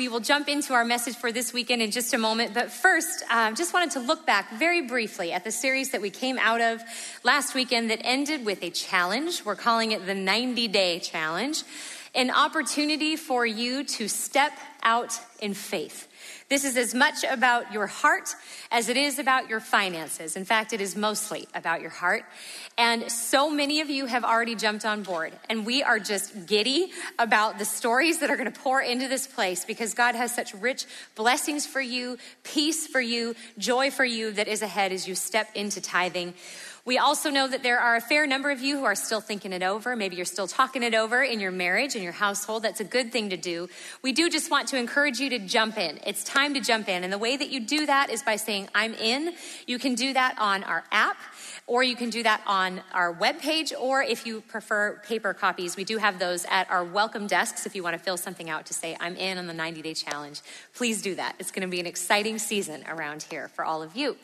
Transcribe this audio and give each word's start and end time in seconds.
We 0.00 0.08
will 0.08 0.20
jump 0.20 0.48
into 0.48 0.72
our 0.72 0.82
message 0.82 1.14
for 1.14 1.30
this 1.30 1.52
weekend 1.52 1.82
in 1.82 1.90
just 1.90 2.14
a 2.14 2.16
moment. 2.16 2.54
But 2.54 2.72
first, 2.72 3.22
um, 3.30 3.54
just 3.54 3.74
wanted 3.74 3.90
to 3.90 4.00
look 4.00 4.24
back 4.24 4.50
very 4.54 4.80
briefly 4.80 5.30
at 5.30 5.44
the 5.44 5.52
series 5.52 5.90
that 5.90 6.00
we 6.00 6.08
came 6.08 6.38
out 6.38 6.62
of 6.62 6.80
last 7.22 7.54
weekend 7.54 7.90
that 7.90 8.00
ended 8.02 8.46
with 8.46 8.62
a 8.62 8.70
challenge. 8.70 9.44
We're 9.44 9.56
calling 9.56 9.92
it 9.92 10.06
the 10.06 10.14
90 10.14 10.68
day 10.68 11.00
challenge, 11.00 11.64
an 12.14 12.30
opportunity 12.30 13.16
for 13.16 13.44
you 13.44 13.84
to 13.84 14.08
step 14.08 14.52
out 14.82 15.20
in 15.38 15.52
faith. 15.52 16.08
This 16.50 16.64
is 16.64 16.76
as 16.76 16.96
much 16.96 17.22
about 17.22 17.72
your 17.72 17.86
heart 17.86 18.34
as 18.72 18.88
it 18.88 18.96
is 18.96 19.20
about 19.20 19.48
your 19.48 19.60
finances. 19.60 20.34
In 20.34 20.44
fact, 20.44 20.72
it 20.72 20.80
is 20.80 20.96
mostly 20.96 21.46
about 21.54 21.80
your 21.80 21.90
heart. 21.90 22.24
And 22.76 23.08
so 23.08 23.48
many 23.48 23.80
of 23.80 23.88
you 23.88 24.06
have 24.06 24.24
already 24.24 24.56
jumped 24.56 24.84
on 24.84 25.04
board. 25.04 25.32
And 25.48 25.64
we 25.64 25.84
are 25.84 26.00
just 26.00 26.46
giddy 26.46 26.90
about 27.20 27.60
the 27.60 27.64
stories 27.64 28.18
that 28.18 28.30
are 28.30 28.36
going 28.36 28.52
to 28.52 28.60
pour 28.60 28.82
into 28.82 29.06
this 29.06 29.28
place 29.28 29.64
because 29.64 29.94
God 29.94 30.16
has 30.16 30.34
such 30.34 30.52
rich 30.54 30.86
blessings 31.14 31.66
for 31.66 31.80
you, 31.80 32.18
peace 32.42 32.84
for 32.84 33.00
you, 33.00 33.36
joy 33.56 33.92
for 33.92 34.04
you 34.04 34.32
that 34.32 34.48
is 34.48 34.60
ahead 34.60 34.90
as 34.90 35.06
you 35.06 35.14
step 35.14 35.50
into 35.54 35.80
tithing. 35.80 36.34
We 36.90 36.98
also 36.98 37.30
know 37.30 37.46
that 37.46 37.62
there 37.62 37.78
are 37.78 37.94
a 37.94 38.00
fair 38.00 38.26
number 38.26 38.50
of 38.50 38.60
you 38.60 38.76
who 38.76 38.84
are 38.84 38.96
still 38.96 39.20
thinking 39.20 39.52
it 39.52 39.62
over. 39.62 39.94
Maybe 39.94 40.16
you're 40.16 40.24
still 40.24 40.48
talking 40.48 40.82
it 40.82 40.92
over 40.92 41.22
in 41.22 41.38
your 41.38 41.52
marriage, 41.52 41.94
in 41.94 42.02
your 42.02 42.10
household. 42.10 42.64
That's 42.64 42.80
a 42.80 42.84
good 42.84 43.12
thing 43.12 43.30
to 43.30 43.36
do. 43.36 43.68
We 44.02 44.10
do 44.10 44.28
just 44.28 44.50
want 44.50 44.66
to 44.70 44.76
encourage 44.76 45.20
you 45.20 45.30
to 45.30 45.38
jump 45.38 45.78
in. 45.78 46.00
It's 46.04 46.24
time 46.24 46.52
to 46.54 46.60
jump 46.60 46.88
in. 46.88 47.04
And 47.04 47.12
the 47.12 47.16
way 47.16 47.36
that 47.36 47.48
you 47.48 47.60
do 47.60 47.86
that 47.86 48.10
is 48.10 48.24
by 48.24 48.34
saying, 48.34 48.70
I'm 48.74 48.94
in. 48.94 49.34
You 49.68 49.78
can 49.78 49.94
do 49.94 50.12
that 50.14 50.34
on 50.40 50.64
our 50.64 50.82
app, 50.90 51.16
or 51.68 51.84
you 51.84 51.94
can 51.94 52.10
do 52.10 52.24
that 52.24 52.42
on 52.44 52.82
our 52.92 53.14
webpage, 53.14 53.72
or 53.78 54.02
if 54.02 54.26
you 54.26 54.40
prefer 54.40 55.00
paper 55.06 55.32
copies, 55.32 55.76
we 55.76 55.84
do 55.84 55.98
have 55.98 56.18
those 56.18 56.44
at 56.46 56.68
our 56.72 56.82
welcome 56.82 57.28
desks 57.28 57.66
if 57.66 57.76
you 57.76 57.84
want 57.84 57.96
to 57.96 58.02
fill 58.02 58.16
something 58.16 58.50
out 58.50 58.66
to 58.66 58.74
say, 58.74 58.96
I'm 58.98 59.14
in 59.14 59.38
on 59.38 59.46
the 59.46 59.54
90 59.54 59.80
day 59.82 59.94
challenge. 59.94 60.40
Please 60.74 61.02
do 61.02 61.14
that. 61.14 61.36
It's 61.38 61.52
going 61.52 61.62
to 61.62 61.70
be 61.70 61.78
an 61.78 61.86
exciting 61.86 62.40
season 62.40 62.84
around 62.88 63.22
here 63.30 63.46
for 63.46 63.64
all 63.64 63.80
of 63.80 63.94
you. 63.94 64.16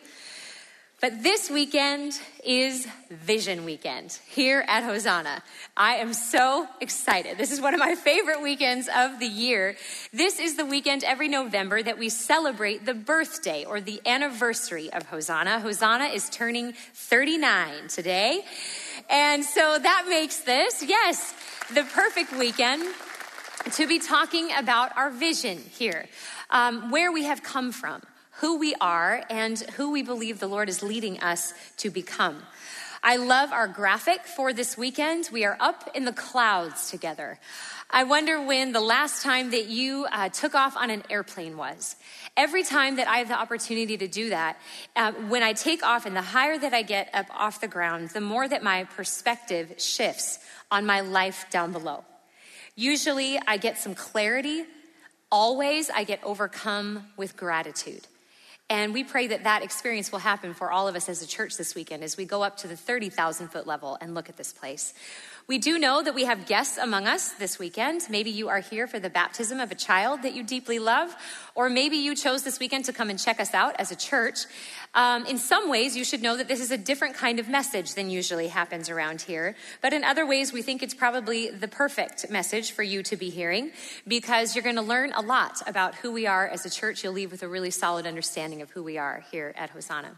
But 0.98 1.22
this 1.22 1.50
weekend 1.50 2.19
is 2.42 2.89
Vision 3.11 3.66
Weekend 3.66 4.19
here 4.28 4.64
at 4.66 4.83
Hosanna. 4.83 5.42
I 5.77 5.97
am 5.97 6.14
so 6.14 6.66
excited. 6.80 7.36
This 7.36 7.52
is 7.52 7.61
one 7.61 7.75
of 7.75 7.80
my 7.80 7.94
favorite 7.94 8.41
weekends 8.41 8.89
of 8.89 9.20
the 9.20 9.27
year. 9.27 9.77
This 10.14 10.41
is 10.41 10.56
the 10.56 10.64
weekend 10.64 11.05
every 11.05 11.28
November 11.28 11.83
that 11.83 11.98
we 11.98 12.08
celebrate 12.08 12.86
the 12.86 12.94
birthday 12.94 13.67
or 13.67 13.78
the 13.78 14.00
anniversary 14.06 14.91
of 14.91 15.02
Hosanna. 15.02 15.61
Hosanna 15.61 16.06
is 16.06 16.30
turning 16.30 16.72
39 16.94 17.89
today. 17.89 18.42
And 19.11 19.44
so 19.44 19.78
that 19.78 20.06
makes 20.08 20.39
this, 20.41 20.83
yes, 20.83 21.34
the 21.74 21.83
perfect 21.83 22.33
weekend 22.33 22.83
to 23.72 23.86
be 23.86 23.98
talking 23.98 24.48
about 24.56 24.97
our 24.97 25.11
vision 25.11 25.58
here, 25.58 26.06
um, 26.48 26.91
where 26.91 27.12
we 27.12 27.24
have 27.24 27.42
come 27.42 27.70
from 27.70 28.00
who 28.41 28.59
we 28.59 28.75
are 28.81 29.23
and 29.31 29.59
who 29.77 29.91
we 29.91 30.03
believe 30.03 30.41
the 30.41 30.47
Lord 30.47 30.69
is 30.69 30.83
leading 30.83 31.20
us 31.20 31.55
to 31.79 31.91
become. 31.91 32.42
I 33.03 33.17
love 33.17 33.53
our 33.53 33.69
graphic 33.69 34.27
for 34.27 34.53
this 34.53 34.77
weekend. 34.77 35.29
We 35.33 35.45
are 35.45 35.56
up 35.61 35.91
in 35.95 36.05
the 36.05 36.12
clouds 36.12 36.91
together. 36.91 37.39
I 37.89 38.03
wonder 38.03 38.45
when 38.45 38.73
the 38.73 38.81
last 38.81 39.23
time 39.23 39.53
that 39.53 39.67
you 39.67 40.07
uh, 40.11 40.29
took 40.29 40.55
off 40.57 40.77
on 40.77 40.91
an 40.91 41.05
airplane 41.09 41.57
was. 41.57 41.95
Every 42.37 42.64
time 42.64 42.97
that 42.97 43.07
I 43.07 43.19
have 43.19 43.29
the 43.29 43.39
opportunity 43.39 43.97
to 43.97 44.09
do 44.09 44.31
that, 44.31 44.59
uh, 44.97 45.12
when 45.29 45.42
I 45.42 45.53
take 45.53 45.84
off 45.84 46.05
and 46.05 46.17
the 46.17 46.20
higher 46.20 46.59
that 46.59 46.75
I 46.75 46.83
get 46.83 47.09
up 47.14 47.27
off 47.31 47.61
the 47.61 47.69
ground, 47.69 48.11
the 48.11 48.20
more 48.20 48.48
that 48.48 48.62
my 48.62 48.84
perspective 48.84 49.75
shifts 49.79 50.41
on 50.70 50.84
my 50.84 51.01
life 51.01 51.47
down 51.51 51.70
below. 51.70 52.05
Usually 52.75 53.39
I 53.47 53.57
get 53.57 53.79
some 53.79 53.95
clarity. 53.95 54.64
Always 55.31 55.89
I 55.91 56.05
get 56.05 56.20
overcome 56.25 57.07
with 57.17 57.37
gratitude. 57.37 58.09
And 58.69 58.92
we 58.92 59.05
pray 59.05 59.28
that 59.28 59.45
that 59.45 59.62
experience 59.62 60.11
will 60.11 60.19
happen 60.19 60.53
for 60.53 60.72
all 60.72 60.89
of 60.89 60.97
us 60.97 61.09
as 61.09 61.22
a 61.22 61.27
church 61.27 61.56
this 61.56 61.75
weekend 61.77 62.02
as 62.02 62.17
we 62.17 62.24
go 62.24 62.42
up 62.42 62.57
to 62.58 62.68
the 62.68 62.77
30,000 62.77 63.48
foot 63.48 63.67
level 63.67 63.96
and 64.01 64.14
look 64.14 64.29
at 64.29 64.36
this 64.36 64.52
place. 64.52 64.92
We 65.48 65.58
do 65.58 65.79
know 65.79 66.02
that 66.02 66.17
we 66.17 66.24
have 66.24 66.46
guests 66.46 66.77
among 66.77 67.07
us 67.07 67.30
this 67.34 67.57
weekend. 67.57 68.02
Maybe 68.11 68.30
you 68.30 68.48
are 68.48 68.58
here 68.58 68.89
for 68.89 68.98
the 68.98 69.08
baptism 69.08 69.61
of 69.61 69.70
a 69.70 69.77
child 69.77 70.23
that 70.23 70.34
you 70.34 70.42
deeply 70.42 70.80
love, 70.80 71.14
or 71.55 71.70
maybe 71.70 71.98
you 71.98 72.17
chose 72.17 72.42
this 72.42 72.58
weekend 72.58 72.86
to 72.86 72.92
come 72.92 73.11
and 73.11 73.18
check 73.18 73.39
us 73.39 73.55
out 73.55 73.77
as 73.79 73.92
a 73.92 73.96
church. 73.96 74.40
Um, 74.92 75.24
in 75.27 75.39
some 75.39 75.70
ways, 75.70 75.96
you 75.96 76.05
should 76.05 76.20
know 76.20 76.36
that 76.36 76.48
this 76.48 76.61
is 76.61 76.73
a 76.73 76.77
different 76.77 77.14
kind 77.14 77.39
of 77.39 77.48
message 77.48 77.95
than 77.95 78.11
usually 78.11 78.48
happens 78.48 78.90
around 78.90 79.23
here. 79.23 79.55
But 79.83 79.92
in 79.92 80.02
other 80.02 80.27
ways, 80.27 80.52
we 80.52 80.62
think 80.62 80.83
it's 80.83 80.95
probably 80.95 81.48
the 81.48 81.68
perfect 81.68 82.28
message 82.28 82.73
for 82.73 82.83
you 82.83 83.05
to 83.05 83.17
be 83.17 83.30
hearing 83.30 83.70
because 84.08 84.57
you're 84.57 84.64
going 84.64 84.74
to 84.74 84.83
learn 84.83 85.13
a 85.13 85.20
lot 85.20 85.63
about 85.68 85.95
who 85.95 86.11
we 86.11 86.27
are 86.27 86.48
as 86.48 86.67
a 86.67 86.70
church. 86.70 87.05
You'll 87.05 87.13
leave 87.13 87.30
with 87.30 87.45
a 87.45 87.48
really 87.48 87.70
solid 87.70 88.05
understanding 88.05 88.63
of 88.63 88.70
who 88.70 88.83
we 88.83 88.98
are 88.98 89.24
here 89.30 89.55
at 89.57 89.70
Hosanna. 89.70 90.17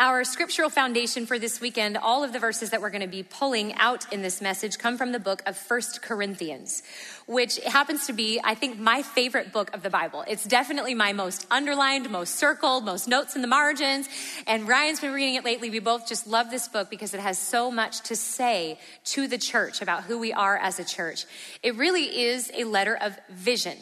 Our 0.00 0.22
scriptural 0.22 0.70
foundation 0.70 1.26
for 1.26 1.40
this 1.40 1.60
weekend, 1.60 1.96
all 1.96 2.22
of 2.22 2.32
the 2.32 2.38
verses 2.38 2.70
that 2.70 2.80
we're 2.80 2.90
going 2.90 3.02
to 3.02 3.08
be 3.08 3.24
pulling 3.24 3.74
out 3.74 4.12
in 4.12 4.22
this 4.22 4.40
message 4.40 4.78
come 4.78 4.96
from 4.96 5.10
the 5.10 5.18
book 5.18 5.42
of 5.44 5.56
First 5.56 6.02
Corinthians, 6.02 6.84
which 7.26 7.58
happens 7.64 8.06
to 8.06 8.12
be, 8.12 8.40
I 8.44 8.54
think, 8.54 8.78
my 8.78 9.02
favorite 9.02 9.52
book 9.52 9.74
of 9.74 9.82
the 9.82 9.90
Bible. 9.90 10.22
It's 10.28 10.44
definitely 10.44 10.94
my 10.94 11.12
most 11.12 11.48
underlined, 11.50 12.08
most 12.10 12.36
circled, 12.36 12.84
most 12.84 13.08
notes 13.08 13.34
in 13.34 13.42
the 13.42 13.48
margins. 13.48 14.08
And 14.46 14.68
Ryan's 14.68 15.00
been 15.00 15.12
reading 15.12 15.34
it 15.34 15.44
lately. 15.44 15.68
We 15.68 15.80
both 15.80 16.06
just 16.06 16.28
love 16.28 16.48
this 16.48 16.68
book 16.68 16.90
because 16.90 17.12
it 17.12 17.18
has 17.18 17.36
so 17.36 17.68
much 17.68 18.02
to 18.02 18.14
say 18.14 18.78
to 19.06 19.26
the 19.26 19.36
church 19.36 19.82
about 19.82 20.04
who 20.04 20.16
we 20.20 20.32
are 20.32 20.56
as 20.56 20.78
a 20.78 20.84
church. 20.84 21.24
It 21.64 21.74
really 21.74 22.20
is 22.20 22.52
a 22.54 22.62
letter 22.62 22.96
of 22.96 23.18
vision 23.30 23.76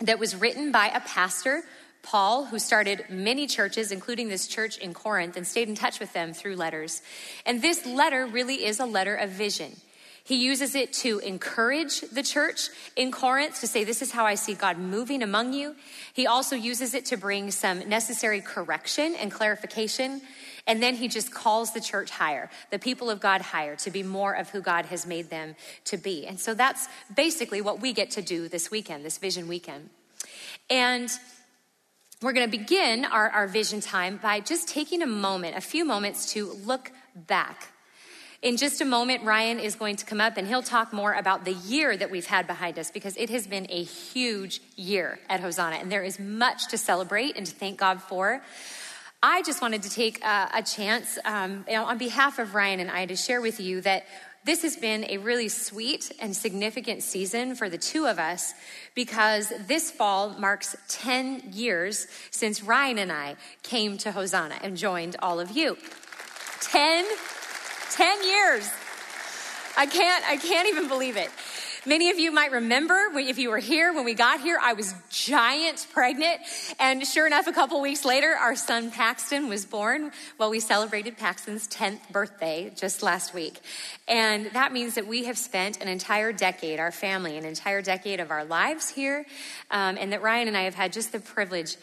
that 0.00 0.18
was 0.18 0.34
written 0.34 0.72
by 0.72 0.86
a 0.86 1.00
pastor 1.00 1.64
Paul, 2.04 2.44
who 2.44 2.58
started 2.58 3.06
many 3.08 3.46
churches, 3.46 3.90
including 3.90 4.28
this 4.28 4.46
church 4.46 4.78
in 4.78 4.94
Corinth, 4.94 5.36
and 5.36 5.46
stayed 5.46 5.68
in 5.68 5.74
touch 5.74 5.98
with 5.98 6.12
them 6.12 6.32
through 6.32 6.54
letters. 6.54 7.02
And 7.44 7.60
this 7.60 7.84
letter 7.84 8.26
really 8.26 8.64
is 8.64 8.78
a 8.78 8.86
letter 8.86 9.16
of 9.16 9.30
vision. 9.30 9.76
He 10.22 10.36
uses 10.36 10.74
it 10.74 10.92
to 10.94 11.18
encourage 11.18 12.00
the 12.00 12.22
church 12.22 12.70
in 12.96 13.10
Corinth 13.10 13.60
to 13.60 13.66
say, 13.66 13.84
This 13.84 14.00
is 14.00 14.12
how 14.12 14.24
I 14.24 14.36
see 14.36 14.54
God 14.54 14.78
moving 14.78 15.22
among 15.22 15.52
you. 15.52 15.76
He 16.12 16.26
also 16.26 16.56
uses 16.56 16.94
it 16.94 17.06
to 17.06 17.16
bring 17.16 17.50
some 17.50 17.86
necessary 17.88 18.40
correction 18.40 19.14
and 19.16 19.30
clarification. 19.30 20.22
And 20.66 20.82
then 20.82 20.94
he 20.94 21.08
just 21.08 21.32
calls 21.32 21.74
the 21.74 21.80
church 21.80 22.08
higher, 22.10 22.50
the 22.70 22.78
people 22.78 23.10
of 23.10 23.20
God 23.20 23.42
higher, 23.42 23.76
to 23.76 23.90
be 23.90 24.02
more 24.02 24.32
of 24.32 24.48
who 24.48 24.62
God 24.62 24.86
has 24.86 25.06
made 25.06 25.28
them 25.28 25.56
to 25.86 25.98
be. 25.98 26.26
And 26.26 26.40
so 26.40 26.54
that's 26.54 26.88
basically 27.14 27.60
what 27.60 27.80
we 27.80 27.92
get 27.92 28.12
to 28.12 28.22
do 28.22 28.48
this 28.48 28.70
weekend, 28.70 29.04
this 29.04 29.18
vision 29.18 29.46
weekend. 29.46 29.90
And 30.70 31.10
we're 32.24 32.32
going 32.32 32.50
to 32.50 32.58
begin 32.58 33.04
our, 33.04 33.28
our 33.28 33.46
vision 33.46 33.80
time 33.80 34.16
by 34.16 34.40
just 34.40 34.66
taking 34.68 35.02
a 35.02 35.06
moment, 35.06 35.56
a 35.56 35.60
few 35.60 35.84
moments 35.84 36.32
to 36.32 36.52
look 36.64 36.90
back. 37.14 37.68
In 38.40 38.56
just 38.56 38.80
a 38.80 38.84
moment, 38.84 39.24
Ryan 39.24 39.58
is 39.58 39.74
going 39.74 39.96
to 39.96 40.06
come 40.06 40.20
up 40.20 40.36
and 40.36 40.46
he'll 40.46 40.62
talk 40.62 40.92
more 40.92 41.12
about 41.12 41.44
the 41.44 41.52
year 41.52 41.96
that 41.96 42.10
we've 42.10 42.26
had 42.26 42.46
behind 42.46 42.78
us 42.78 42.90
because 42.90 43.16
it 43.16 43.30
has 43.30 43.46
been 43.46 43.66
a 43.70 43.82
huge 43.82 44.60
year 44.76 45.18
at 45.28 45.40
Hosanna 45.40 45.76
and 45.76 45.90
there 45.90 46.02
is 46.02 46.18
much 46.18 46.68
to 46.68 46.78
celebrate 46.78 47.36
and 47.36 47.46
to 47.46 47.54
thank 47.54 47.78
God 47.78 48.02
for. 48.02 48.42
I 49.22 49.42
just 49.42 49.62
wanted 49.62 49.82
to 49.84 49.90
take 49.90 50.22
a, 50.22 50.50
a 50.54 50.62
chance 50.62 51.18
um, 51.24 51.64
on 51.74 51.96
behalf 51.96 52.38
of 52.38 52.54
Ryan 52.54 52.80
and 52.80 52.90
I 52.90 53.06
to 53.06 53.16
share 53.16 53.40
with 53.40 53.60
you 53.60 53.80
that 53.82 54.04
this 54.44 54.62
has 54.62 54.76
been 54.76 55.06
a 55.08 55.18
really 55.18 55.48
sweet 55.48 56.12
and 56.20 56.36
significant 56.36 57.02
season 57.02 57.54
for 57.54 57.70
the 57.70 57.78
two 57.78 58.06
of 58.06 58.18
us 58.18 58.52
because 58.94 59.52
this 59.66 59.90
fall 59.90 60.38
marks 60.38 60.76
10 60.88 61.52
years 61.52 62.06
since 62.30 62.62
Ryan 62.62 62.98
and 62.98 63.12
I 63.12 63.36
came 63.62 63.96
to 63.98 64.12
Hosanna 64.12 64.56
and 64.62 64.76
joined 64.76 65.16
all 65.20 65.40
of 65.40 65.50
you. 65.52 65.78
10, 66.60 67.06
10 67.90 68.24
years. 68.24 68.70
I 69.76 69.86
can't, 69.86 70.24
I 70.28 70.36
can't 70.36 70.68
even 70.68 70.88
believe 70.88 71.16
it. 71.16 71.30
Many 71.86 72.08
of 72.08 72.18
you 72.18 72.32
might 72.32 72.50
remember 72.50 73.10
if 73.14 73.36
you 73.36 73.50
were 73.50 73.58
here 73.58 73.92
when 73.92 74.06
we 74.06 74.14
got 74.14 74.40
here, 74.40 74.58
I 74.60 74.72
was 74.72 74.94
giant 75.10 75.86
pregnant. 75.92 76.40
And 76.80 77.06
sure 77.06 77.26
enough, 77.26 77.46
a 77.46 77.52
couple 77.52 77.78
weeks 77.82 78.06
later, 78.06 78.34
our 78.34 78.56
son 78.56 78.90
Paxton 78.90 79.50
was 79.50 79.66
born. 79.66 80.10
Well, 80.38 80.48
we 80.48 80.60
celebrated 80.60 81.18
Paxton's 81.18 81.68
10th 81.68 82.10
birthday 82.10 82.72
just 82.74 83.02
last 83.02 83.34
week. 83.34 83.60
And 84.08 84.46
that 84.54 84.72
means 84.72 84.94
that 84.94 85.06
we 85.06 85.24
have 85.24 85.36
spent 85.36 85.82
an 85.82 85.88
entire 85.88 86.32
decade, 86.32 86.80
our 86.80 86.90
family, 86.90 87.36
an 87.36 87.44
entire 87.44 87.82
decade 87.82 88.18
of 88.18 88.30
our 88.30 88.46
lives 88.46 88.88
here. 88.88 89.26
Um, 89.70 89.98
and 90.00 90.10
that 90.14 90.22
Ryan 90.22 90.48
and 90.48 90.56
I 90.56 90.62
have 90.62 90.74
had 90.74 90.90
just 90.90 91.12
the 91.12 91.20
privilege 91.20 91.76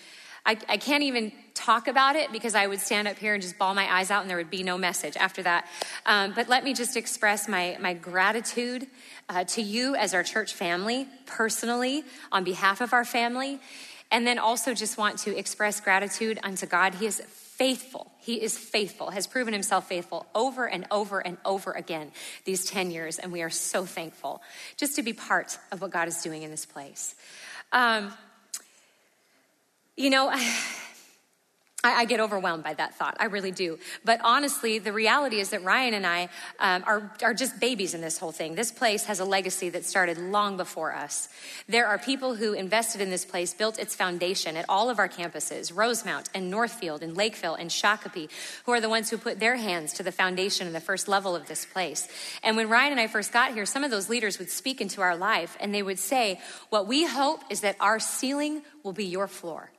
I, 0.46 0.58
I, 0.68 0.78
can't 0.78 1.04
even 1.04 1.32
talk 1.54 1.88
about 1.88 2.16
it 2.16 2.32
because 2.32 2.56
I 2.56 2.68
would 2.68 2.80
stand 2.80 3.08
up 3.08 3.18
here 3.18 3.34
and 3.34 3.42
just 3.42 3.58
bawl 3.58 3.74
my 3.74 3.92
eyes 3.94 4.12
out 4.12 4.22
and 4.22 4.30
there 4.30 4.38
would 4.38 4.50
be 4.50 4.64
no 4.64 4.78
message 4.78 5.16
after 5.18 5.44
that. 5.44 5.68
Um, 6.06 6.34
but 6.34 6.50
let 6.50 6.64
me 6.64 6.74
just 6.74 6.98
express 6.98 7.48
my, 7.48 7.78
my 7.80 7.94
gratitude 7.94 8.88
uh, 9.30 9.44
to 9.46 9.62
you 9.62 9.96
as 9.96 10.14
our 10.14 10.24
church 10.24 10.54
family, 10.54 11.08
personally, 11.26 12.04
on 12.32 12.44
behalf 12.44 12.82
of 12.82 12.94
our 12.94 13.06
family. 13.06 13.60
And 14.12 14.28
then 14.28 14.40
also 14.40 14.74
just 14.74 14.98
want 14.98 15.20
to 15.20 15.38
express 15.38 15.80
gratitude 15.80 16.40
unto 16.44 16.66
God. 16.66 16.96
He 16.96 17.06
is 17.06 17.22
faithful. 17.22 18.12
He 18.18 18.42
is 18.42 18.58
faithful, 18.58 19.12
has 19.12 19.28
proven 19.28 19.54
himself 19.54 19.88
faithful 19.88 20.26
over 20.34 20.68
and 20.68 20.86
over 20.90 21.20
and 21.20 21.38
over 21.46 21.72
again 21.72 22.12
these 22.44 22.66
10 22.66 22.92
years. 22.92 23.20
And 23.20 23.32
we 23.32 23.42
are 23.42 23.50
so 23.50 23.86
thankful 23.86 24.42
just 24.78 24.96
to 24.96 25.04
be 25.04 25.14
part 25.14 25.60
of 25.72 25.80
what 25.80 25.92
God 25.92 26.08
is 26.08 26.22
doing 26.24 26.42
in 26.42 26.50
this 26.50 26.66
place. 26.66 27.16
Um, 27.72 28.12
you 29.96 30.10
know, 30.10 30.34
I, 31.84 32.02
I, 32.02 32.06
get 32.06 32.20
overwhelmed 32.20 32.64
by 32.64 32.76
that 32.76 32.96
thought. 32.96 33.18
I 33.20 33.26
really 33.26 33.52
do. 33.52 33.80
But 34.06 34.22
honestly, 34.24 34.78
the 34.78 34.94
reality 34.94 35.40
is 35.40 35.50
that 35.50 35.64
Ryan 35.64 35.96
and 35.96 36.06
I 36.06 36.30
um, 36.60 36.84
are, 36.86 37.12
are 37.24 37.34
just 37.34 37.60
babies 37.60 37.96
in 37.96 38.02
this 38.02 38.20
whole 38.20 38.32
thing. 38.32 38.54
This 38.54 38.72
place 38.72 39.06
has 39.06 39.20
a 39.20 39.26
legacy 39.26 39.70
that 39.70 39.84
started 39.84 40.20
long 40.20 40.58
before 40.58 40.94
us. 40.94 41.30
There 41.68 41.88
are 41.88 41.98
people 41.98 42.36
who 42.36 42.54
invested 42.54 43.02
in 43.02 43.10
this 43.10 43.26
place, 43.26 43.54
built 43.54 43.80
its 43.80 43.96
foundation 43.96 44.58
at 44.58 44.66
all 44.70 44.90
of 44.90 45.00
our 45.00 45.10
campuses 45.10 45.76
Rosemount 45.76 46.30
and 46.36 46.52
Northfield 46.52 47.02
and 47.02 47.18
Lakeville 47.18 47.56
and 47.56 47.72
Shakopee, 47.72 48.30
who 48.66 48.74
are 48.74 48.82
the 48.82 48.90
ones 48.90 49.10
who 49.10 49.18
put 49.18 49.40
their 49.40 49.56
hands 49.56 49.94
to 49.94 50.04
the 50.04 50.12
foundation 50.12 50.68
and 50.68 50.76
the 50.76 50.82
first 50.82 51.08
level 51.08 51.36
of 51.36 51.48
this 51.48 51.66
place. 51.66 52.08
And 52.44 52.56
when 52.58 52.70
Ryan 52.70 52.92
and 52.92 53.02
I 53.02 53.08
first 53.08 53.34
got 53.34 53.54
here, 53.54 53.66
some 53.66 53.84
of 53.84 53.90
those 53.90 54.08
leaders 54.08 54.38
would 54.38 54.52
speak 54.52 54.82
into 54.82 55.02
our 55.02 55.16
life 55.16 55.58
and 55.60 55.74
they 55.74 55.84
would 55.84 56.00
say, 56.00 56.40
What 56.70 56.86
we 56.86 57.06
hope 57.06 57.42
is 57.50 57.62
that 57.62 57.76
our 57.80 58.00
ceiling 58.00 58.62
will 58.84 58.94
be 58.94 59.06
your 59.06 59.28
floor 59.28 59.72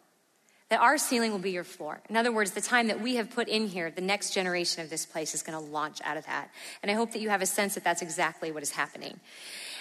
that 0.73 0.81
our 0.81 0.97
ceiling 0.97 1.33
will 1.33 1.39
be 1.39 1.51
your 1.51 1.65
floor. 1.65 2.01
In 2.09 2.17
other 2.17 2.33
words, 2.33 2.53
the 2.53 2.63
time 2.63 2.87
that 2.87 3.03
we 3.03 3.17
have 3.17 3.29
put 3.29 3.47
in 3.47 3.67
here, 3.67 3.91
the 3.91 4.01
next 4.01 4.33
generation 4.33 4.83
of 4.83 4.89
this 4.89 5.05
place 5.05 5.35
is 5.35 5.43
going 5.43 5.63
to 5.63 5.63
launch 5.71 5.99
out 6.03 6.17
of 6.17 6.25
that. 6.25 6.49
And 6.83 6.91
I 6.91 6.95
hope 6.95 7.13
that 7.13 7.21
you 7.21 7.29
have 7.29 7.43
a 7.43 7.47
sense 7.47 7.75
that 7.75 7.85
that's 7.85 8.01
exactly 8.01 8.51
what 8.51 8.63
is 8.63 8.71
happening. 8.71 9.21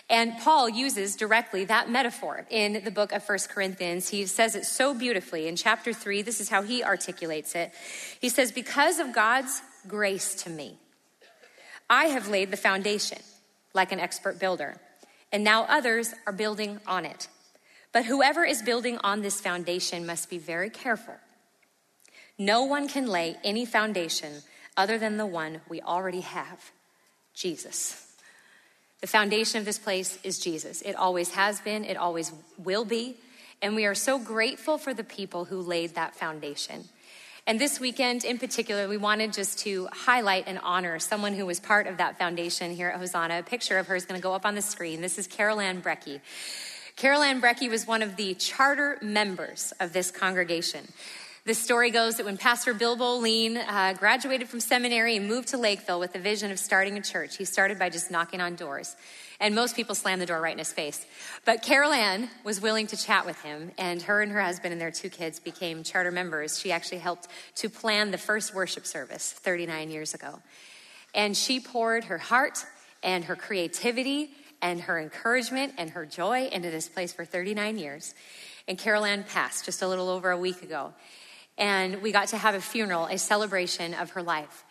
And 0.10 0.38
Paul 0.40 0.68
uses 0.68 1.16
directly 1.16 1.64
that 1.64 1.90
metaphor 1.90 2.46
in 2.50 2.82
the 2.84 2.92
book 2.92 3.14
of 3.14 3.24
First 3.24 3.48
Corinthians. 3.48 4.10
He 4.10 4.26
says 4.26 4.54
it 4.54 4.66
so 4.66 4.94
beautifully. 4.94 5.48
In 5.48 5.56
chapter 5.56 5.94
3, 5.94 6.24
this 6.24 6.42
is 6.42 6.50
how 6.50 6.62
he 6.62 6.84
articulates 6.84 7.56
it. 7.56 7.72
He 8.20 8.28
says, 8.28 8.52
Because 8.52 9.00
of 9.00 9.14
God's 9.14 9.62
grace 9.88 10.36
to 10.44 10.50
me, 10.50 10.78
I 11.90 12.08
have 12.08 12.28
laid 12.28 12.52
the 12.52 12.58
foundation 12.58 13.20
like 13.74 13.94
an 13.94 14.02
expert 14.02 14.42
builder, 14.42 14.76
and 15.32 15.42
now 15.42 15.64
others 15.70 16.14
are 16.28 16.34
building 16.34 16.82
on 16.86 17.06
it. 17.06 17.30
But 17.92 18.06
whoever 18.06 18.46
is 18.46 18.62
building 18.62 18.98
on 19.00 19.22
this 19.22 19.42
foundation 19.42 20.06
must 20.06 20.30
be 20.30 20.38
very 20.38 20.70
careful. 20.70 21.16
No 22.38 22.64
one 22.64 22.88
can 22.88 23.08
lay 23.08 23.36
any 23.44 23.66
foundation 23.66 24.42
other 24.78 24.98
than 24.98 25.18
the 25.18 25.26
one 25.26 25.62
we 25.70 25.82
already 25.82 26.22
have 26.22 26.72
Jesus. 27.34 28.08
The 29.02 29.08
foundation 29.08 29.60
of 29.60 29.66
this 29.66 29.80
place 29.80 30.20
is 30.24 30.40
Jesus. 30.40 30.82
It 30.84 30.96
always 30.96 31.32
has 31.32 31.60
been, 31.62 31.86
it 31.86 31.98
always 31.98 32.32
will 32.58 32.86
be. 32.86 33.18
And 33.62 33.76
we 33.76 33.86
are 33.86 33.96
so 33.96 34.18
grateful 34.18 34.78
for 34.78 34.94
the 34.94 35.04
people 35.04 35.46
who 35.46 35.62
laid 35.62 35.96
that 35.96 36.16
foundation. 36.16 36.86
And 37.48 37.60
this 37.60 37.80
weekend 37.80 38.24
in 38.24 38.38
particular, 38.38 38.88
we 38.88 38.98
wanted 38.98 39.34
just 39.34 39.60
to 39.60 39.88
highlight 39.92 40.46
and 40.48 40.60
honor 40.64 41.00
someone 41.00 41.34
who 41.34 41.46
was 41.46 41.60
part 41.60 41.88
of 41.88 41.98
that 41.98 42.18
foundation 42.18 42.72
here 42.72 42.90
at 42.90 43.00
Hosanna. 43.00 43.40
A 43.40 43.44
picture 43.44 43.80
of 43.80 43.88
her 43.88 43.96
is 43.96 44.06
going 44.06 44.20
to 44.20 44.24
go 44.24 44.34
up 44.34 44.46
on 44.46 44.56
the 44.56 44.62
screen. 44.62 45.02
This 45.02 45.18
is 45.18 45.26
Carol 45.26 45.60
Ann 45.60 45.82
Brecky. 45.82 46.22
Carol 47.02 47.24
Ann 47.24 47.42
Brecky 47.42 47.68
was 47.68 47.88
one 47.88 48.04
of 48.04 48.16
the 48.16 48.36
charter 48.36 49.00
members 49.02 49.74
of 49.80 49.92
this 49.92 50.12
congregation. 50.12 50.88
The 51.46 51.56
story 51.56 51.90
goes 51.90 52.18
that 52.18 52.28
when 52.28 52.38
Pastor 52.38 52.76
Bill 52.76 52.96
Bohline 52.96 53.58
uh, 53.58 53.94
graduated 53.94 54.48
from 54.48 54.60
seminary 54.60 55.16
and 55.16 55.28
moved 55.28 55.48
to 55.48 55.58
Lakeville 55.58 56.00
with 56.00 56.14
the 56.14 56.20
vision 56.20 56.52
of 56.52 56.60
starting 56.60 57.00
a 57.00 57.02
church, 57.02 57.38
he 57.38 57.46
started 57.46 57.80
by 57.80 57.90
just 57.90 58.12
knocking 58.12 58.40
on 58.40 58.54
doors. 58.54 58.96
And 59.40 59.56
most 59.56 59.76
people 59.76 59.96
slammed 59.96 60.22
the 60.22 60.28
door 60.28 60.40
right 60.40 60.52
in 60.52 60.60
his 60.60 60.72
face. 60.72 61.04
But 61.44 61.64
Carol 61.64 61.92
Ann 61.92 62.30
was 62.44 62.62
willing 62.62 62.86
to 62.86 62.96
chat 62.96 63.26
with 63.26 63.42
him, 63.42 63.72
and 63.80 64.00
her 64.04 64.22
and 64.22 64.32
her 64.32 64.42
husband 64.44 64.72
and 64.72 64.80
their 64.80 64.92
two 64.92 65.10
kids 65.10 65.40
became 65.40 65.82
charter 65.82 66.12
members. 66.12 66.60
She 66.60 66.72
actually 66.72 67.00
helped 67.00 67.28
to 67.56 67.68
plan 67.68 68.12
the 68.12 68.20
first 68.20 68.54
worship 68.54 68.86
service 68.86 69.32
39 69.32 69.90
years 69.90 70.14
ago. 70.14 70.40
And 71.16 71.36
she 71.36 71.60
poured 71.60 72.04
her 72.04 72.20
heart 72.20 72.64
and 73.02 73.26
her 73.26 73.36
creativity 73.36 74.36
and 74.62 74.82
her 74.82 75.00
encouragement 75.00 75.74
and 75.78 75.92
her 75.92 76.06
joy 76.06 76.48
into 76.52 76.70
this 76.70 76.88
place 76.88 77.14
for 77.14 77.26
39 77.26 77.78
years. 77.78 78.14
And 78.68 78.78
Carol 78.78 79.06
Ann 79.06 79.24
passed 79.24 79.66
just 79.66 79.82
a 79.82 79.88
little 79.88 80.10
over 80.10 80.32
a 80.32 80.38
week 80.38 80.62
ago. 80.62 80.94
And 81.58 82.02
we 82.02 82.12
got 82.12 82.30
to 82.30 82.38
have 82.38 82.56
a 82.56 82.62
funeral, 82.62 83.06
a 83.06 83.18
celebration 83.18 83.94
of 83.94 84.12
her 84.12 84.24
life. 84.24 84.64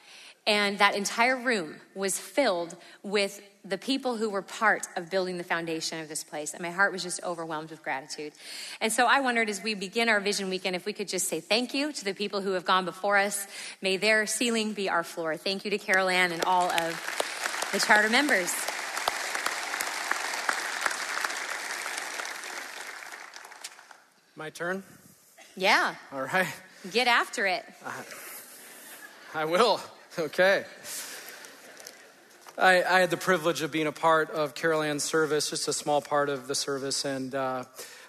And 0.46 0.78
that 0.78 0.94
entire 0.96 1.37
room 1.37 1.76
was 1.94 2.19
filled 2.19 2.75
with 3.02 3.42
the 3.62 3.76
people 3.76 4.16
who 4.16 4.31
were 4.31 4.40
part 4.40 4.87
of 4.96 5.10
building 5.10 5.37
the 5.37 5.44
foundation 5.44 6.00
of 6.00 6.08
this 6.08 6.25
place. 6.25 6.54
And 6.54 6.62
my 6.62 6.70
heart 6.70 6.93
was 6.93 7.02
just 7.02 7.22
overwhelmed 7.22 7.70
with 7.70 7.82
gratitude. 7.82 8.32
And 8.81 8.90
so 8.90 9.06
I 9.06 9.20
wondered 9.20 9.50
as 9.50 9.62
we 9.62 9.75
begin 9.75 10.08
our 10.08 10.19
Vision 10.19 10.48
Weekend 10.48 10.75
if 10.75 10.86
we 10.86 10.94
could 10.94 11.08
just 11.08 11.28
say 11.28 11.40
thank 11.40 11.75
you 11.75 11.93
to 11.93 12.04
the 12.04 12.14
people 12.14 12.40
who 12.40 12.52
have 12.52 12.64
gone 12.64 12.86
before 12.86 13.19
us. 13.19 13.46
May 13.82 13.98
their 13.98 14.26
ceiling 14.26 14.72
be 14.72 14.88
our 14.88 15.04
floor. 15.04 15.36
Thank 15.36 15.66
you 15.66 15.70
to 15.72 15.78
Carol 15.78 16.08
Ann 16.08 16.32
and 16.32 16.43
all 16.44 16.70
of 16.70 17.69
the 17.72 17.78
charter 17.78 18.08
members. 18.08 18.52
My 24.40 24.48
turn? 24.48 24.82
Yeah. 25.54 25.94
All 26.14 26.22
right. 26.22 26.46
Get 26.90 27.08
after 27.08 27.46
it. 27.46 27.62
Uh, 27.84 27.92
I 29.34 29.44
will. 29.44 29.82
Okay. 30.19 30.64
I, 32.56 32.82
I, 32.82 33.00
had 33.00 33.10
the 33.10 33.19
privilege 33.19 33.60
of 33.60 33.70
being 33.70 33.87
a 33.87 33.92
part 33.92 34.31
of 34.31 34.54
Carol 34.54 34.81
Ann's 34.81 35.04
service, 35.04 35.50
just 35.50 35.69
a 35.69 35.75
small 35.75 36.00
part 36.00 36.31
of 36.31 36.48
the 36.48 36.54
service, 36.54 37.04
and 37.04 37.34
uh, 37.34 37.64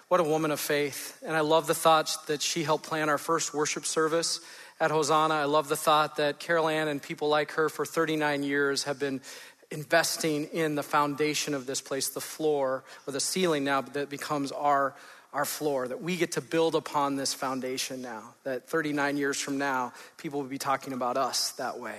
what 0.08 0.20
a 0.20 0.24
woman 0.24 0.50
of 0.50 0.58
faith. 0.58 1.18
And 1.22 1.36
I 1.36 1.40
love 1.40 1.66
the 1.66 1.74
thoughts 1.74 2.16
that 2.28 2.40
she 2.40 2.64
helped 2.64 2.86
plan 2.86 3.10
our 3.10 3.18
first 3.18 3.52
worship 3.52 3.84
service 3.84 4.40
at 4.80 4.90
Hosanna. 4.90 5.34
I 5.34 5.44
love 5.44 5.68
the 5.68 5.76
thought 5.76 6.16
that 6.16 6.38
Carol 6.38 6.66
Ann 6.66 6.88
and 6.88 7.02
people 7.02 7.28
like 7.28 7.52
her 7.52 7.68
for 7.68 7.84
39 7.84 8.42
years 8.42 8.84
have 8.84 8.98
been 8.98 9.20
investing 9.70 10.44
in 10.44 10.76
the 10.76 10.82
foundation 10.82 11.52
of 11.52 11.66
this 11.66 11.82
place, 11.82 12.08
the 12.08 12.22
floor 12.22 12.84
or 13.06 13.12
the 13.12 13.20
ceiling 13.20 13.64
now 13.64 13.82
that 13.82 14.08
becomes 14.08 14.50
our 14.50 14.94
our 15.32 15.44
floor, 15.44 15.88
that 15.88 16.02
we 16.02 16.16
get 16.16 16.32
to 16.32 16.40
build 16.40 16.74
upon 16.74 17.16
this 17.16 17.32
foundation 17.32 18.02
now, 18.02 18.34
that 18.44 18.68
39 18.68 19.16
years 19.16 19.40
from 19.40 19.58
now, 19.58 19.92
people 20.18 20.42
will 20.42 20.48
be 20.48 20.58
talking 20.58 20.92
about 20.92 21.16
us 21.16 21.52
that 21.52 21.80
way. 21.80 21.98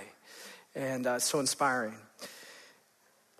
And 0.74 1.06
uh, 1.06 1.18
so 1.18 1.40
inspiring. 1.40 1.94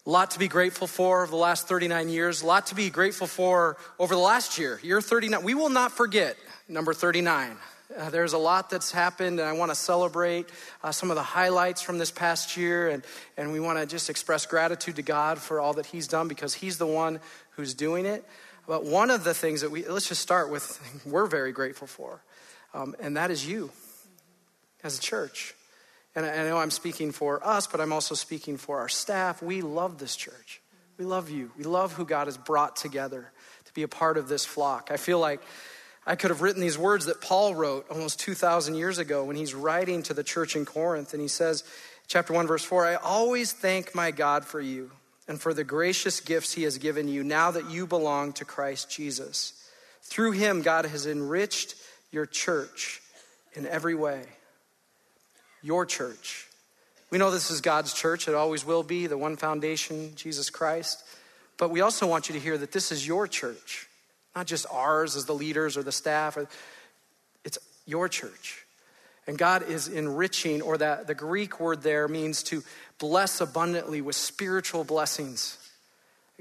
A 0.07 0.11
lot 0.11 0.33
to 0.33 0.39
be 0.39 0.49
grateful 0.49 0.87
for 0.87 1.23
over 1.23 1.31
the 1.31 1.37
last 1.37 1.67
39 1.67 2.09
years, 2.09 2.43
a 2.43 2.47
lot 2.47 2.67
to 2.67 2.75
be 2.75 2.91
grateful 2.91 3.27
for 3.27 3.79
over 3.99 4.15
the 4.15 4.21
last 4.21 4.59
year, 4.59 4.79
year 4.83 5.01
39. 5.01 5.43
We 5.43 5.55
will 5.55 5.71
not 5.71 5.93
forget 5.93 6.37
number 6.69 6.93
39. 6.93 7.57
Uh, 7.97 8.11
there's 8.11 8.33
a 8.33 8.39
lot 8.39 8.71
that's 8.71 8.91
happened, 8.91 9.39
and 9.39 9.49
I 9.49 9.53
want 9.53 9.71
to 9.71 9.75
celebrate 9.75 10.49
uh, 10.83 10.91
some 10.91 11.11
of 11.11 11.17
the 11.17 11.23
highlights 11.23 11.81
from 11.81 11.99
this 11.99 12.11
past 12.11 12.57
year. 12.57 12.89
And, 12.89 13.05
and 13.37 13.53
we 13.53 13.61
want 13.61 13.79
to 13.79 13.87
just 13.87 14.11
express 14.11 14.47
gratitude 14.47 14.97
to 14.97 15.03
God 15.03 15.39
for 15.39 15.61
all 15.61 15.75
that 15.75 15.87
He's 15.87 16.09
done 16.09 16.27
because 16.27 16.55
He's 16.55 16.77
the 16.77 16.87
one 16.87 17.21
who's 17.51 17.73
doing 17.73 18.05
it. 18.05 18.25
But 18.67 18.85
one 18.85 19.11
of 19.11 19.25
the 19.25 19.35
things 19.35 19.61
that 19.61 19.71
we, 19.71 19.87
let's 19.87 20.09
just 20.09 20.23
start 20.23 20.51
with, 20.51 20.81
we're 21.05 21.27
very 21.27 21.53
grateful 21.53 21.87
for, 21.87 22.23
um, 22.73 22.95
and 22.99 23.17
that 23.17 23.31
is 23.31 23.47
you 23.47 23.71
as 24.83 24.99
a 24.99 25.01
church. 25.01 25.55
And 26.17 26.25
I 26.25 26.45
know 26.45 26.59
I'm 26.59 26.71
speaking 26.71 27.11
for 27.11 27.45
us, 27.45 27.67
but 27.67 27.81
I'm 27.81 27.93
also 27.93 28.15
speaking 28.15 28.57
for 28.57 28.79
our 28.79 28.89
staff. 28.89 29.43
We 29.43 29.63
love 29.63 29.99
this 29.99 30.15
church. 30.15 30.61
We 30.97 31.05
love 31.05 31.29
you. 31.29 31.51
We 31.59 31.65
love 31.65 31.93
who 31.93 32.05
God 32.05 32.29
has 32.29 32.39
brought 32.39 32.77
together 32.77 33.33
to 33.65 33.75
be 33.75 33.83
a 33.83 33.89
part 33.89 34.17
of 34.17 34.29
this 34.29 34.45
flock. 34.45 34.91
I 34.93 34.97
feel 34.97 35.19
like 35.19 35.41
I 36.07 36.15
could 36.15 36.31
have 36.31 36.41
written 36.41 36.61
these 36.61 36.79
words 36.79 37.07
that 37.07 37.21
Paul 37.21 37.55
wrote 37.55 37.87
almost 37.91 38.21
2,000 38.21 38.77
years 38.77 38.99
ago 38.99 39.25
when 39.25 39.37
he's 39.37 39.55
writing 39.55 40.03
to 40.05 40.15
the 40.15 40.23
church 40.23 40.55
in 40.55 40.65
Corinth. 40.65 41.15
And 41.15 41.21
he 41.21 41.29
says, 41.29 41.65
chapter 42.07 42.33
1, 42.33 42.47
verse 42.47 42.63
4, 42.63 42.87
I 42.87 42.95
always 42.97 43.53
thank 43.53 43.95
my 43.95 44.13
God 44.13 44.45
for 44.45 44.61
you 44.61 44.93
and 45.27 45.41
for 45.41 45.55
the 45.55 45.65
gracious 45.65 46.21
gifts 46.21 46.53
he 46.53 46.65
has 46.65 46.79
given 46.79 47.09
you 47.09 47.25
now 47.25 47.51
that 47.51 47.71
you 47.71 47.87
belong 47.87 48.33
to 48.35 48.45
Christ 48.45 48.91
Jesus. 48.91 49.53
Through 50.03 50.33
him, 50.33 50.63
God 50.63 50.85
has 50.85 51.07
enriched 51.07 51.77
your 52.11 52.27
church 52.27 53.01
in 53.55 53.67
every 53.67 53.95
way. 53.95 54.23
Your 55.63 55.87
church. 55.87 56.49
We 57.11 57.19
know 57.19 57.31
this 57.31 57.51
is 57.51 57.61
God's 57.61 57.95
church, 57.95 58.29
it 58.29 58.35
always 58.35 58.65
will 58.65 58.83
be, 58.83 59.07
the 59.07 59.17
one 59.17 59.37
foundation, 59.37 60.13
Jesus 60.17 60.51
Christ. 60.51 61.05
But 61.57 61.71
we 61.71 61.81
also 61.81 62.07
want 62.07 62.29
you 62.29 62.35
to 62.35 62.41
hear 62.41 62.59
that 62.59 62.73
this 62.73 62.91
is 62.91 63.07
your 63.07 63.29
church, 63.29 63.89
not 64.35 64.47
just 64.47 64.67
ours 64.71 65.15
as 65.15 65.25
the 65.25 65.35
leaders 65.35 65.77
or 65.77 65.83
the 65.83 65.93
staff. 65.93 66.37
It's 67.45 67.59
your 67.87 68.09
church. 68.09 68.64
And 69.27 69.39
God 69.39 69.69
is 69.69 69.89
enriching, 69.89 70.61
or 70.61 70.77
that 70.79 71.07
the 71.07 71.15
Greek 71.15 71.59
word 71.59 71.83
there 71.83 72.09
means 72.09 72.43
to 72.45 72.63
bless 72.99 73.41
abundantly 73.41 74.01
with 74.03 74.17
spiritual 74.17 74.85
blessings. 74.85 75.59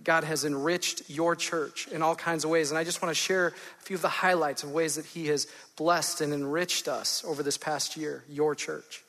God 0.03 0.23
has 0.23 0.43
enriched 0.43 1.09
your 1.09 1.35
church 1.35 1.87
in 1.87 2.01
all 2.01 2.15
kinds 2.15 2.43
of 2.43 2.49
ways. 2.49 2.71
And 2.71 2.77
I 2.77 2.83
just 2.83 3.01
want 3.01 3.15
to 3.15 3.21
share 3.21 3.47
a 3.47 3.83
few 3.83 3.95
of 3.95 4.01
the 4.01 4.09
highlights 4.09 4.63
of 4.63 4.71
ways 4.71 4.95
that 4.95 5.05
He 5.05 5.27
has 5.27 5.47
blessed 5.75 6.21
and 6.21 6.33
enriched 6.33 6.87
us 6.87 7.23
over 7.25 7.43
this 7.43 7.57
past 7.57 7.95
year, 7.95 8.23
your 8.27 8.55
church. 8.55 9.03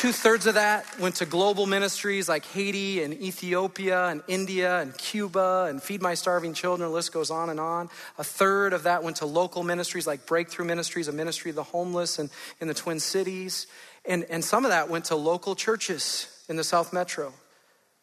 Two 0.05 0.11
thirds 0.11 0.45
of 0.45 0.53
that 0.53 0.85
went 0.99 1.15
to 1.15 1.25
global 1.25 1.65
ministries 1.65 2.29
like 2.29 2.45
Haiti 2.45 3.01
and 3.01 3.11
Ethiopia 3.11 4.05
and 4.05 4.21
India 4.27 4.79
and 4.79 4.95
Cuba 4.95 5.65
and 5.67 5.81
Feed 5.81 5.99
My 5.99 6.13
Starving 6.13 6.53
Children. 6.53 6.89
The 6.89 6.93
list 6.93 7.11
goes 7.11 7.31
on 7.31 7.49
and 7.49 7.59
on. 7.59 7.89
A 8.19 8.23
third 8.23 8.73
of 8.73 8.83
that 8.83 9.03
went 9.03 9.15
to 9.15 9.25
local 9.25 9.63
ministries 9.63 10.05
like 10.05 10.27
Breakthrough 10.27 10.65
Ministries, 10.65 11.07
a 11.07 11.11
ministry 11.11 11.49
of 11.49 11.55
the 11.55 11.63
homeless 11.63 12.19
and 12.19 12.29
in 12.61 12.67
the 12.67 12.75
Twin 12.75 12.99
Cities. 12.99 13.65
And, 14.07 14.27
and 14.29 14.45
some 14.45 14.63
of 14.63 14.69
that 14.69 14.91
went 14.91 15.05
to 15.05 15.15
local 15.15 15.55
churches 15.55 16.27
in 16.47 16.55
the 16.55 16.63
South 16.63 16.93
Metro. 16.93 17.33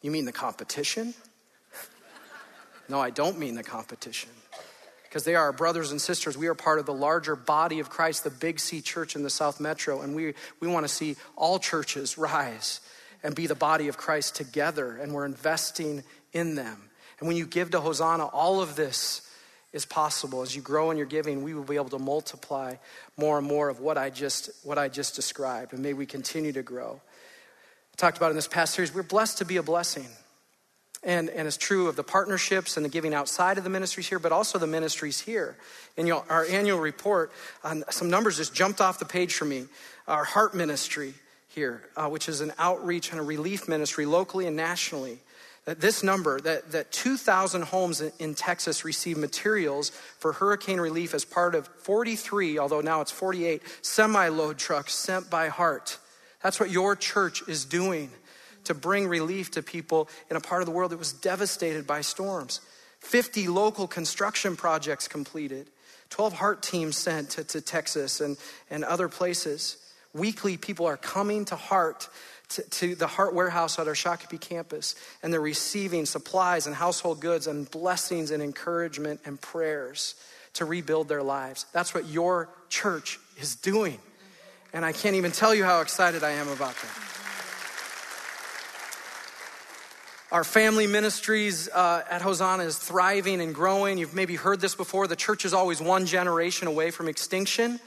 You 0.01 0.11
mean 0.11 0.25
the 0.25 0.33
competition? 0.33 1.13
no, 2.89 2.99
I 2.99 3.11
don't 3.11 3.39
mean 3.39 3.55
the 3.55 3.63
competition 3.63 4.29
because 5.13 5.25
they 5.25 5.35
are 5.35 5.43
our 5.43 5.53
brothers 5.53 5.91
and 5.91 6.01
sisters. 6.01 6.35
We 6.35 6.47
are 6.47 6.55
part 6.55 6.79
of 6.79 6.87
the 6.87 6.93
larger 6.93 7.35
body 7.35 7.79
of 7.79 7.87
Christ, 7.87 8.23
the 8.23 8.31
Big 8.31 8.59
C 8.59 8.81
church 8.81 9.15
in 9.15 9.21
the 9.21 9.29
South 9.29 9.59
Metro, 9.59 10.01
and 10.01 10.15
we, 10.15 10.33
we 10.59 10.67
want 10.67 10.85
to 10.85 10.87
see 10.91 11.17
all 11.35 11.59
churches 11.59 12.17
rise 12.17 12.81
and 13.21 13.35
be 13.35 13.45
the 13.45 13.53
body 13.53 13.89
of 13.89 13.95
Christ 13.95 14.35
together, 14.35 14.97
and 14.97 15.13
we're 15.13 15.27
investing 15.27 16.03
in 16.33 16.55
them. 16.55 16.89
And 17.19 17.27
when 17.27 17.37
you 17.37 17.45
give 17.45 17.69
to 17.71 17.79
Hosanna, 17.79 18.25
all 18.25 18.59
of 18.59 18.75
this 18.75 19.21
is 19.71 19.85
possible. 19.85 20.41
As 20.41 20.55
you 20.55 20.63
grow 20.63 20.89
in 20.89 20.97
your 20.97 21.05
giving, 21.05 21.43
we 21.43 21.53
will 21.53 21.61
be 21.61 21.75
able 21.75 21.89
to 21.89 21.99
multiply 21.99 22.73
more 23.15 23.37
and 23.37 23.45
more 23.45 23.69
of 23.69 23.81
what 23.81 23.99
I 23.99 24.09
just, 24.09 24.49
what 24.63 24.79
I 24.79 24.87
just 24.87 25.15
described, 25.15 25.73
and 25.73 25.83
may 25.83 25.93
we 25.93 26.07
continue 26.07 26.53
to 26.53 26.63
grow. 26.63 26.99
I 26.99 27.95
talked 27.97 28.17
about 28.17 28.31
in 28.31 28.35
this 28.35 28.47
past 28.47 28.73
series, 28.73 28.91
we're 28.91 29.03
blessed 29.03 29.37
to 29.37 29.45
be 29.45 29.57
a 29.57 29.63
blessing 29.63 30.07
and, 31.03 31.29
and 31.29 31.47
it's 31.47 31.57
true 31.57 31.87
of 31.87 31.95
the 31.95 32.03
partnerships 32.03 32.77
and 32.77 32.85
the 32.85 32.89
giving 32.89 33.13
outside 33.13 33.57
of 33.57 33.63
the 33.63 33.69
ministries 33.69 34.07
here, 34.07 34.19
but 34.19 34.31
also 34.31 34.57
the 34.57 34.67
ministries 34.67 35.21
here. 35.21 35.57
In 35.97 36.07
your, 36.07 36.23
our 36.29 36.45
annual 36.45 36.79
report, 36.79 37.31
um, 37.63 37.83
some 37.89 38.09
numbers 38.09 38.37
just 38.37 38.53
jumped 38.53 38.81
off 38.81 38.99
the 38.99 39.05
page 39.05 39.33
for 39.33 39.45
me. 39.45 39.65
Our 40.07 40.23
heart 40.23 40.55
ministry 40.55 41.13
here, 41.49 41.83
uh, 41.95 42.07
which 42.07 42.29
is 42.29 42.41
an 42.41 42.53
outreach 42.57 43.11
and 43.11 43.19
a 43.19 43.23
relief 43.23 43.67
ministry 43.67 44.05
locally 44.05 44.47
and 44.47 44.55
nationally. 44.55 45.19
That 45.65 45.79
this 45.79 46.03
number, 46.03 46.41
that, 46.41 46.71
that 46.71 46.91
2,000 46.91 47.63
homes 47.63 48.01
in, 48.01 48.11
in 48.19 48.35
Texas 48.35 48.83
receive 48.83 49.17
materials 49.17 49.89
for 49.89 50.33
hurricane 50.33 50.79
relief 50.79 51.13
as 51.13 51.23
part 51.23 51.55
of 51.55 51.67
43, 51.67 52.59
although 52.59 52.81
now 52.81 52.99
it's 52.99 53.11
48, 53.11 53.61
semi 53.81 54.27
load 54.27 54.57
trucks 54.57 54.93
sent 54.93 55.29
by 55.29 55.47
Heart. 55.47 55.99
That's 56.41 56.59
what 56.59 56.69
your 56.69 56.97
church 56.97 57.43
is 57.47 57.63
doing 57.63 58.11
to 58.65 58.73
bring 58.73 59.07
relief 59.07 59.51
to 59.51 59.61
people 59.61 60.09
in 60.29 60.37
a 60.37 60.41
part 60.41 60.61
of 60.61 60.65
the 60.65 60.71
world 60.71 60.91
that 60.91 60.97
was 60.97 61.13
devastated 61.13 61.85
by 61.87 62.01
storms. 62.01 62.61
50 62.99 63.47
local 63.49 63.87
construction 63.87 64.55
projects 64.55 65.07
completed, 65.07 65.69
12 66.09 66.33
heart 66.33 66.63
teams 66.63 66.95
sent 66.97 67.31
to, 67.31 67.43
to 67.43 67.59
Texas 67.59 68.21
and, 68.21 68.37
and 68.69 68.83
other 68.83 69.09
places. 69.09 69.77
Weekly, 70.13 70.57
people 70.57 70.85
are 70.85 70.95
coming 70.95 71.43
to 71.45 71.55
Heart, 71.55 72.07
to, 72.49 72.61
to 72.61 72.95
the 72.95 73.07
Heart 73.07 73.33
Warehouse 73.33 73.79
at 73.79 73.87
our 73.87 73.93
Shakopee 73.93 74.39
campus, 74.39 74.95
and 75.21 75.33
they're 75.33 75.41
receiving 75.41 76.05
supplies 76.05 76.67
and 76.67 76.75
household 76.75 77.19
goods 77.19 77.47
and 77.47 77.69
blessings 77.69 78.31
and 78.31 78.43
encouragement 78.43 79.21
and 79.25 79.41
prayers 79.41 80.15
to 80.53 80.65
rebuild 80.65 81.07
their 81.07 81.23
lives. 81.23 81.65
That's 81.73 81.93
what 81.93 82.07
your 82.07 82.49
church 82.69 83.19
is 83.37 83.55
doing. 83.55 83.97
And 84.71 84.85
I 84.85 84.91
can't 84.91 85.15
even 85.15 85.31
tell 85.31 85.53
you 85.53 85.63
how 85.63 85.81
excited 85.81 86.23
I 86.23 86.31
am 86.31 86.47
about 86.47 86.75
that. 86.75 87.22
Our 90.33 90.43
family 90.43 90.87
ministries 90.87 91.69
uh, 91.69 92.01
at 92.09 92.23
Hosanna 92.23 92.63
is 92.63 92.75
thriving 92.75 93.39
and 93.39 93.53
growing. 93.53 93.99
You've 93.99 94.15
maybe 94.15 94.33
heard 94.33 94.59
this 94.61 94.73
before. 94.73 95.05
The 95.05 95.15
church 95.15 95.45
is 95.45 95.53
always 95.53 95.79
one 95.79 96.07
generation 96.07 96.67
away 96.67 96.89
from 96.89 97.07
extinction. 97.07 97.79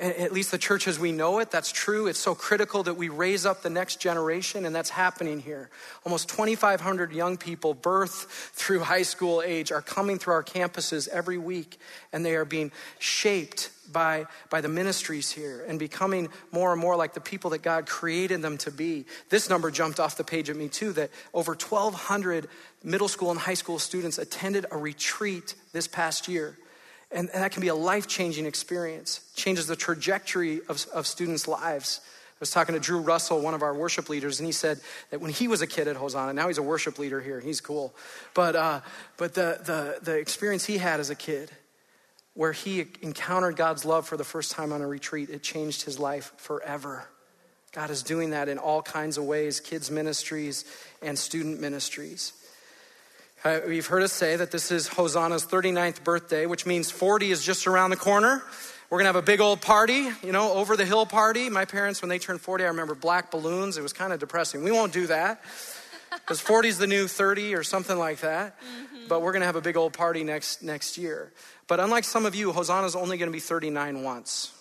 At 0.00 0.32
least 0.32 0.50
the 0.50 0.56
church 0.56 0.88
as 0.88 0.98
we 0.98 1.12
know 1.12 1.40
it, 1.40 1.50
that's 1.50 1.70
true. 1.70 2.06
It's 2.06 2.18
so 2.18 2.34
critical 2.34 2.82
that 2.84 2.94
we 2.94 3.10
raise 3.10 3.44
up 3.44 3.60
the 3.60 3.68
next 3.68 4.00
generation, 4.00 4.64
and 4.64 4.74
that's 4.74 4.88
happening 4.88 5.40
here. 5.40 5.68
Almost 6.06 6.30
2,500 6.30 7.12
young 7.12 7.36
people, 7.36 7.74
birth 7.74 8.50
through 8.54 8.80
high 8.80 9.02
school 9.02 9.42
age, 9.42 9.70
are 9.70 9.82
coming 9.82 10.18
through 10.18 10.32
our 10.32 10.42
campuses 10.42 11.06
every 11.08 11.36
week, 11.36 11.78
and 12.14 12.24
they 12.24 12.34
are 12.34 12.46
being 12.46 12.72
shaped 12.98 13.68
by, 13.92 14.24
by 14.48 14.62
the 14.62 14.68
ministries 14.68 15.30
here 15.30 15.64
and 15.68 15.78
becoming 15.78 16.30
more 16.50 16.72
and 16.72 16.80
more 16.80 16.96
like 16.96 17.12
the 17.12 17.20
people 17.20 17.50
that 17.50 17.60
God 17.60 17.86
created 17.86 18.40
them 18.40 18.56
to 18.58 18.70
be. 18.70 19.04
This 19.28 19.50
number 19.50 19.70
jumped 19.70 20.00
off 20.00 20.16
the 20.16 20.24
page 20.24 20.48
at 20.48 20.56
me 20.56 20.68
too 20.68 20.92
that 20.92 21.10
over 21.34 21.52
1,200 21.52 22.48
middle 22.82 23.08
school 23.08 23.30
and 23.30 23.40
high 23.40 23.54
school 23.54 23.78
students 23.78 24.16
attended 24.16 24.64
a 24.70 24.78
retreat 24.78 25.54
this 25.72 25.86
past 25.86 26.26
year. 26.28 26.56
And, 27.12 27.28
and 27.30 27.42
that 27.42 27.52
can 27.52 27.60
be 27.60 27.68
a 27.68 27.74
life 27.74 28.06
changing 28.06 28.46
experience, 28.46 29.20
changes 29.34 29.66
the 29.66 29.76
trajectory 29.76 30.60
of, 30.68 30.86
of 30.94 31.06
students' 31.06 31.48
lives. 31.48 32.00
I 32.04 32.36
was 32.40 32.50
talking 32.50 32.74
to 32.74 32.80
Drew 32.80 33.00
Russell, 33.00 33.40
one 33.40 33.52
of 33.52 33.62
our 33.62 33.74
worship 33.74 34.08
leaders, 34.08 34.38
and 34.38 34.46
he 34.46 34.52
said 34.52 34.80
that 35.10 35.20
when 35.20 35.30
he 35.30 35.48
was 35.48 35.60
a 35.60 35.66
kid 35.66 35.88
at 35.88 35.96
Hosanna, 35.96 36.32
now 36.32 36.48
he's 36.48 36.58
a 36.58 36.62
worship 36.62 36.98
leader 36.98 37.20
here, 37.20 37.40
he's 37.40 37.60
cool. 37.60 37.94
But, 38.32 38.56
uh, 38.56 38.80
but 39.16 39.34
the, 39.34 39.60
the, 39.62 39.98
the 40.02 40.18
experience 40.18 40.64
he 40.64 40.78
had 40.78 41.00
as 41.00 41.10
a 41.10 41.14
kid 41.14 41.50
where 42.34 42.52
he 42.52 42.86
encountered 43.02 43.56
God's 43.56 43.84
love 43.84 44.06
for 44.06 44.16
the 44.16 44.24
first 44.24 44.52
time 44.52 44.72
on 44.72 44.80
a 44.80 44.86
retreat, 44.86 45.28
it 45.28 45.42
changed 45.42 45.82
his 45.82 45.98
life 45.98 46.32
forever. 46.38 47.06
God 47.72 47.90
is 47.90 48.02
doing 48.02 48.30
that 48.30 48.48
in 48.48 48.58
all 48.58 48.82
kinds 48.82 49.18
of 49.18 49.24
ways 49.24 49.60
kids' 49.60 49.90
ministries 49.90 50.64
and 51.02 51.18
student 51.18 51.60
ministries. 51.60 52.32
Uh, 53.42 53.60
you've 53.68 53.86
heard 53.86 54.02
us 54.02 54.12
say 54.12 54.36
that 54.36 54.50
this 54.50 54.70
is 54.70 54.86
Hosanna's 54.86 55.46
39th 55.46 56.04
birthday, 56.04 56.44
which 56.44 56.66
means 56.66 56.90
40 56.90 57.30
is 57.30 57.42
just 57.42 57.66
around 57.66 57.90
the 57.90 57.96
corner. 57.96 58.42
We're 58.90 58.98
gonna 58.98 59.08
have 59.08 59.16
a 59.16 59.22
big 59.22 59.40
old 59.40 59.62
party, 59.62 60.10
you 60.22 60.32
know, 60.32 60.52
over 60.52 60.76
the 60.76 60.84
hill 60.84 61.06
party. 61.06 61.48
My 61.48 61.64
parents, 61.64 62.02
when 62.02 62.08
they 62.08 62.18
turned 62.18 62.40
40, 62.40 62.64
I 62.64 62.68
remember 62.68 62.94
black 62.94 63.30
balloons. 63.30 63.78
It 63.78 63.82
was 63.82 63.92
kind 63.92 64.12
of 64.12 64.20
depressing. 64.20 64.62
We 64.62 64.72
won't 64.72 64.92
do 64.92 65.06
that 65.06 65.40
because 66.10 66.40
40 66.40 66.68
is 66.68 66.78
the 66.78 66.86
new 66.86 67.06
30 67.08 67.54
or 67.54 67.62
something 67.62 67.96
like 67.96 68.20
that. 68.20 68.60
Mm-hmm. 68.60 69.08
But 69.08 69.22
we're 69.22 69.32
gonna 69.32 69.46
have 69.46 69.56
a 69.56 69.62
big 69.62 69.76
old 69.76 69.94
party 69.94 70.22
next 70.22 70.62
next 70.62 70.98
year. 70.98 71.32
But 71.70 71.78
unlike 71.78 72.02
some 72.02 72.26
of 72.26 72.34
you, 72.34 72.50
Hosanna's 72.50 72.96
only 72.96 73.16
going 73.16 73.28
to 73.28 73.32
be 73.32 73.38
39 73.38 74.02
once. 74.02 74.52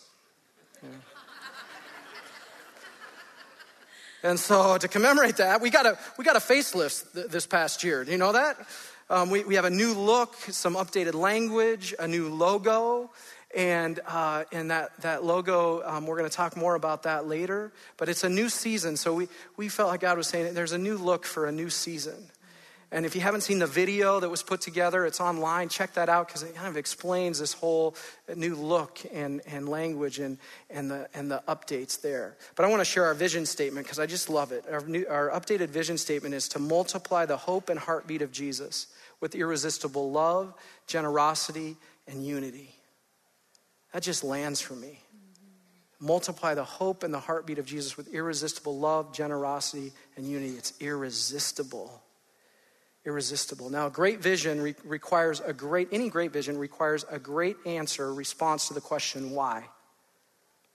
And 4.23 4.39
so 4.39 4.77
to 4.77 4.87
commemorate 4.87 5.37
that, 5.37 5.61
we 5.61 5.69
got 5.69 5.85
a, 5.85 5.97
we 6.17 6.25
got 6.25 6.35
a 6.35 6.39
facelift 6.39 7.13
th- 7.13 7.27
this 7.27 7.45
past 7.45 7.83
year. 7.83 8.03
Do 8.03 8.11
you 8.11 8.17
know 8.17 8.33
that? 8.33 8.57
Um, 9.09 9.29
we, 9.29 9.43
we 9.43 9.55
have 9.55 9.65
a 9.65 9.69
new 9.69 9.93
look, 9.93 10.35
some 10.35 10.75
updated 10.75 11.13
language, 11.13 11.95
a 11.97 12.07
new 12.07 12.29
logo. 12.29 13.09
And, 13.55 13.99
uh, 14.05 14.43
and 14.51 14.69
that, 14.69 14.95
that 15.01 15.23
logo, 15.23 15.81
um, 15.83 16.05
we're 16.05 16.17
going 16.17 16.29
to 16.29 16.35
talk 16.35 16.55
more 16.55 16.75
about 16.75 17.03
that 17.03 17.27
later. 17.27 17.71
But 17.97 18.09
it's 18.09 18.23
a 18.23 18.29
new 18.29 18.49
season. 18.49 18.97
So 18.97 19.13
we, 19.13 19.27
we 19.57 19.69
felt 19.69 19.89
like 19.89 20.01
God 20.01 20.17
was 20.17 20.27
saying 20.27 20.53
there's 20.53 20.73
a 20.73 20.77
new 20.77 20.97
look 20.97 21.25
for 21.25 21.47
a 21.47 21.51
new 21.51 21.69
season. 21.69 22.29
And 22.91 23.05
if 23.05 23.13
you 23.13 23.21
haven't 23.21 23.41
seen 23.41 23.59
the 23.59 23.67
video 23.67 24.19
that 24.19 24.29
was 24.29 24.41
put 24.41 24.61
together, 24.61 25.05
it's 25.05 25.21
online. 25.21 25.69
Check 25.69 25.93
that 25.93 26.09
out 26.09 26.27
because 26.27 26.41
it 26.41 26.55
kind 26.55 26.67
of 26.67 26.75
explains 26.75 27.37
this 27.37 27.53
whole 27.53 27.95
new 28.35 28.55
look 28.55 28.99
and, 29.13 29.41
and 29.45 29.69
language 29.69 30.17
and, 30.17 30.39
and, 30.71 30.89
the, 30.89 31.07
and 31.13 31.29
the 31.29 31.43
updates 31.47 32.01
there. 32.01 32.35
But 32.55 32.65
I 32.65 32.69
want 32.69 32.79
to 32.81 32.85
share 32.85 33.05
our 33.05 33.13
vision 33.13 33.45
statement 33.45 33.85
because 33.85 33.99
I 33.99 34.07
just 34.07 34.27
love 34.27 34.51
it. 34.51 34.65
Our, 34.71 34.81
new, 34.81 35.05
our 35.07 35.29
updated 35.29 35.69
vision 35.69 35.99
statement 35.99 36.33
is 36.33 36.47
to 36.49 36.59
multiply 36.59 37.27
the 37.27 37.37
hope 37.37 37.69
and 37.69 37.79
heartbeat 37.79 38.23
of 38.23 38.31
Jesus 38.31 38.87
with 39.21 39.35
irresistible 39.35 40.09
love, 40.11 40.55
generosity, 40.87 41.77
and 42.07 42.25
unity. 42.25 42.73
That 43.93 44.01
just 44.01 44.23
lands 44.23 44.61
for 44.61 44.73
me. 44.73 44.99
Multiply 45.99 46.55
the 46.55 46.63
hope 46.63 47.03
and 47.03 47.13
the 47.13 47.19
heartbeat 47.19 47.59
of 47.59 47.67
Jesus 47.67 47.97
with 47.97 48.11
irresistible 48.13 48.79
love, 48.79 49.13
generosity, 49.13 49.91
and 50.15 50.25
unity. 50.25 50.55
It's 50.55 50.73
irresistible. 50.79 52.01
Irresistible. 53.05 53.69
Now, 53.69 53.89
great 53.89 54.19
vision 54.19 54.61
re- 54.61 54.75
requires 54.83 55.39
a 55.39 55.53
great, 55.53 55.89
any 55.91 56.09
great 56.09 56.31
vision 56.31 56.57
requires 56.57 57.05
a 57.09 57.19
great 57.19 57.57
answer, 57.65 58.13
response 58.13 58.67
to 58.67 58.73
the 58.73 58.81
question, 58.81 59.31
why? 59.31 59.65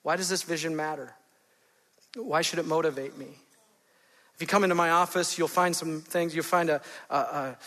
Why 0.02 0.16
does 0.16 0.28
this 0.28 0.42
vision 0.42 0.76
matter? 0.76 1.14
Why 2.16 2.42
should 2.42 2.58
it 2.58 2.66
motivate 2.66 3.18
me? 3.18 3.38
If 4.34 4.40
you 4.40 4.46
come 4.46 4.64
into 4.64 4.74
my 4.74 4.90
office, 4.90 5.38
you'll 5.38 5.48
find 5.48 5.74
some 5.76 6.00
things. 6.00 6.34
You'll 6.34 6.44
find 6.44 6.68
a, 6.68 6.80
a, 7.08 7.16
a, 7.16 7.58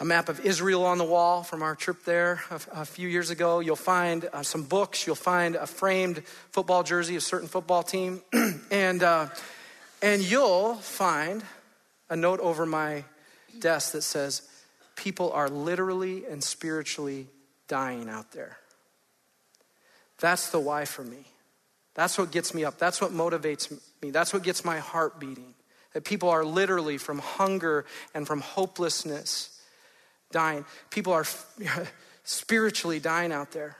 a 0.00 0.04
map 0.04 0.28
of 0.28 0.44
Israel 0.44 0.84
on 0.84 0.98
the 0.98 1.04
wall 1.04 1.42
from 1.42 1.62
our 1.62 1.74
trip 1.74 2.04
there 2.04 2.42
a, 2.50 2.60
a 2.80 2.84
few 2.84 3.08
years 3.08 3.30
ago. 3.30 3.60
You'll 3.60 3.76
find 3.76 4.28
uh, 4.32 4.42
some 4.42 4.64
books. 4.64 5.06
You'll 5.06 5.16
find 5.16 5.56
a 5.56 5.66
framed 5.66 6.22
football 6.50 6.82
jersey 6.82 7.16
of 7.16 7.22
a 7.22 7.24
certain 7.24 7.48
football 7.48 7.82
team. 7.82 8.20
and, 8.70 9.02
uh, 9.02 9.28
and 10.02 10.22
you'll 10.22 10.74
find 10.74 11.42
a 12.10 12.16
note 12.16 12.40
over 12.40 12.66
my 12.66 13.04
desk 13.58 13.92
that 13.92 14.02
says, 14.02 14.42
People 14.96 15.32
are 15.32 15.48
literally 15.48 16.26
and 16.26 16.44
spiritually 16.44 17.26
dying 17.66 18.08
out 18.08 18.32
there. 18.32 18.58
That's 20.20 20.50
the 20.50 20.60
why 20.60 20.84
for 20.84 21.02
me. 21.02 21.24
That's 21.94 22.16
what 22.16 22.30
gets 22.30 22.54
me 22.54 22.64
up. 22.64 22.78
That's 22.78 23.00
what 23.00 23.10
motivates 23.10 23.76
me. 24.02 24.10
That's 24.10 24.32
what 24.32 24.42
gets 24.42 24.64
my 24.64 24.78
heart 24.78 25.18
beating. 25.18 25.54
That 25.94 26.04
people 26.04 26.28
are 26.30 26.44
literally 26.44 26.98
from 26.98 27.18
hunger 27.18 27.84
and 28.14 28.26
from 28.26 28.40
hopelessness 28.40 29.60
dying. 30.30 30.64
People 30.90 31.12
are 31.12 31.24
spiritually 32.24 33.00
dying 33.00 33.32
out 33.32 33.50
there, 33.52 33.76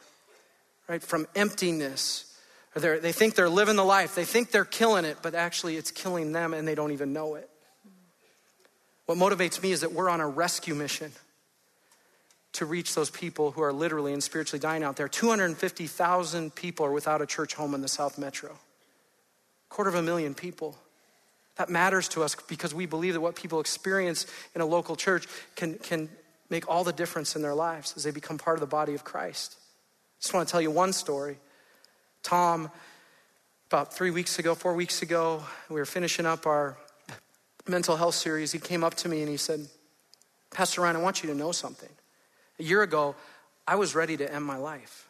right? 0.88 1.02
From 1.02 1.26
emptiness. 1.34 2.36
They 2.74 3.12
think 3.12 3.34
they're 3.34 3.48
living 3.48 3.76
the 3.76 3.84
life. 3.84 4.14
They 4.14 4.24
think 4.24 4.50
they're 4.50 4.64
killing 4.64 5.04
it, 5.04 5.18
but 5.22 5.34
actually 5.34 5.76
it's 5.76 5.90
killing 5.90 6.32
them 6.32 6.54
and 6.54 6.66
they 6.66 6.74
don't 6.74 6.92
even 6.92 7.12
know 7.12 7.34
it. 7.34 7.48
What 9.06 9.18
motivates 9.18 9.62
me 9.62 9.72
is 9.72 9.80
that 9.80 9.92
we're 9.92 10.08
on 10.08 10.20
a 10.20 10.28
rescue 10.28 10.74
mission 10.74 11.12
to 12.52 12.66
reach 12.66 12.94
those 12.94 13.10
people 13.10 13.50
who 13.50 13.62
are 13.62 13.72
literally 13.72 14.12
and 14.12 14.22
spiritually 14.22 14.60
dying 14.60 14.82
out 14.82 14.96
there. 14.96 15.08
250,000 15.08 16.54
people 16.54 16.86
are 16.86 16.92
without 16.92 17.22
a 17.22 17.26
church 17.26 17.54
home 17.54 17.74
in 17.74 17.80
the 17.80 17.88
South 17.88 18.18
Metro. 18.18 18.58
Quarter 19.70 19.88
of 19.88 19.94
a 19.96 20.02
million 20.02 20.34
people. 20.34 20.76
That 21.56 21.70
matters 21.70 22.08
to 22.08 22.22
us 22.22 22.36
because 22.48 22.74
we 22.74 22.86
believe 22.86 23.14
that 23.14 23.20
what 23.20 23.36
people 23.36 23.60
experience 23.60 24.26
in 24.54 24.60
a 24.60 24.66
local 24.66 24.96
church 24.96 25.26
can, 25.56 25.74
can 25.74 26.08
make 26.50 26.68
all 26.68 26.84
the 26.84 26.92
difference 26.92 27.36
in 27.36 27.42
their 27.42 27.54
lives 27.54 27.94
as 27.96 28.04
they 28.04 28.10
become 28.10 28.38
part 28.38 28.56
of 28.56 28.60
the 28.60 28.66
body 28.66 28.94
of 28.94 29.04
Christ. 29.04 29.56
I 29.58 30.20
just 30.20 30.34
want 30.34 30.46
to 30.46 30.52
tell 30.52 30.60
you 30.60 30.70
one 30.70 30.92
story. 30.92 31.38
Tom, 32.22 32.70
about 33.68 33.94
three 33.94 34.10
weeks 34.10 34.38
ago, 34.38 34.54
four 34.54 34.74
weeks 34.74 35.02
ago, 35.02 35.42
we 35.68 35.76
were 35.76 35.86
finishing 35.86 36.26
up 36.26 36.46
our 36.46 36.76
mental 37.66 37.96
health 37.96 38.14
series. 38.14 38.52
He 38.52 38.58
came 38.58 38.84
up 38.84 38.94
to 38.96 39.08
me 39.08 39.20
and 39.20 39.28
he 39.28 39.36
said, 39.36 39.66
Pastor 40.50 40.82
Ryan, 40.82 40.96
I 40.96 41.00
want 41.00 41.22
you 41.22 41.30
to 41.30 41.34
know 41.34 41.52
something. 41.52 41.88
A 42.58 42.62
year 42.62 42.82
ago, 42.82 43.14
I 43.66 43.76
was 43.76 43.94
ready 43.94 44.16
to 44.16 44.32
end 44.32 44.44
my 44.44 44.56
life. 44.56 45.08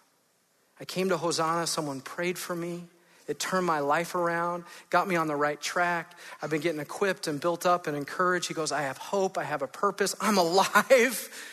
I 0.81 0.85
came 0.85 1.09
to 1.11 1.17
Hosanna, 1.17 1.67
someone 1.67 2.01
prayed 2.01 2.39
for 2.39 2.55
me. 2.55 2.85
It 3.29 3.39
turned 3.39 3.67
my 3.67 3.79
life 3.79 4.15
around, 4.15 4.65
got 4.91 5.07
me 5.07 5.17
on 5.17 5.29
the 5.29 5.37
right 5.37 5.61
track. 5.61 6.19
I've 6.43 6.51
been 6.51 6.61
getting 6.61 6.81
equipped 6.81 7.29
and 7.29 7.41
built 7.41 7.65
up 7.67 7.87
and 7.87 7.97
encouraged. 7.97 8.49
He 8.49 8.55
goes, 8.55 8.73
I 8.73 8.83
have 8.83 8.99
hope, 8.99 9.39
I 9.39 9.45
have 9.45 9.63
a 9.63 9.67
purpose, 9.67 10.15
I'm 10.21 10.39
alive. 10.39 11.29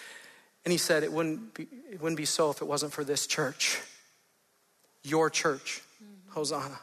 And 0.65 0.73
he 0.73 0.77
said, 0.77 1.03
It 1.03 1.11
wouldn't 1.11 1.53
be, 1.53 1.67
it 1.89 2.01
wouldn't 2.01 2.17
be 2.17 2.25
so 2.25 2.51
if 2.51 2.61
it 2.61 2.65
wasn't 2.65 2.91
for 2.91 3.05
this 3.05 3.25
church, 3.25 3.79
your 5.03 5.29
church, 5.29 5.81
mm-hmm. 6.03 6.33
Hosanna. 6.33 6.79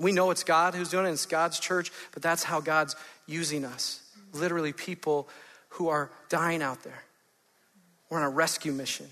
We 0.00 0.12
know 0.12 0.30
it's 0.30 0.44
God 0.44 0.74
who's 0.74 0.88
doing 0.88 1.04
it, 1.04 1.10
it's 1.10 1.26
God's 1.26 1.60
church, 1.60 1.92
but 2.12 2.22
that's 2.22 2.42
how 2.42 2.60
God's 2.60 2.96
using 3.28 3.64
us. 3.64 4.02
Literally, 4.32 4.72
people 4.72 5.28
who 5.70 5.88
are 5.88 6.10
dying 6.28 6.62
out 6.62 6.82
there. 6.82 7.04
We're 8.10 8.18
on 8.18 8.24
a 8.24 8.30
rescue 8.30 8.72
mission. 8.72 9.06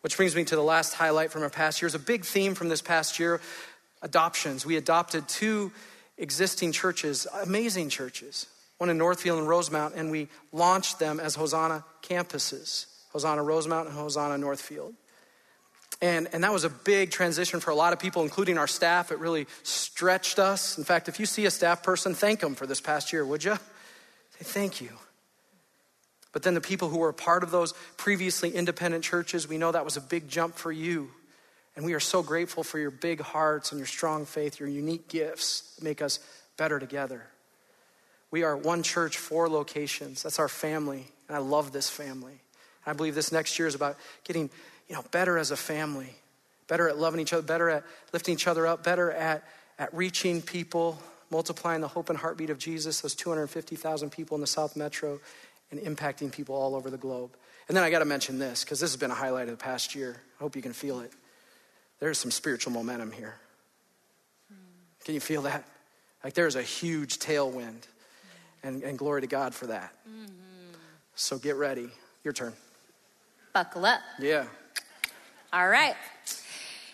Which 0.00 0.16
brings 0.16 0.34
me 0.34 0.44
to 0.44 0.56
the 0.56 0.62
last 0.62 0.94
highlight 0.94 1.30
from 1.30 1.42
our 1.42 1.50
past 1.50 1.80
year. 1.80 1.86
It's 1.86 1.94
a 1.94 1.98
big 1.98 2.24
theme 2.24 2.54
from 2.54 2.68
this 2.68 2.82
past 2.82 3.18
year 3.18 3.40
adoptions. 4.02 4.64
We 4.64 4.76
adopted 4.76 5.28
two 5.28 5.70
existing 6.16 6.72
churches, 6.72 7.26
amazing 7.42 7.90
churches, 7.90 8.46
one 8.78 8.88
in 8.88 8.96
Northfield 8.96 9.38
and 9.38 9.48
Rosemount, 9.48 9.94
and 9.94 10.10
we 10.10 10.28
launched 10.52 10.98
them 10.98 11.20
as 11.20 11.34
Hosanna 11.34 11.84
campuses 12.02 12.86
Hosanna 13.12 13.42
Rosemount 13.42 13.88
and 13.88 13.96
Hosanna 13.96 14.38
Northfield. 14.38 14.94
And, 16.02 16.28
and 16.32 16.44
that 16.44 16.52
was 16.52 16.64
a 16.64 16.70
big 16.70 17.10
transition 17.10 17.60
for 17.60 17.70
a 17.70 17.74
lot 17.74 17.92
of 17.92 17.98
people, 17.98 18.22
including 18.22 18.56
our 18.56 18.66
staff. 18.66 19.12
It 19.12 19.18
really 19.18 19.46
stretched 19.62 20.38
us. 20.38 20.78
In 20.78 20.84
fact, 20.84 21.08
if 21.08 21.20
you 21.20 21.26
see 21.26 21.44
a 21.44 21.50
staff 21.50 21.82
person, 21.82 22.14
thank 22.14 22.40
them 22.40 22.54
for 22.54 22.66
this 22.66 22.80
past 22.80 23.12
year, 23.12 23.24
would 23.24 23.44
you? 23.44 23.56
Say 24.38 24.44
thank 24.44 24.80
you. 24.80 24.90
But 26.32 26.42
then 26.42 26.54
the 26.54 26.60
people 26.60 26.88
who 26.88 26.98
were 26.98 27.10
a 27.10 27.14
part 27.14 27.42
of 27.42 27.50
those 27.50 27.74
previously 27.96 28.50
independent 28.54 29.04
churches, 29.04 29.48
we 29.48 29.58
know 29.58 29.72
that 29.72 29.84
was 29.84 29.96
a 29.96 30.00
big 30.00 30.28
jump 30.28 30.56
for 30.56 30.72
you. 30.72 31.10
And 31.76 31.84
we 31.84 31.94
are 31.94 32.00
so 32.00 32.22
grateful 32.22 32.62
for 32.62 32.78
your 32.78 32.90
big 32.90 33.20
hearts 33.20 33.72
and 33.72 33.78
your 33.78 33.86
strong 33.86 34.24
faith, 34.26 34.58
your 34.58 34.68
unique 34.68 35.08
gifts 35.08 35.74
that 35.76 35.84
make 35.84 36.02
us 36.02 36.18
better 36.56 36.78
together. 36.78 37.26
We 38.30 38.42
are 38.42 38.56
one 38.56 38.82
church, 38.82 39.18
four 39.18 39.48
locations. 39.48 40.22
That's 40.22 40.38
our 40.38 40.48
family. 40.48 41.08
And 41.28 41.36
I 41.36 41.40
love 41.40 41.72
this 41.72 41.90
family. 41.90 42.40
And 42.84 42.92
I 42.92 42.92
believe 42.92 43.14
this 43.14 43.32
next 43.32 43.58
year 43.58 43.66
is 43.66 43.74
about 43.74 43.96
getting, 44.24 44.50
you 44.90 44.96
know, 44.96 45.04
better 45.12 45.38
as 45.38 45.52
a 45.52 45.56
family, 45.56 46.12
better 46.66 46.88
at 46.88 46.98
loving 46.98 47.20
each 47.20 47.32
other, 47.32 47.42
better 47.42 47.70
at 47.70 47.84
lifting 48.12 48.34
each 48.34 48.48
other 48.48 48.66
up, 48.66 48.82
better 48.82 49.12
at, 49.12 49.44
at 49.78 49.94
reaching 49.94 50.42
people, 50.42 51.00
multiplying 51.30 51.80
the 51.80 51.86
hope 51.86 52.10
and 52.10 52.18
heartbeat 52.18 52.50
of 52.50 52.58
Jesus, 52.58 53.00
those 53.00 53.14
250,000 53.14 54.10
people 54.10 54.34
in 54.34 54.40
the 54.40 54.48
South 54.48 54.76
Metro, 54.76 55.20
and 55.70 55.78
impacting 55.80 56.32
people 56.32 56.56
all 56.56 56.74
over 56.74 56.90
the 56.90 56.98
globe. 56.98 57.30
And 57.68 57.76
then 57.76 57.84
I 57.84 57.90
got 57.90 58.00
to 58.00 58.04
mention 58.04 58.40
this 58.40 58.64
because 58.64 58.80
this 58.80 58.90
has 58.90 58.96
been 58.96 59.12
a 59.12 59.14
highlight 59.14 59.44
of 59.44 59.56
the 59.56 59.62
past 59.62 59.94
year. 59.94 60.20
I 60.40 60.42
hope 60.42 60.56
you 60.56 60.62
can 60.62 60.72
feel 60.72 60.98
it. 60.98 61.12
There's 62.00 62.18
some 62.18 62.32
spiritual 62.32 62.72
momentum 62.72 63.12
here. 63.12 63.36
Can 65.04 65.14
you 65.14 65.20
feel 65.20 65.42
that? 65.42 65.64
Like 66.24 66.34
there's 66.34 66.56
a 66.56 66.62
huge 66.62 67.20
tailwind. 67.20 67.82
And, 68.62 68.82
and 68.82 68.98
glory 68.98 69.22
to 69.22 69.26
God 69.26 69.54
for 69.54 69.68
that. 69.68 69.94
Mm-hmm. 70.06 70.26
So 71.14 71.38
get 71.38 71.56
ready. 71.56 71.88
Your 72.24 72.34
turn. 72.34 72.52
Buckle 73.54 73.86
up. 73.86 74.00
Yeah. 74.18 74.44
All 75.52 75.68
right. 75.68 75.96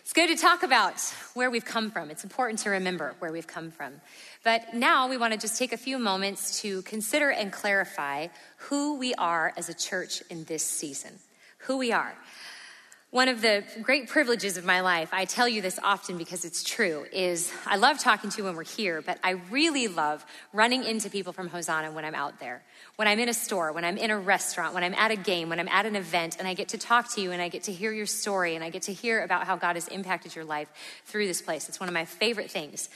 It's 0.01 0.15
good 0.15 0.29
to 0.29 0.35
talk 0.35 0.63
about 0.63 0.99
where 1.35 1.51
we've 1.51 1.67
come 1.67 1.91
from. 1.91 2.11
It's 2.11 2.25
important 2.25 2.61
to 2.61 2.71
remember 2.71 3.15
where 3.19 3.31
we've 3.31 3.47
come 3.47 3.71
from. 3.71 4.01
But 4.45 4.73
now 4.73 5.11
we 5.11 5.19
want 5.19 5.35
to 5.35 5.39
just 5.39 5.59
take 5.59 5.75
a 5.75 5.77
few 5.77 5.99
moments 5.99 6.63
to 6.63 6.81
consider 6.83 7.29
and 7.29 7.53
clarify 7.53 8.29
who 8.57 8.97
we 8.97 9.13
are 9.17 9.53
as 9.59 9.69
a 9.69 9.75
church 9.75 10.23
in 10.31 10.45
this 10.45 10.63
season. 10.65 11.19
Who 11.59 11.77
we 11.77 11.93
are. 11.93 12.15
One 13.17 13.29
of 13.29 13.41
the 13.41 13.65
great 13.81 14.11
privileges 14.11 14.59
of 14.59 14.67
my 14.67 14.83
life, 14.83 15.09
I 15.11 15.25
tell 15.25 15.49
you 15.49 15.63
this 15.63 15.79
often 15.83 16.19
because 16.19 16.45
it's 16.45 16.63
true, 16.63 17.07
is 17.15 17.51
I 17.65 17.77
love 17.77 17.99
talking 17.99 18.29
to 18.29 18.37
you 18.37 18.45
when 18.45 18.55
we're 18.57 18.65
here, 18.65 19.01
but 19.01 19.19
I 19.25 19.41
really 19.51 19.89
love 19.89 20.23
running 20.53 20.85
into 20.85 21.09
people 21.09 21.33
from 21.33 21.49
Hosanna 21.49 21.93
when 21.93 22.05
I'm 22.05 22.15
out 22.15 22.41
there. 22.41 22.63
When 22.97 23.09
I'm 23.09 23.19
in 23.19 23.31
a 23.31 23.33
store, 23.33 23.73
when 23.73 23.87
I'm 23.87 23.97
in 23.97 24.11
a 24.11 24.19
restaurant, 24.19 24.75
when 24.75 24.85
I'm 24.85 24.93
at 24.93 25.13
a 25.13 25.17
game, 25.17 25.49
when 25.49 25.59
I'm 25.59 25.69
at 25.69 25.87
an 25.87 25.97
event, 25.97 26.37
and 26.39 26.47
I 26.47 26.53
get 26.53 26.69
to 26.69 26.77
talk 26.77 27.11
to 27.15 27.23
you 27.23 27.33
and 27.33 27.41
I 27.41 27.49
get 27.49 27.63
to 27.63 27.73
hear 27.73 27.91
your 27.91 28.05
story 28.05 28.55
and 28.55 28.63
I 28.63 28.69
get 28.69 28.83
to 28.83 28.93
hear 28.93 29.25
about 29.25 29.47
how 29.47 29.57
God 29.57 29.77
has 29.77 29.89
impacted 29.89 30.37
your 30.37 30.45
life 30.45 30.69
through 31.07 31.27
this 31.27 31.41
place. 31.41 31.71
It's 31.71 31.81
one 31.81 31.89
of 31.89 31.95
my 31.95 32.05
favorite 32.05 32.51
things. 32.51 32.91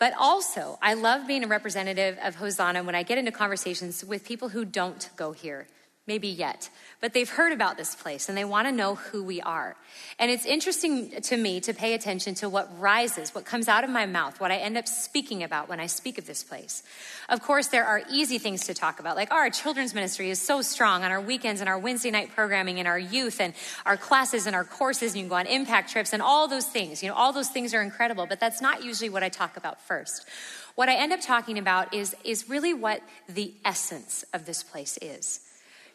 But 0.00 0.14
also, 0.18 0.80
I 0.82 0.94
love 0.94 1.28
being 1.28 1.44
a 1.44 1.46
representative 1.46 2.18
of 2.20 2.34
Hosanna 2.34 2.82
when 2.82 2.96
I 2.96 3.04
get 3.04 3.18
into 3.18 3.30
conversations 3.30 4.04
with 4.04 4.24
people 4.24 4.48
who 4.48 4.64
don't 4.64 5.08
go 5.14 5.30
here 5.30 5.68
maybe 6.06 6.28
yet, 6.28 6.68
but 7.00 7.14
they've 7.14 7.30
heard 7.30 7.52
about 7.52 7.78
this 7.78 7.94
place 7.94 8.28
and 8.28 8.36
they 8.36 8.44
want 8.44 8.68
to 8.68 8.72
know 8.72 8.94
who 8.94 9.24
we 9.24 9.40
are. 9.40 9.74
And 10.18 10.30
it's 10.30 10.44
interesting 10.44 11.10
to 11.22 11.36
me 11.36 11.60
to 11.60 11.72
pay 11.72 11.94
attention 11.94 12.34
to 12.36 12.48
what 12.48 12.68
rises, 12.78 13.34
what 13.34 13.46
comes 13.46 13.68
out 13.68 13.84
of 13.84 13.90
my 13.90 14.04
mouth, 14.04 14.38
what 14.38 14.50
I 14.50 14.56
end 14.56 14.76
up 14.76 14.86
speaking 14.86 15.42
about 15.42 15.68
when 15.68 15.80
I 15.80 15.86
speak 15.86 16.18
of 16.18 16.26
this 16.26 16.42
place. 16.42 16.82
Of 17.30 17.40
course, 17.40 17.68
there 17.68 17.86
are 17.86 18.02
easy 18.10 18.38
things 18.38 18.66
to 18.66 18.74
talk 18.74 19.00
about, 19.00 19.16
like 19.16 19.28
oh, 19.30 19.36
our 19.36 19.48
children's 19.48 19.94
ministry 19.94 20.28
is 20.28 20.38
so 20.38 20.60
strong 20.60 21.04
on 21.04 21.10
our 21.10 21.22
weekends 21.22 21.60
and 21.62 21.70
our 21.70 21.78
Wednesday 21.78 22.10
night 22.10 22.30
programming 22.34 22.78
and 22.78 22.86
our 22.86 22.98
youth 22.98 23.40
and 23.40 23.54
our 23.86 23.96
classes 23.96 24.46
and 24.46 24.54
our 24.54 24.64
courses, 24.64 25.12
and 25.12 25.16
you 25.16 25.22
can 25.22 25.30
go 25.30 25.36
on 25.36 25.46
impact 25.46 25.90
trips 25.90 26.12
and 26.12 26.20
all 26.20 26.48
those 26.48 26.66
things. 26.66 27.02
You 27.02 27.08
know, 27.08 27.14
all 27.14 27.32
those 27.32 27.48
things 27.48 27.72
are 27.72 27.80
incredible, 27.80 28.26
but 28.26 28.40
that's 28.40 28.60
not 28.60 28.84
usually 28.84 29.08
what 29.08 29.22
I 29.22 29.30
talk 29.30 29.56
about 29.56 29.80
first. 29.80 30.26
What 30.74 30.90
I 30.90 30.96
end 30.96 31.14
up 31.14 31.20
talking 31.22 31.56
about 31.56 31.94
is, 31.94 32.14
is 32.24 32.50
really 32.50 32.74
what 32.74 33.00
the 33.26 33.54
essence 33.64 34.24
of 34.34 34.44
this 34.44 34.62
place 34.62 34.98
is 35.00 35.40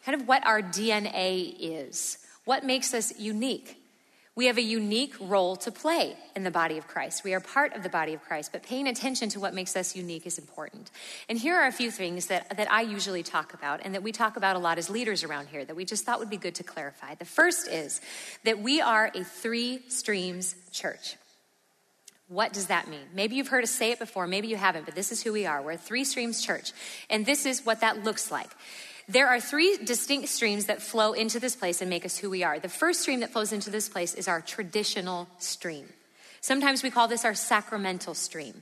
kind 0.05 0.19
of 0.19 0.27
what 0.27 0.45
our 0.45 0.61
DNA 0.61 1.55
is, 1.59 2.17
what 2.45 2.63
makes 2.63 2.93
us 2.93 3.17
unique. 3.19 3.79
We 4.39 4.45
have 4.45 4.57
a 4.57 4.61
unique 4.61 5.15
role 5.19 5.57
to 5.57 5.69
play 5.69 6.15
in 6.33 6.43
the 6.45 6.51
body 6.51 6.77
of 6.77 6.87
Christ. 6.87 7.25
We 7.25 7.33
are 7.33 7.41
part 7.41 7.75
of 7.75 7.83
the 7.83 7.89
body 7.89 8.13
of 8.13 8.21
Christ, 8.21 8.53
but 8.53 8.63
paying 8.63 8.87
attention 8.87 9.27
to 9.29 9.39
what 9.41 9.53
makes 9.53 9.75
us 9.75 9.97
unique 9.97 10.25
is 10.25 10.37
important. 10.37 10.91
And 11.27 11.37
here 11.37 11.55
are 11.55 11.67
a 11.67 11.73
few 11.73 11.91
things 11.91 12.27
that, 12.27 12.55
that 12.55 12.71
I 12.71 12.81
usually 12.81 13.21
talk 13.21 13.53
about 13.53 13.81
and 13.83 13.93
that 13.95 14.01
we 14.01 14.13
talk 14.13 14.37
about 14.37 14.55
a 14.55 14.59
lot 14.59 14.77
as 14.77 14.89
leaders 14.89 15.25
around 15.25 15.47
here 15.47 15.65
that 15.65 15.75
we 15.75 15.83
just 15.83 16.05
thought 16.05 16.19
would 16.19 16.29
be 16.29 16.37
good 16.37 16.55
to 16.55 16.63
clarify. 16.63 17.15
The 17.15 17.25
first 17.25 17.67
is 17.67 17.99
that 18.45 18.59
we 18.59 18.79
are 18.79 19.11
a 19.13 19.25
three 19.25 19.81
streams 19.89 20.55
church. 20.71 21.17
What 22.29 22.53
does 22.53 22.67
that 22.67 22.87
mean? 22.87 23.07
Maybe 23.13 23.35
you've 23.35 23.49
heard 23.49 23.63
us 23.63 23.71
say 23.71 23.91
it 23.91 23.99
before, 23.99 24.25
maybe 24.25 24.47
you 24.47 24.55
haven't, 24.55 24.85
but 24.85 24.95
this 24.95 25.11
is 25.11 25.21
who 25.21 25.33
we 25.33 25.47
are. 25.47 25.61
We're 25.61 25.71
a 25.71 25.77
three 25.77 26.05
streams 26.05 26.45
church. 26.45 26.71
And 27.09 27.25
this 27.25 27.45
is 27.45 27.65
what 27.65 27.81
that 27.81 28.05
looks 28.05 28.31
like 28.31 28.51
There 29.09 29.27
are 29.27 29.39
three 29.39 29.75
distinct 29.77 30.29
streams 30.29 30.65
that 30.65 30.83
flow 30.83 31.13
into 31.13 31.39
this 31.39 31.55
place 31.55 31.81
and 31.81 31.89
make 31.89 32.05
us 32.05 32.15
who 32.15 32.29
we 32.29 32.43
are. 32.43 32.59
The 32.59 32.69
first 32.69 33.01
stream 33.01 33.21
that 33.21 33.31
flows 33.31 33.51
into 33.51 33.71
this 33.71 33.89
place 33.89 34.13
is 34.13 34.27
our 34.27 34.39
traditional 34.39 35.27
stream. 35.39 35.89
Sometimes 36.41 36.83
we 36.83 36.91
call 36.91 37.07
this 37.07 37.25
our 37.25 37.33
sacramental 37.33 38.13
stream. 38.13 38.61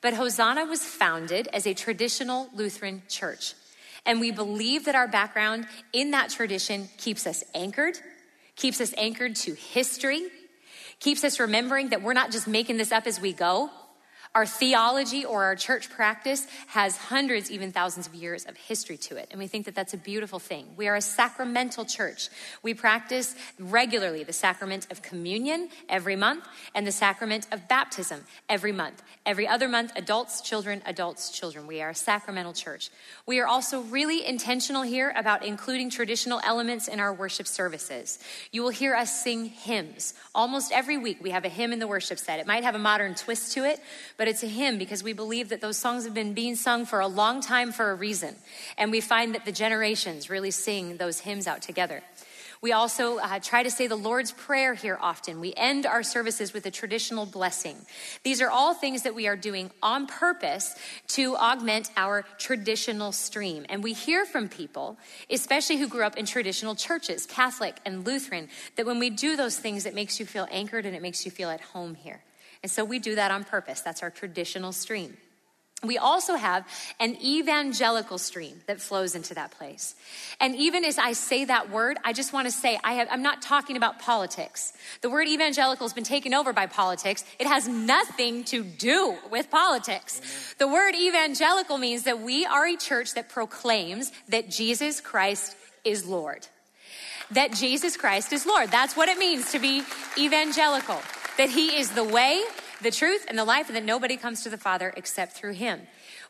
But 0.00 0.14
Hosanna 0.14 0.64
was 0.64 0.82
founded 0.82 1.48
as 1.52 1.66
a 1.66 1.74
traditional 1.74 2.48
Lutheran 2.54 3.02
church. 3.10 3.52
And 4.06 4.20
we 4.20 4.30
believe 4.30 4.86
that 4.86 4.94
our 4.94 5.06
background 5.06 5.66
in 5.92 6.12
that 6.12 6.30
tradition 6.30 6.88
keeps 6.96 7.26
us 7.26 7.44
anchored, 7.54 7.98
keeps 8.56 8.80
us 8.80 8.94
anchored 8.96 9.36
to 9.36 9.52
history, 9.52 10.28
keeps 10.98 11.24
us 11.24 11.38
remembering 11.38 11.90
that 11.90 12.00
we're 12.00 12.14
not 12.14 12.30
just 12.30 12.48
making 12.48 12.78
this 12.78 12.90
up 12.90 13.06
as 13.06 13.20
we 13.20 13.34
go, 13.34 13.68
our 14.34 14.46
theology 14.46 15.24
or 15.24 15.44
our 15.44 15.54
church 15.54 15.90
practice 15.90 16.46
has 16.68 16.96
hundreds, 16.96 17.50
even 17.50 17.70
thousands 17.70 18.06
of 18.08 18.14
years 18.14 18.44
of 18.46 18.56
history 18.56 18.96
to 18.96 19.16
it. 19.16 19.28
And 19.30 19.38
we 19.38 19.46
think 19.46 19.66
that 19.66 19.76
that's 19.76 19.94
a 19.94 19.98
beautiful 19.98 20.40
thing. 20.40 20.66
We 20.76 20.88
are 20.88 20.96
a 20.96 21.00
sacramental 21.00 21.84
church. 21.84 22.28
We 22.62 22.74
practice 22.74 23.36
regularly 23.60 24.24
the 24.24 24.32
sacrament 24.32 24.88
of 24.90 25.02
communion 25.02 25.68
every 25.88 26.16
month 26.16 26.46
and 26.74 26.84
the 26.84 26.92
sacrament 26.92 27.46
of 27.52 27.68
baptism 27.68 28.24
every 28.48 28.72
month. 28.72 29.02
Every 29.24 29.46
other 29.46 29.68
month, 29.68 29.92
adults, 29.96 30.40
children, 30.40 30.82
adults, 30.84 31.30
children. 31.30 31.66
We 31.66 31.80
are 31.80 31.90
a 31.90 31.94
sacramental 31.94 32.52
church. 32.52 32.90
We 33.26 33.38
are 33.40 33.46
also 33.46 33.82
really 33.82 34.26
intentional 34.26 34.82
here 34.82 35.14
about 35.16 35.44
including 35.44 35.90
traditional 35.90 36.40
elements 36.44 36.88
in 36.88 37.00
our 37.00 37.14
worship 37.14 37.46
services. 37.46 38.18
You 38.50 38.62
will 38.62 38.70
hear 38.70 38.94
us 38.94 39.22
sing 39.22 39.46
hymns. 39.46 40.12
Almost 40.34 40.72
every 40.72 40.98
week, 40.98 41.18
we 41.22 41.30
have 41.30 41.44
a 41.44 41.48
hymn 41.48 41.72
in 41.72 41.78
the 41.78 41.86
worship 41.86 42.18
set. 42.18 42.40
It 42.40 42.46
might 42.46 42.64
have 42.64 42.74
a 42.74 42.78
modern 42.78 43.14
twist 43.14 43.52
to 43.52 43.64
it, 43.64 43.80
but 44.18 44.23
but 44.24 44.30
it's 44.30 44.42
a 44.42 44.48
hymn 44.48 44.78
because 44.78 45.02
we 45.02 45.12
believe 45.12 45.50
that 45.50 45.60
those 45.60 45.76
songs 45.76 46.06
have 46.06 46.14
been 46.14 46.32
being 46.32 46.56
sung 46.56 46.86
for 46.86 47.00
a 47.00 47.06
long 47.06 47.42
time 47.42 47.72
for 47.72 47.90
a 47.90 47.94
reason. 47.94 48.34
And 48.78 48.90
we 48.90 49.02
find 49.02 49.34
that 49.34 49.44
the 49.44 49.52
generations 49.52 50.30
really 50.30 50.50
sing 50.50 50.96
those 50.96 51.20
hymns 51.20 51.46
out 51.46 51.60
together. 51.60 52.02
We 52.62 52.72
also 52.72 53.18
uh, 53.18 53.38
try 53.40 53.62
to 53.62 53.70
say 53.70 53.86
the 53.86 53.96
Lord's 53.96 54.32
Prayer 54.32 54.72
here 54.72 54.96
often. 54.98 55.40
We 55.40 55.52
end 55.58 55.84
our 55.84 56.02
services 56.02 56.54
with 56.54 56.64
a 56.64 56.70
traditional 56.70 57.26
blessing. 57.26 57.76
These 58.22 58.40
are 58.40 58.48
all 58.48 58.72
things 58.72 59.02
that 59.02 59.14
we 59.14 59.26
are 59.26 59.36
doing 59.36 59.70
on 59.82 60.06
purpose 60.06 60.74
to 61.08 61.36
augment 61.36 61.90
our 61.94 62.24
traditional 62.38 63.12
stream. 63.12 63.66
And 63.68 63.84
we 63.84 63.92
hear 63.92 64.24
from 64.24 64.48
people, 64.48 64.96
especially 65.28 65.76
who 65.76 65.86
grew 65.86 66.06
up 66.06 66.16
in 66.16 66.24
traditional 66.24 66.74
churches, 66.74 67.26
Catholic 67.26 67.76
and 67.84 68.06
Lutheran, 68.06 68.48
that 68.76 68.86
when 68.86 68.98
we 68.98 69.10
do 69.10 69.36
those 69.36 69.58
things, 69.58 69.84
it 69.84 69.94
makes 69.94 70.18
you 70.18 70.24
feel 70.24 70.48
anchored 70.50 70.86
and 70.86 70.96
it 70.96 71.02
makes 71.02 71.26
you 71.26 71.30
feel 71.30 71.50
at 71.50 71.60
home 71.60 71.94
here. 71.94 72.22
And 72.64 72.70
so 72.70 72.82
we 72.82 72.98
do 72.98 73.16
that 73.16 73.30
on 73.30 73.44
purpose. 73.44 73.82
That's 73.82 74.02
our 74.02 74.08
traditional 74.08 74.72
stream. 74.72 75.18
We 75.82 75.98
also 75.98 76.34
have 76.34 76.66
an 76.98 77.14
evangelical 77.22 78.16
stream 78.16 78.62
that 78.68 78.80
flows 78.80 79.14
into 79.14 79.34
that 79.34 79.50
place. 79.50 79.94
And 80.40 80.56
even 80.56 80.82
as 80.82 80.96
I 80.96 81.12
say 81.12 81.44
that 81.44 81.68
word, 81.68 81.98
I 82.02 82.14
just 82.14 82.32
want 82.32 82.46
to 82.46 82.50
say 82.50 82.78
I 82.82 82.94
have, 82.94 83.08
I'm 83.10 83.20
not 83.20 83.42
talking 83.42 83.76
about 83.76 83.98
politics. 83.98 84.72
The 85.02 85.10
word 85.10 85.28
evangelical 85.28 85.86
has 85.86 85.92
been 85.92 86.04
taken 86.04 86.32
over 86.32 86.54
by 86.54 86.64
politics. 86.64 87.22
It 87.38 87.46
has 87.46 87.68
nothing 87.68 88.44
to 88.44 88.64
do 88.64 89.14
with 89.30 89.50
politics. 89.50 90.22
The 90.56 90.66
word 90.66 90.94
evangelical 90.94 91.76
means 91.76 92.04
that 92.04 92.20
we 92.20 92.46
are 92.46 92.66
a 92.66 92.78
church 92.78 93.12
that 93.12 93.28
proclaims 93.28 94.10
that 94.30 94.48
Jesus 94.48 95.02
Christ 95.02 95.54
is 95.84 96.06
Lord. 96.06 96.46
That 97.30 97.52
Jesus 97.52 97.98
Christ 97.98 98.32
is 98.32 98.46
Lord. 98.46 98.70
That's 98.70 98.96
what 98.96 99.10
it 99.10 99.18
means 99.18 99.52
to 99.52 99.58
be 99.58 99.82
evangelical 100.16 101.02
that 101.38 101.50
He 101.50 101.76
is 101.76 101.90
the 101.90 102.04
way, 102.04 102.42
the 102.82 102.90
truth, 102.90 103.26
and 103.28 103.38
the 103.38 103.44
life, 103.44 103.68
and 103.68 103.76
that 103.76 103.84
nobody 103.84 104.16
comes 104.16 104.42
to 104.42 104.50
the 104.50 104.58
Father 104.58 104.92
except 104.96 105.32
through 105.32 105.54
Him. 105.54 105.80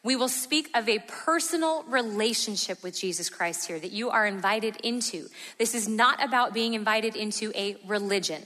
We 0.02 0.16
will 0.16 0.28
speak 0.28 0.68
of 0.74 0.88
a 0.88 0.98
personal 0.98 1.82
relationship 1.84 2.82
with 2.82 2.98
Jesus 2.98 3.30
Christ 3.30 3.66
here 3.66 3.80
that 3.80 3.92
you 3.92 4.10
are 4.10 4.26
invited 4.26 4.76
into. 4.82 5.28
This 5.58 5.74
is 5.74 5.88
not 5.88 6.22
about 6.22 6.52
being 6.52 6.74
invited 6.74 7.16
into 7.16 7.52
a 7.54 7.76
religion. 7.86 8.42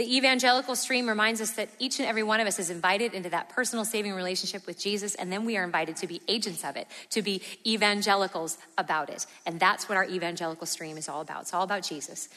The 0.00 0.16
evangelical 0.16 0.76
stream 0.76 1.06
reminds 1.06 1.42
us 1.42 1.50
that 1.56 1.68
each 1.78 1.98
and 1.98 2.08
every 2.08 2.22
one 2.22 2.40
of 2.40 2.46
us 2.46 2.58
is 2.58 2.70
invited 2.70 3.12
into 3.12 3.28
that 3.28 3.50
personal 3.50 3.84
saving 3.84 4.14
relationship 4.14 4.66
with 4.66 4.78
Jesus, 4.78 5.14
and 5.14 5.30
then 5.30 5.44
we 5.44 5.58
are 5.58 5.62
invited 5.62 5.96
to 5.96 6.06
be 6.06 6.22
agents 6.26 6.64
of 6.64 6.76
it, 6.76 6.86
to 7.10 7.20
be 7.20 7.42
evangelicals 7.66 8.56
about 8.78 9.10
it. 9.10 9.26
And 9.44 9.60
that's 9.60 9.90
what 9.90 9.96
our 9.96 10.06
evangelical 10.06 10.66
stream 10.66 10.96
is 10.96 11.06
all 11.06 11.20
about. 11.20 11.42
It's 11.42 11.52
all 11.52 11.64
about 11.64 11.82
Jesus. 11.82 12.30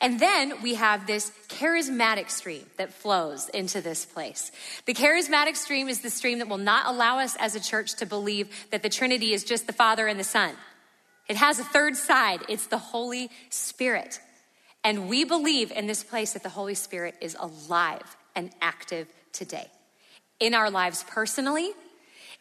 And 0.00 0.18
then 0.18 0.62
we 0.62 0.76
have 0.76 1.06
this 1.06 1.30
charismatic 1.48 2.30
stream 2.30 2.64
that 2.78 2.90
flows 2.90 3.50
into 3.50 3.82
this 3.82 4.06
place. 4.06 4.50
The 4.86 4.94
charismatic 4.94 5.58
stream 5.58 5.90
is 5.90 6.00
the 6.00 6.08
stream 6.08 6.38
that 6.38 6.48
will 6.48 6.56
not 6.56 6.86
allow 6.86 7.18
us 7.18 7.36
as 7.38 7.54
a 7.54 7.60
church 7.60 7.96
to 7.96 8.06
believe 8.06 8.48
that 8.70 8.82
the 8.82 8.88
Trinity 8.88 9.34
is 9.34 9.44
just 9.44 9.66
the 9.66 9.74
Father 9.74 10.06
and 10.06 10.18
the 10.18 10.24
Son. 10.24 10.54
It 11.28 11.36
has 11.36 11.58
a 11.58 11.64
third 11.64 11.96
side, 11.96 12.40
it's 12.48 12.68
the 12.68 12.78
Holy 12.78 13.30
Spirit. 13.50 14.20
And 14.82 15.08
we 15.08 15.24
believe 15.24 15.70
in 15.72 15.86
this 15.86 16.02
place 16.02 16.32
that 16.32 16.42
the 16.42 16.48
Holy 16.48 16.74
Spirit 16.74 17.16
is 17.20 17.36
alive 17.38 18.16
and 18.34 18.50
active 18.60 19.08
today 19.32 19.68
in 20.38 20.54
our 20.54 20.70
lives 20.70 21.04
personally 21.08 21.72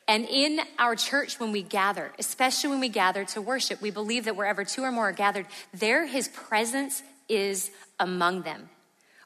and 0.08 0.26
in 0.26 0.60
our 0.80 0.96
church 0.96 1.40
when 1.40 1.52
we 1.52 1.62
gather, 1.62 2.12
especially 2.18 2.70
when 2.70 2.80
we 2.80 2.90
gather 2.90 3.26
to 3.26 3.42
worship. 3.42 3.82
We 3.82 3.92
believe 3.92 4.26
that 4.26 4.36
wherever 4.36 4.64
two 4.64 4.84
or 4.84 4.92
more 4.92 5.10
are 5.10 5.14
gathered, 5.14 5.46
there 5.74 6.08
his 6.08 6.28
presence 6.30 7.04
is 7.28 7.70
among 8.00 8.42
them. 8.42 8.70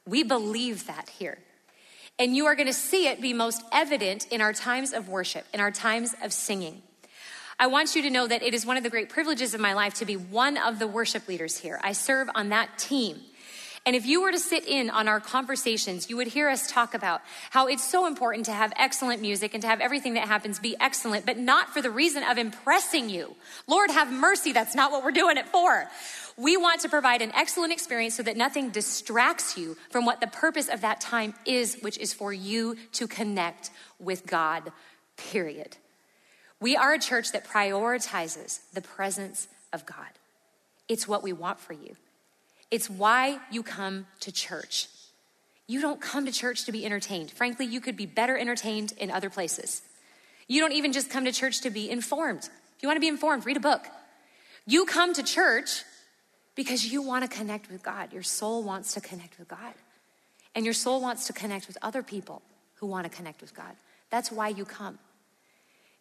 We 0.06 0.24
believe 0.24 0.88
that 0.88 1.10
here. 1.10 1.38
And 2.20 2.36
you 2.36 2.46
are 2.48 2.56
going 2.56 2.68
to 2.68 2.74
see 2.74 3.08
it 3.08 3.22
be 3.22 3.34
most 3.34 3.64
evident 3.72 4.28
in 4.30 4.42
our 4.42 4.54
times 4.54 4.94
of 4.94 5.08
worship, 5.08 5.46
in 5.54 5.60
our 5.60 5.72
times 5.72 6.14
of 6.22 6.34
singing. 6.34 6.82
I 7.64 7.68
want 7.68 7.96
you 7.96 8.02
to 8.02 8.10
know 8.10 8.28
that 8.28 8.44
it 8.44 8.54
is 8.54 8.66
one 8.66 8.76
of 8.76 8.84
the 8.84 8.90
great 8.90 9.08
privileges 9.08 9.54
of 9.54 9.62
my 9.62 9.72
life 9.72 9.94
to 9.96 10.06
be 10.06 10.18
one 10.18 10.58
of 10.58 10.80
the 10.80 10.86
worship 10.86 11.30
leaders 11.30 11.58
here. 11.58 11.80
I 11.82 11.94
serve 11.94 12.28
on 12.36 12.50
that 12.50 12.78
team. 12.78 13.22
And 13.86 13.96
if 13.96 14.06
you 14.06 14.22
were 14.22 14.34
to 14.34 14.40
sit 14.40 14.68
in 14.68 14.90
on 14.90 15.08
our 15.08 15.22
conversations, 15.22 16.10
you 16.10 16.18
would 16.18 16.28
hear 16.28 16.50
us 16.50 16.70
talk 16.70 16.94
about 16.94 17.22
how 17.52 17.68
it's 17.68 17.90
so 17.90 18.06
important 18.06 18.48
to 18.48 18.52
have 18.52 18.74
excellent 18.76 19.22
music 19.22 19.54
and 19.54 19.62
to 19.62 19.70
have 19.70 19.80
everything 19.80 20.16
that 20.16 20.28
happens 20.28 20.60
be 20.60 20.76
excellent, 20.78 21.26
but 21.26 21.38
not 21.38 21.70
for 21.70 21.82
the 21.82 21.90
reason 21.90 22.22
of 22.24 22.38
impressing 22.38 23.10
you. 23.10 23.34
Lord, 23.66 23.90
have 23.92 24.12
mercy. 24.12 24.52
That's 24.52 24.76
not 24.76 24.92
what 24.92 25.02
we're 25.02 25.12
doing 25.12 25.38
it 25.38 25.48
for. 25.48 25.88
We 26.36 26.58
want 26.58 26.82
to 26.82 26.90
provide 26.90 27.22
an 27.22 27.32
excellent 27.34 27.72
experience 27.72 28.16
so 28.16 28.24
that 28.24 28.36
nothing 28.36 28.72
distracts 28.72 29.58
you 29.58 29.78
from 29.90 30.06
what 30.06 30.20
the 30.20 30.28
purpose 30.28 30.68
of 30.68 30.82
that 30.82 31.00
time 31.00 31.34
is, 31.46 31.78
which 31.80 31.98
is 31.98 32.14
for 32.14 32.34
you 32.34 32.76
to 32.92 33.08
connect 33.08 33.70
with 34.00 34.26
God, 34.26 34.74
period. 35.16 35.78
We 36.60 36.76
are 36.76 36.94
a 36.94 37.00
church 37.00 37.32
that 37.32 37.46
prioritizes 37.46 38.60
the 38.74 38.82
presence 38.82 39.48
of 39.72 39.86
God. 39.86 40.08
It's 40.88 41.08
what 41.08 41.24
we 41.24 41.34
want 41.34 41.60
for 41.60 41.74
you. 41.74 41.96
It's 42.72 42.90
why 42.90 43.40
you 43.52 43.64
come 43.64 44.08
to 44.22 44.32
church. 44.32 44.88
You 45.68 45.82
don't 45.82 46.02
come 46.02 46.26
to 46.26 46.32
church 46.32 46.66
to 46.66 46.72
be 46.72 46.86
entertained. 46.86 47.32
Frankly, 47.32 47.66
you 47.66 47.80
could 47.82 47.96
be 47.96 48.06
better 48.06 48.38
entertained 48.38 48.94
in 48.98 49.12
other 49.12 49.30
places. 49.30 49.82
You 50.48 50.60
don't 50.60 50.74
even 50.74 50.92
just 50.92 51.10
come 51.10 51.26
to 51.26 51.32
church 51.32 51.62
to 51.62 51.70
be 51.70 51.90
informed. 51.90 52.44
If 52.44 52.84
you 52.84 52.88
want 52.88 52.98
to 52.98 53.02
be 53.02 53.08
informed, 53.08 53.46
read 53.46 53.58
a 53.58 53.62
book. 53.62 53.86
You 54.66 54.86
come 54.86 55.14
to 55.14 55.24
church 55.24 55.84
because 56.56 56.86
you 56.86 57.02
want 57.02 57.30
to 57.30 57.38
connect 57.38 57.70
with 57.72 57.84
God. 57.84 58.14
Your 58.14 58.24
soul 58.24 58.64
wants 58.64 58.94
to 58.94 59.02
connect 59.02 59.40
with 59.40 59.48
God. 59.48 59.74
And 60.56 60.66
your 60.66 60.74
soul 60.74 61.02
wants 61.02 61.28
to 61.28 61.34
connect 61.34 61.68
with 61.68 61.78
other 61.82 62.04
people 62.04 62.42
who 62.76 62.88
want 62.88 63.10
to 63.10 63.16
connect 63.16 63.42
with 63.42 63.56
God. 63.56 63.76
That's 64.10 64.32
why 64.32 64.50
you 64.50 64.66
come. 64.66 65.00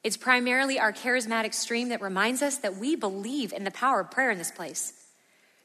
It's 0.04 0.16
primarily 0.16 0.80
our 0.80 0.92
charismatic 0.92 1.54
stream 1.54 1.90
that 1.90 2.00
reminds 2.00 2.42
us 2.42 2.58
that 2.58 2.76
we 2.76 2.96
believe 2.96 3.52
in 3.52 3.64
the 3.64 3.70
power 3.70 4.00
of 4.00 4.10
prayer 4.10 4.30
in 4.30 4.38
this 4.38 4.50
place. 4.50 4.94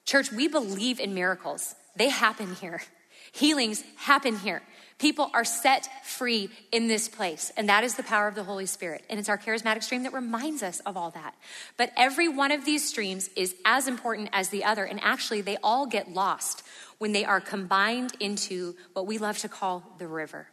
Church, 0.06 0.32
we 0.32 0.47
believe 0.47 1.00
in 1.00 1.13
miracles. 1.13 1.76
They 1.95 2.10
happen 2.10 2.56
here. 2.56 2.82
Healings 3.32 3.84
happen 3.95 4.38
here. 4.38 4.62
People 5.00 5.30
are 5.34 5.45
set 5.45 5.89
free 6.04 6.50
in 6.71 6.88
this 6.88 7.08
place, 7.08 7.52
and 7.56 7.69
that 7.69 7.84
is 7.84 7.95
the 7.95 8.04
power 8.04 8.28
of 8.28 8.34
the 8.34 8.43
Holy 8.43 8.65
Spirit. 8.65 9.04
And 9.10 9.19
it's 9.19 9.30
our 9.30 9.38
charismatic 9.38 9.84
stream 9.84 10.04
that 10.04 10.13
reminds 10.13 10.63
us 10.63 10.80
of 10.82 10.97
all 10.97 11.12
that. 11.12 11.36
But 11.76 11.91
every 11.95 12.28
one 12.28 12.52
of 12.52 12.65
these 12.65 12.88
streams 12.88 13.30
is 13.36 13.54
as 13.63 13.88
important 13.88 14.30
as 14.34 14.50
the 14.50 14.63
other, 14.63 14.86
and 14.86 15.00
actually, 15.04 15.41
they 15.41 15.58
all 15.62 15.86
get 15.86 16.13
lost 16.13 16.63
when 16.97 17.12
they 17.12 17.26
are 17.26 17.39
combined 17.39 18.13
into 18.19 18.76
what 18.93 19.06
we 19.06 19.19
love 19.19 19.38
to 19.39 19.50
call 19.50 19.84
the 20.00 20.08
river. 20.08 20.47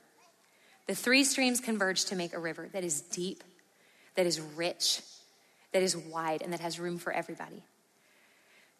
The 0.89 0.95
three 0.95 1.25
streams 1.25 1.61
converge 1.61 2.05
to 2.07 2.17
make 2.17 2.35
a 2.35 2.39
river 2.39 2.69
that 2.73 2.85
is 2.85 3.01
deep 3.01 3.45
that 4.17 4.27
is 4.27 4.41
rich, 4.41 5.01
that 5.73 5.83
is 5.83 5.97
wide, 5.97 6.43
and 6.43 6.53
that 6.53 6.61
has 6.61 6.79
room 6.79 6.99
for 6.99 7.13
everybody. 7.13 7.63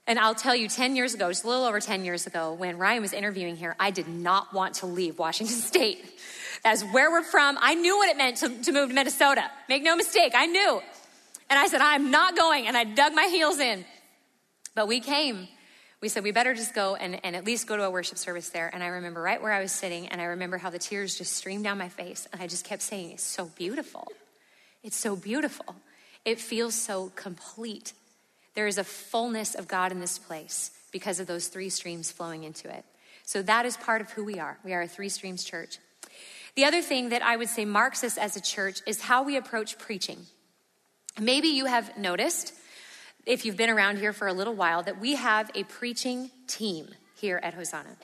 And 0.07 0.19
I'll 0.19 0.35
tell 0.35 0.55
you, 0.55 0.69
10 0.69 0.97
years 0.97 1.15
ago, 1.15 1.31
just 1.31 1.45
a 1.45 1.49
little 1.49 1.65
over 1.65 1.81
10 1.81 2.05
years 2.05 2.27
ago, 2.27 2.53
when 2.53 2.77
Ryan 2.77 3.01
was 3.01 3.13
interviewing 3.13 3.57
here, 3.57 3.75
I 3.81 3.91
did 3.91 4.07
not 4.07 4.53
want 4.53 4.75
to 4.77 4.87
leave 4.87 5.19
Washington 5.19 5.57
State. 5.61 6.05
As 6.65 6.83
where 6.83 7.11
we're 7.11 7.23
from, 7.23 7.59
I 7.61 7.75
knew 7.75 7.97
what 7.97 8.09
it 8.09 8.17
meant 8.17 8.39
to, 8.39 8.49
to 8.49 8.73
move 8.73 8.89
to 8.91 8.95
Minnesota. 8.95 9.51
Make 9.69 9.83
no 9.83 9.97
mistake, 9.97 10.33
I 10.35 10.47
knew. 10.47 10.81
And 11.51 11.59
I 11.59 11.67
said, 11.67 11.81
I'm 11.81 12.11
not 12.11 12.37
going. 12.37 12.67
And 12.67 12.77
I 12.77 12.85
dug 12.85 13.15
my 13.15 13.27
heels 13.27 13.59
in. 13.59 13.85
But 14.75 14.89
we 14.89 15.01
came. 15.01 15.49
We 16.01 16.09
said, 16.09 16.23
we 16.23 16.33
better 16.33 16.55
just 16.55 16.75
go 16.75 16.97
and, 16.97 17.21
and 17.25 17.37
at 17.37 17.47
least 17.47 17.67
go 17.67 17.77
to 17.77 17.85
a 17.85 17.91
worship 17.91 18.19
service 18.19 18.51
there. 18.51 18.71
And 18.73 18.83
I 18.83 18.89
remember 18.89 19.23
right 19.23 19.41
where 19.41 19.53
I 19.53 19.61
was 19.61 19.73
sitting, 19.73 20.09
and 20.09 20.21
I 20.21 20.25
remember 20.25 20.59
how 20.59 20.69
the 20.69 20.79
tears 20.79 21.17
just 21.17 21.33
streamed 21.33 21.65
down 21.65 21.79
my 21.79 21.89
face. 21.89 22.29
And 22.33 22.43
I 22.43 22.47
just 22.47 22.67
kept 22.67 22.83
saying, 22.83 23.13
It's 23.13 23.23
so 23.23 23.47
beautiful. 23.57 24.09
It's 24.85 24.97
so 24.97 25.17
beautiful. 25.17 25.75
It 26.25 26.39
feels 26.39 26.75
so 26.75 27.11
complete. 27.17 27.95
There 28.55 28.67
is 28.67 28.79
a 28.79 28.85
fullness 28.85 29.55
of 29.55 29.67
God 29.67 29.91
in 29.91 29.99
this 29.99 30.19
place 30.19 30.71
because 30.93 31.19
of 31.19 31.27
those 31.27 31.49
three 31.49 31.71
streams 31.71 32.13
flowing 32.13 32.45
into 32.45 32.69
it. 32.69 32.85
So 33.25 33.43
that 33.43 33.67
is 33.67 33.77
part 33.79 34.03
of 34.03 34.11
who 34.11 34.25
we 34.25 34.39
are. 34.39 34.59
We 34.63 34.75
are 34.75 34.83
a 34.83 34.87
three 34.87 35.09
streams 35.09 35.43
church. 35.43 35.79
The 36.55 36.67
other 36.67 36.83
thing 36.83 37.09
that 37.09 37.23
I 37.23 37.37
would 37.37 37.49
say 37.49 37.65
marks 37.65 38.05
us 38.05 38.17
as 38.17 38.37
a 38.37 38.41
church 38.41 38.81
is 38.87 39.01
how 39.01 39.25
we 39.25 39.37
approach 39.37 39.79
preaching. 39.79 40.19
Maybe 41.19 41.49
you 41.49 41.65
have 41.65 41.97
noticed, 41.97 42.53
if 43.27 43.45
you've 43.45 43.57
been 43.57 43.71
around 43.71 43.99
here 43.99 44.13
for 44.13 44.29
a 44.29 44.33
little 44.33 44.55
while, 44.55 44.83
that 44.83 45.01
we 45.01 45.15
have 45.15 45.51
a 45.55 45.65
preaching 45.65 46.31
team 46.47 46.89
here 47.17 47.41
at 47.43 47.55
Hosanna. 47.55 47.97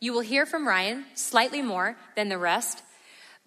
You 0.00 0.12
will 0.12 0.20
hear 0.20 0.44
from 0.44 0.66
Ryan 0.66 1.04
slightly 1.14 1.62
more 1.62 1.96
than 2.14 2.28
the 2.28 2.38
rest, 2.38 2.82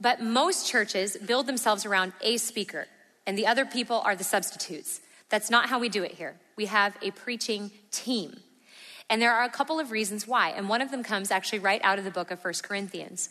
but 0.02 0.22
most 0.22 0.68
churches 0.68 1.16
build 1.16 1.46
themselves 1.46 1.86
around 1.86 2.14
a 2.22 2.38
speaker, 2.38 2.88
and 3.28 3.38
the 3.38 3.48
other 3.48 3.66
people 3.66 4.02
are 4.04 4.16
the 4.16 4.24
substitutes. 4.24 5.00
That's 5.30 5.50
not 5.50 5.70
how 5.70 5.80
we 5.80 5.88
do 5.88 6.04
it 6.04 6.14
here. 6.14 6.36
We 6.58 6.66
have 6.66 6.98
a 7.02 7.12
preaching 7.12 7.72
team. 7.92 8.42
And 9.10 9.22
there 9.22 9.34
are 9.34 9.44
a 9.44 9.50
couple 9.50 9.80
of 9.80 9.92
reasons 9.92 10.26
why. 10.26 10.50
And 10.50 10.70
one 10.70 10.82
of 10.82 10.90
them 10.90 11.04
comes 11.04 11.32
actually 11.32 11.60
right 11.60 11.82
out 11.84 12.00
of 12.00 12.06
the 12.06 12.12
book 12.12 12.32
of 12.32 12.40
First 12.40 12.64
Corinthians. 12.64 13.30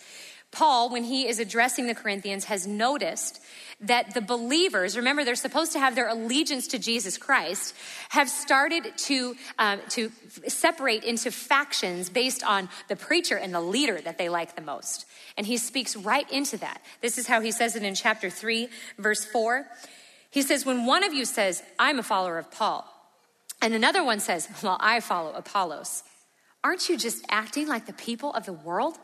Paul, 0.53 0.91
when 0.91 1.05
he 1.05 1.29
is 1.29 1.39
addressing 1.39 1.87
the 1.87 1.95
Corinthians, 1.95 2.47
has 2.47 2.67
noticed 2.67 3.41
that 3.81 4.15
the 4.15 4.21
believers, 4.21 4.97
remember, 4.97 5.25
they're 5.25 5.37
supposed 5.37 5.73
to 5.73 5.79
have 5.79 5.95
their 5.95 6.09
allegiance 6.09 6.67
to 6.69 6.79
Jesus 6.79 7.17
Christ, 7.17 7.75
have 8.11 8.29
started 8.29 8.93
to, 8.97 9.37
um, 9.59 9.81
to 9.91 10.11
separate 10.49 11.05
into 11.05 11.31
factions 11.31 12.11
based 12.11 12.43
on 12.43 12.69
the 12.89 12.97
preacher 12.97 13.37
and 13.37 13.55
the 13.55 13.61
leader 13.61 14.01
that 14.01 14.19
they 14.19 14.29
like 14.29 14.57
the 14.57 14.63
most. 14.63 15.07
And 15.37 15.47
he 15.47 15.57
speaks 15.57 15.97
right 15.97 16.31
into 16.31 16.57
that. 16.59 16.83
This 17.01 17.17
is 17.17 17.29
how 17.29 17.41
he 17.41 17.53
says 17.53 17.77
it 17.77 17.85
in 17.85 17.95
chapter 17.95 18.29
3, 18.29 18.69
verse 18.99 19.25
4. 19.25 19.67
He 20.31 20.43
says, 20.43 20.67
When 20.67 20.85
one 20.85 21.05
of 21.05 21.15
you 21.15 21.25
says, 21.25 21.63
I'm 21.79 21.99
a 21.99 22.03
follower 22.03 22.39
of 22.39 22.51
Paul, 22.51 22.87
and 23.63 23.73
another 23.73 24.03
one 24.03 24.21
says, 24.21 24.49
Well, 24.63 24.79
I 24.81 25.01
follow 25.01 25.33
Apollos. 25.33 26.03
Aren't 26.63 26.89
you 26.89 26.99
just 26.99 27.25
acting 27.31 27.69
like 27.69 27.87
the 27.87 27.93
people 27.93 28.33
of 28.35 28.47
the 28.47 28.53
world? 28.53 28.99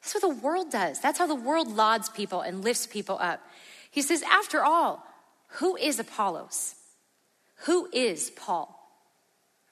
That's 0.00 0.14
what 0.14 0.22
the 0.22 0.42
world 0.42 0.70
does. 0.70 1.00
That's 1.00 1.18
how 1.18 1.26
the 1.26 1.34
world 1.34 1.74
lauds 1.74 2.08
people 2.08 2.40
and 2.40 2.64
lifts 2.64 2.86
people 2.86 3.18
up. 3.20 3.40
He 3.90 4.02
says, 4.02 4.22
After 4.22 4.64
all, 4.64 5.06
who 5.54 5.76
is 5.76 5.98
Apollos? 5.98 6.74
Who 7.64 7.88
is 7.92 8.30
Paul? 8.30 8.76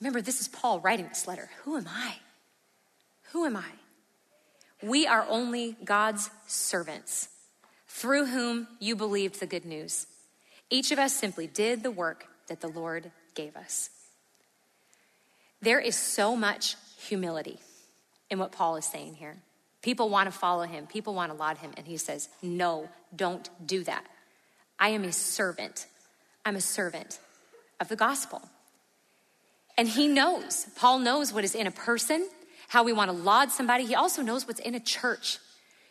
Remember, 0.00 0.20
this 0.20 0.40
is 0.40 0.48
Paul 0.48 0.80
writing 0.80 1.08
this 1.08 1.26
letter. 1.26 1.48
Who 1.64 1.76
am 1.76 1.88
I? 1.88 2.16
Who 3.32 3.44
am 3.44 3.56
I? 3.56 3.70
We 4.82 5.06
are 5.06 5.26
only 5.28 5.76
God's 5.84 6.30
servants 6.46 7.28
through 7.88 8.26
whom 8.26 8.68
you 8.78 8.94
believed 8.94 9.40
the 9.40 9.46
good 9.46 9.64
news. 9.64 10.06
Each 10.70 10.92
of 10.92 10.98
us 10.98 11.14
simply 11.14 11.46
did 11.46 11.82
the 11.82 11.90
work 11.90 12.26
that 12.48 12.60
the 12.60 12.68
Lord 12.68 13.10
gave 13.34 13.56
us. 13.56 13.90
There 15.60 15.80
is 15.80 15.96
so 15.96 16.36
much 16.36 16.76
humility 16.96 17.58
in 18.30 18.38
what 18.38 18.52
Paul 18.52 18.76
is 18.76 18.84
saying 18.84 19.14
here. 19.14 19.38
People 19.88 20.10
want 20.10 20.30
to 20.30 20.38
follow 20.38 20.64
him, 20.64 20.86
people 20.86 21.14
want 21.14 21.32
to 21.32 21.38
laud 21.38 21.56
him, 21.56 21.70
and 21.78 21.86
he 21.86 21.96
says, 21.96 22.28
No, 22.42 22.90
don't 23.16 23.48
do 23.66 23.82
that. 23.84 24.04
I 24.78 24.90
am 24.90 25.02
a 25.02 25.12
servant. 25.12 25.86
I'm 26.44 26.56
a 26.56 26.60
servant 26.60 27.18
of 27.80 27.88
the 27.88 27.96
gospel. 27.96 28.50
And 29.78 29.88
he 29.88 30.06
knows, 30.06 30.66
Paul 30.76 30.98
knows 30.98 31.32
what 31.32 31.42
is 31.42 31.54
in 31.54 31.66
a 31.66 31.70
person, 31.70 32.28
how 32.68 32.84
we 32.84 32.92
want 32.92 33.10
to 33.10 33.16
laud 33.16 33.50
somebody. 33.50 33.86
He 33.86 33.94
also 33.94 34.20
knows 34.20 34.46
what's 34.46 34.60
in 34.60 34.74
a 34.74 34.80
church. 34.80 35.38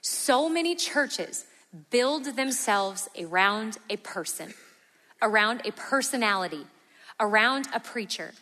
So 0.02 0.48
many 0.48 0.76
churches 0.76 1.46
build 1.90 2.26
themselves 2.36 3.10
around 3.20 3.80
a 3.90 3.98
person, 3.98 4.54
around 5.24 5.64
a 5.66 5.72
personality, 5.72 6.68
around 7.20 7.68
a 7.74 7.80
preacher. 7.80 8.36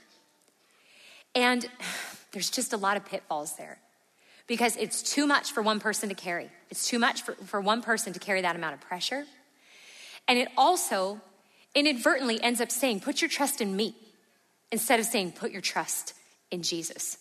And 1.33 1.65
there's 2.33 2.49
just 2.49 2.73
a 2.73 2.77
lot 2.77 2.97
of 2.97 3.05
pitfalls 3.05 3.55
there 3.55 3.79
because 4.47 4.75
it's 4.77 5.01
too 5.01 5.25
much 5.25 5.51
for 5.51 5.61
one 5.61 5.79
person 5.79 6.09
to 6.09 6.15
carry. 6.15 6.49
It's 6.69 6.87
too 6.87 6.99
much 6.99 7.23
for, 7.23 7.33
for 7.33 7.59
one 7.59 7.81
person 7.81 8.13
to 8.13 8.19
carry 8.19 8.41
that 8.41 8.55
amount 8.55 8.75
of 8.75 8.81
pressure. 8.81 9.25
And 10.27 10.37
it 10.37 10.47
also 10.57 11.21
inadvertently 11.73 12.41
ends 12.41 12.61
up 12.61 12.71
saying, 12.71 13.01
put 13.01 13.21
your 13.21 13.29
trust 13.29 13.61
in 13.61 13.75
me 13.75 13.95
instead 14.71 14.99
of 14.99 15.05
saying, 15.05 15.33
put 15.33 15.51
your 15.51 15.61
trust 15.61 16.13
in 16.51 16.61
Jesus. 16.61 17.17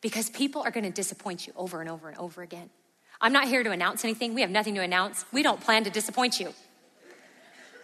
Because 0.00 0.30
people 0.30 0.62
are 0.62 0.70
going 0.70 0.84
to 0.84 0.90
disappoint 0.90 1.46
you 1.46 1.52
over 1.56 1.80
and 1.80 1.88
over 1.88 2.08
and 2.08 2.18
over 2.18 2.42
again. 2.42 2.70
I'm 3.20 3.32
not 3.32 3.48
here 3.48 3.62
to 3.62 3.70
announce 3.70 4.04
anything. 4.04 4.34
We 4.34 4.42
have 4.42 4.50
nothing 4.50 4.74
to 4.74 4.82
announce. 4.82 5.24
We 5.32 5.42
don't 5.42 5.60
plan 5.60 5.84
to 5.84 5.90
disappoint 5.90 6.38
you. 6.38 6.52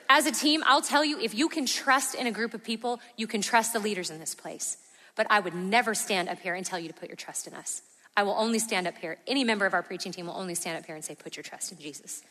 As 0.09 0.27
a 0.27 0.33
team, 0.33 0.63
I'll 0.67 0.83
tell 0.83 1.05
you 1.05 1.19
if 1.19 1.35
you 1.35 1.49
can 1.49 1.65
trust 1.65 2.15
in 2.15 2.27
a 2.27 2.33
group 2.33 2.53
of 2.53 2.63
people, 2.63 3.01
you 3.17 3.27
can 3.27 3.41
trust 3.41 3.73
the 3.73 3.79
leaders 3.79 4.11
in 4.11 4.19
this 4.19 4.35
place. 4.35 4.77
But 5.17 5.27
I 5.31 5.41
would 5.41 5.55
never 5.55 5.95
stand 5.95 6.29
up 6.29 6.39
here 6.39 6.55
and 6.55 6.67
tell 6.67 6.79
you 6.79 6.89
to 6.89 6.95
put 6.95 7.09
your 7.09 7.17
trust 7.17 7.47
in 7.47 7.55
us. 7.55 7.81
I 8.17 8.23
will 8.23 8.35
only 8.37 8.59
stand 8.59 8.87
up 8.87 8.97
here. 8.99 9.19
Any 9.27 9.45
member 9.45 9.67
of 9.67 9.75
our 9.75 9.83
preaching 9.83 10.13
team 10.13 10.27
will 10.27 10.37
only 10.37 10.55
stand 10.55 10.79
up 10.79 10.87
here 10.87 10.95
and 10.95 11.05
say, 11.05 11.15
Put 11.15 11.37
your 11.37 11.45
trust 11.45 11.73
in 11.73 11.79
Jesus. 11.79 12.23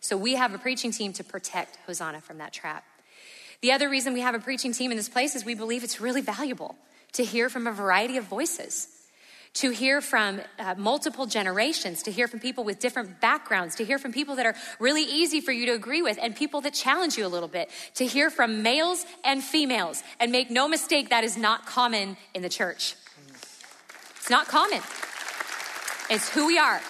So 0.00 0.16
we 0.16 0.34
have 0.34 0.54
a 0.54 0.58
preaching 0.58 0.90
team 0.90 1.12
to 1.14 1.24
protect 1.24 1.76
Hosanna 1.86 2.20
from 2.20 2.38
that 2.38 2.52
trap. 2.52 2.84
The 3.62 3.72
other 3.72 3.88
reason 3.88 4.12
we 4.12 4.20
have 4.20 4.34
a 4.34 4.38
preaching 4.38 4.72
team 4.72 4.90
in 4.90 4.96
this 4.96 5.08
place 5.08 5.34
is 5.34 5.44
we 5.44 5.54
believe 5.54 5.82
it's 5.82 6.00
really 6.00 6.20
valuable 6.20 6.76
to 7.12 7.24
hear 7.24 7.48
from 7.48 7.66
a 7.66 7.72
variety 7.72 8.16
of 8.16 8.24
voices 8.24 8.88
to 9.54 9.70
hear 9.70 10.00
from 10.00 10.40
uh, 10.58 10.74
multiple 10.76 11.26
generations, 11.26 12.02
to 12.02 12.10
hear 12.10 12.26
from 12.26 12.40
people 12.40 12.64
with 12.64 12.80
different 12.80 13.20
backgrounds, 13.20 13.76
to 13.76 13.84
hear 13.84 13.98
from 13.98 14.12
people 14.12 14.36
that 14.36 14.46
are 14.46 14.54
really 14.80 15.04
easy 15.04 15.40
for 15.40 15.52
you 15.52 15.66
to 15.66 15.72
agree 15.72 16.02
with, 16.02 16.18
and 16.20 16.34
people 16.34 16.60
that 16.60 16.74
challenge 16.74 17.16
you 17.16 17.24
a 17.24 17.28
little 17.28 17.48
bit, 17.48 17.70
to 17.94 18.04
hear 18.04 18.30
from 18.30 18.62
males 18.62 19.06
and 19.22 19.42
females. 19.42 20.02
And 20.18 20.32
make 20.32 20.50
no 20.50 20.66
mistake, 20.68 21.10
that 21.10 21.22
is 21.22 21.36
not 21.36 21.66
common 21.66 22.16
in 22.34 22.42
the 22.42 22.48
church. 22.48 22.96
It's 24.16 24.30
not 24.30 24.48
common. 24.48 24.80
It's 26.10 26.28
who 26.28 26.46
we 26.46 26.58
are. 26.58 26.80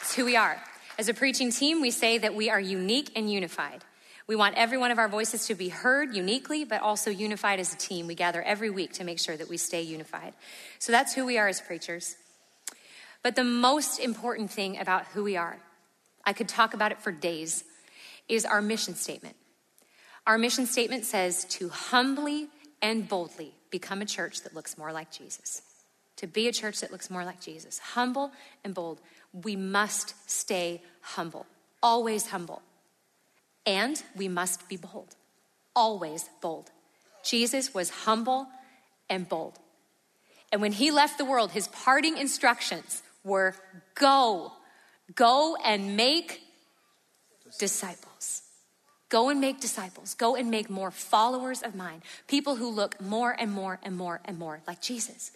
It's 0.00 0.14
who 0.14 0.24
we 0.24 0.36
are. 0.36 0.60
As 0.98 1.08
a 1.08 1.14
preaching 1.14 1.52
team, 1.52 1.80
we 1.80 1.92
say 1.92 2.18
that 2.18 2.34
we 2.34 2.50
are 2.50 2.60
unique 2.60 3.12
and 3.14 3.30
unified. 3.30 3.84
We 4.26 4.34
want 4.34 4.56
every 4.56 4.76
one 4.76 4.90
of 4.90 4.98
our 4.98 5.08
voices 5.08 5.46
to 5.46 5.54
be 5.54 5.68
heard 5.68 6.14
uniquely, 6.16 6.64
but 6.64 6.82
also 6.82 7.10
unified 7.10 7.60
as 7.60 7.72
a 7.72 7.76
team. 7.76 8.08
We 8.08 8.16
gather 8.16 8.42
every 8.42 8.70
week 8.70 8.94
to 8.94 9.04
make 9.04 9.20
sure 9.20 9.36
that 9.36 9.48
we 9.48 9.56
stay 9.56 9.82
unified. 9.82 10.34
So 10.80 10.90
that's 10.90 11.14
who 11.14 11.24
we 11.24 11.38
are 11.38 11.46
as 11.46 11.60
preachers. 11.60 12.16
But 13.22 13.36
the 13.36 13.44
most 13.44 14.00
important 14.00 14.50
thing 14.50 14.78
about 14.78 15.06
who 15.06 15.22
we 15.22 15.36
are, 15.36 15.58
I 16.24 16.32
could 16.32 16.48
talk 16.48 16.74
about 16.74 16.90
it 16.90 17.00
for 17.00 17.12
days, 17.12 17.62
is 18.28 18.44
our 18.44 18.60
mission 18.60 18.96
statement. 18.96 19.36
Our 20.26 20.38
mission 20.38 20.66
statement 20.66 21.04
says 21.04 21.44
to 21.50 21.68
humbly 21.68 22.48
and 22.82 23.08
boldly 23.08 23.54
become 23.70 24.02
a 24.02 24.06
church 24.06 24.42
that 24.42 24.56
looks 24.56 24.76
more 24.76 24.92
like 24.92 25.12
Jesus. 25.12 25.62
To 26.16 26.26
be 26.26 26.48
a 26.48 26.52
church 26.52 26.80
that 26.80 26.90
looks 26.90 27.10
more 27.10 27.24
like 27.24 27.40
Jesus. 27.40 27.78
Humble 27.78 28.32
and 28.64 28.74
bold. 28.74 29.00
We 29.32 29.56
must 29.56 30.14
stay 30.30 30.82
humble, 31.00 31.46
always 31.82 32.28
humble. 32.28 32.62
And 33.66 34.02
we 34.14 34.28
must 34.28 34.68
be 34.68 34.76
bold, 34.76 35.16
always 35.74 36.30
bold. 36.40 36.70
Jesus 37.22 37.74
was 37.74 37.90
humble 37.90 38.46
and 39.10 39.28
bold. 39.28 39.58
And 40.52 40.62
when 40.62 40.72
he 40.72 40.90
left 40.90 41.18
the 41.18 41.24
world, 41.24 41.50
his 41.50 41.68
parting 41.68 42.16
instructions 42.16 43.02
were 43.24 43.54
go, 43.94 44.52
go 45.14 45.56
and 45.64 45.96
make 45.96 46.40
disciples. 47.58 48.42
Go 49.08 49.28
and 49.28 49.40
make 49.40 49.60
disciples. 49.60 50.14
Go 50.14 50.34
and 50.34 50.50
make 50.50 50.68
more 50.68 50.90
followers 50.90 51.62
of 51.62 51.74
mine. 51.74 52.02
People 52.26 52.56
who 52.56 52.70
look 52.70 53.00
more 53.00 53.36
and 53.38 53.52
more 53.52 53.78
and 53.82 53.96
more 53.96 54.20
and 54.24 54.38
more 54.38 54.60
like 54.66 54.80
Jesus. 54.80 55.30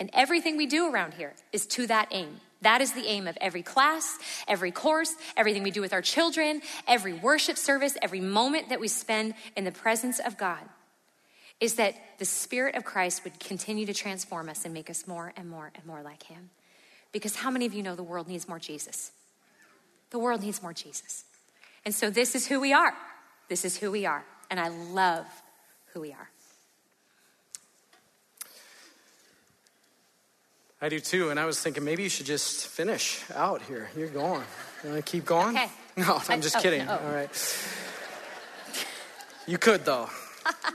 And 0.00 0.10
everything 0.12 0.56
we 0.56 0.66
do 0.66 0.92
around 0.92 1.14
here 1.14 1.34
is 1.52 1.66
to 1.68 1.86
that 1.86 2.08
aim. 2.10 2.40
That 2.62 2.80
is 2.80 2.92
the 2.92 3.06
aim 3.06 3.28
of 3.28 3.36
every 3.40 3.62
class, 3.62 4.18
every 4.48 4.70
course, 4.70 5.14
everything 5.36 5.62
we 5.62 5.70
do 5.70 5.82
with 5.82 5.92
our 5.92 6.02
children, 6.02 6.62
every 6.88 7.12
worship 7.12 7.58
service, 7.58 7.96
every 8.00 8.20
moment 8.20 8.70
that 8.70 8.80
we 8.80 8.88
spend 8.88 9.34
in 9.54 9.64
the 9.64 9.72
presence 9.72 10.18
of 10.18 10.38
God, 10.38 10.62
is 11.60 11.74
that 11.74 11.94
the 12.18 12.24
Spirit 12.24 12.74
of 12.74 12.84
Christ 12.84 13.22
would 13.24 13.38
continue 13.38 13.86
to 13.86 13.94
transform 13.94 14.48
us 14.48 14.64
and 14.64 14.72
make 14.72 14.88
us 14.88 15.06
more 15.06 15.32
and 15.36 15.48
more 15.48 15.70
and 15.74 15.84
more 15.84 16.02
like 16.02 16.24
Him. 16.24 16.50
Because 17.12 17.36
how 17.36 17.50
many 17.50 17.66
of 17.66 17.74
you 17.74 17.82
know 17.82 17.94
the 17.94 18.02
world 18.02 18.28
needs 18.28 18.48
more 18.48 18.58
Jesus? 18.58 19.12
The 20.10 20.18
world 20.18 20.42
needs 20.42 20.62
more 20.62 20.72
Jesus. 20.72 21.24
And 21.84 21.94
so 21.94 22.10
this 22.10 22.34
is 22.34 22.46
who 22.46 22.60
we 22.60 22.72
are. 22.72 22.94
This 23.48 23.64
is 23.64 23.76
who 23.76 23.90
we 23.90 24.06
are. 24.06 24.24
And 24.50 24.58
I 24.58 24.68
love 24.68 25.26
who 25.92 26.00
we 26.00 26.12
are. 26.12 26.30
I 30.80 30.88
do 30.88 31.00
too, 31.00 31.30
and 31.30 31.40
I 31.40 31.46
was 31.46 31.60
thinking 31.60 31.84
maybe 31.84 32.02
you 32.02 32.08
should 32.08 32.26
just 32.26 32.66
finish 32.66 33.22
out 33.34 33.62
here. 33.62 33.90
You're 33.96 34.08
going. 34.08 34.42
You 34.82 34.90
want 34.90 35.04
to 35.04 35.10
keep 35.10 35.24
going? 35.24 35.56
Okay. 35.56 35.68
No, 35.96 36.20
I'm 36.28 36.40
just 36.40 36.56
I, 36.56 36.58
oh, 36.58 36.62
kidding. 36.62 36.86
No. 36.86 36.98
All 36.98 37.12
right. 37.12 37.30
You 39.46 39.58
could 39.58 39.84
though. 39.84 40.10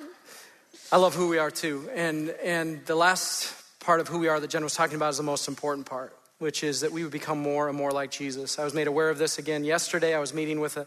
I 0.93 0.95
love 0.95 1.13
who 1.13 1.27
we 1.27 1.39
are 1.39 1.51
too, 1.51 1.89
and 1.93 2.29
and 2.41 2.85
the 2.85 2.95
last 2.95 3.53
part 3.81 3.99
of 3.99 4.07
who 4.07 4.19
we 4.19 4.29
are 4.29 4.39
that 4.39 4.49
Jen 4.49 4.63
was 4.63 4.75
talking 4.75 4.95
about 4.95 5.09
is 5.09 5.17
the 5.17 5.23
most 5.23 5.49
important 5.49 5.87
part. 5.87 6.15
Which 6.39 6.63
is 6.63 6.79
that 6.81 6.91
we 6.91 7.03
would 7.03 7.11
become 7.11 7.37
more 7.37 7.67
and 7.67 7.77
more 7.77 7.91
like 7.91 8.11
Jesus. 8.11 8.57
I 8.57 8.63
was 8.63 8.73
made 8.73 8.87
aware 8.87 9.09
of 9.09 9.17
this 9.17 9.37
again 9.37 9.65
yesterday. 9.65 10.15
I 10.15 10.19
was 10.19 10.33
meeting 10.33 10.61
with 10.61 10.77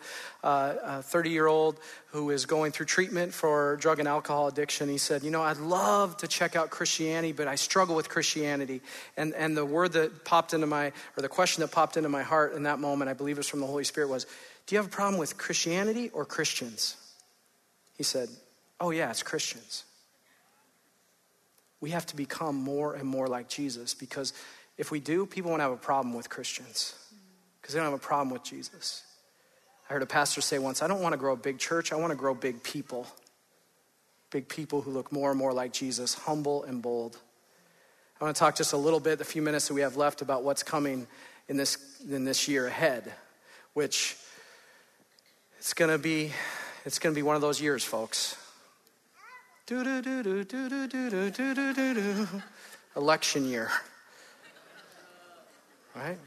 a 0.43 1.03
30 1.03 1.31
year 1.31 1.47
old 1.47 1.79
who 2.07 2.31
is 2.31 2.47
going 2.47 2.73
through 2.73 2.87
treatment 2.87 3.35
for 3.35 3.77
drug 3.77 3.99
and 3.99 4.09
alcohol 4.09 4.49
addiction. 4.49 4.89
He 4.89 4.97
said, 4.97 5.23
You 5.23 5.31
know, 5.31 5.43
I'd 5.43 5.59
love 5.59 6.17
to 6.19 6.27
check 6.27 6.57
out 6.57 6.71
Christianity, 6.71 7.33
but 7.33 7.49
I 7.49 7.55
struggle 7.55 7.95
with 7.95 8.09
Christianity. 8.09 8.81
And, 9.19 9.35
and 9.35 9.55
the 9.55 9.65
word 9.65 9.93
that 9.93 10.25
popped 10.25 10.55
into 10.55 10.67
my, 10.67 10.87
or 11.17 11.21
the 11.21 11.29
question 11.29 11.61
that 11.61 11.71
popped 11.71 11.99
into 11.99 12.09
my 12.09 12.23
heart 12.23 12.55
in 12.55 12.63
that 12.63 12.79
moment, 12.79 13.11
I 13.11 13.15
believe 13.15 13.37
it 13.37 13.41
was 13.41 13.49
from 13.49 13.61
the 13.61 13.67
Holy 13.67 13.85
Spirit, 13.85 14.09
was, 14.09 14.25
Do 14.67 14.75
you 14.75 14.79
have 14.79 14.87
a 14.87 14.95
problem 14.95 15.19
with 15.19 15.37
Christianity 15.37 16.09
or 16.15 16.25
Christians? 16.25 16.97
He 17.99 18.05
said, 18.05 18.31
Oh, 18.81 18.91
yeah, 18.91 19.11
it's 19.11 19.23
Christians. 19.23 19.85
We 21.83 21.91
have 21.91 22.07
to 22.07 22.17
become 22.17 22.57
more 22.57 22.95
and 22.95 23.07
more 23.07 23.27
like 23.27 23.49
Jesus 23.49 23.93
because 23.93 24.33
if 24.79 24.91
we 24.91 25.01
do, 25.01 25.27
people 25.27 25.51
won't 25.51 25.63
have 25.63 25.73
a 25.73 25.77
problem 25.77 26.15
with 26.15 26.29
Christians 26.29 26.95
because 27.61 27.75
they 27.75 27.81
don't 27.81 27.91
have 27.91 27.99
a 27.99 28.03
problem 28.03 28.31
with 28.31 28.43
Jesus. 28.43 29.03
I 29.89 29.93
heard 29.93 30.03
a 30.03 30.07
pastor 30.07 30.41
say 30.41 30.59
once, 30.59 30.83
I 30.83 30.87
don't 30.87 31.01
want 31.01 31.13
to 31.13 31.19
grow 31.19 31.35
a 31.35 31.37
big 31.37 31.59
church, 31.59 31.93
I 31.93 31.97
want 31.97 32.11
to 32.11 32.17
grow 32.17 32.35
big 32.35 32.63
people. 32.63 33.07
Big 34.31 34.49
people 34.49 34.81
who 34.81 34.91
look 34.91 35.13
more 35.13 35.31
and 35.31 35.39
more 35.39 35.53
like 35.53 35.73
Jesus, 35.73 36.15
humble 36.15 36.65
and 36.65 36.81
bold. 36.81 37.19
I 38.19 38.25
want 38.25 38.35
to 38.35 38.41
talk 38.41 38.57
just 38.57 38.73
a 38.73 38.79
little 38.79 39.01
bit, 39.01 39.19
the 39.19 39.25
few 39.25 39.43
minutes 39.43 39.69
that 39.69 39.75
we 39.75 39.83
have 39.83 39.97
left, 39.97 40.23
about 40.23 40.43
what's 40.43 40.63
coming 40.63 41.07
in 41.49 41.57
this, 41.59 42.01
in 42.11 42.25
this 42.25 42.49
year 42.49 42.67
ahead, 42.67 43.13
which 43.75 44.17
it's 45.59 45.75
going 45.75 45.91
to 45.91 45.99
be 45.99 46.33
it's 46.85 46.99
going 46.99 47.15
to 47.15 47.19
be 47.19 47.23
one 47.23 47.37
of 47.37 47.43
those 47.43 47.61
years, 47.61 47.85
folks. 47.85 48.37
Election 52.97 53.45
year 53.45 53.71
right? 55.95 56.19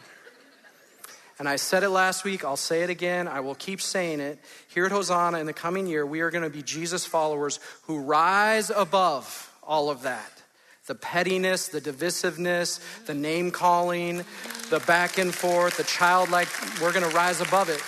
And 1.37 1.49
I 1.49 1.57
said 1.57 1.83
it 1.83 1.89
last 1.89 2.23
week, 2.23 2.45
I'll 2.45 2.55
say 2.55 2.83
it 2.83 2.89
again, 2.89 3.27
I 3.27 3.41
will 3.41 3.55
keep 3.55 3.81
saying 3.81 4.21
it. 4.21 4.39
Here 4.69 4.85
at 4.85 4.91
Hosanna 4.91 5.39
in 5.39 5.45
the 5.45 5.53
coming 5.53 5.85
year, 5.85 6.05
we 6.05 6.21
are 6.21 6.31
going 6.31 6.43
to 6.43 6.49
be 6.49 6.63
Jesus 6.63 7.05
followers 7.05 7.59
who 7.83 7.99
rise 7.99 8.69
above 8.69 9.51
all 9.63 9.89
of 9.89 10.03
that 10.03 10.31
the 10.87 10.93
pettiness, 10.93 11.69
the 11.69 11.81
divisiveness, 11.81 12.79
the 13.07 13.13
name 13.15 13.49
calling, 13.49 14.23
the 14.69 14.79
back 14.85 15.17
and 15.17 15.33
forth, 15.33 15.77
the 15.77 15.83
childlike. 15.83 16.47
We're 16.79 16.93
going 16.93 17.09
to 17.09 17.15
rise 17.15 17.41
above 17.41 17.69
it. 17.69 17.81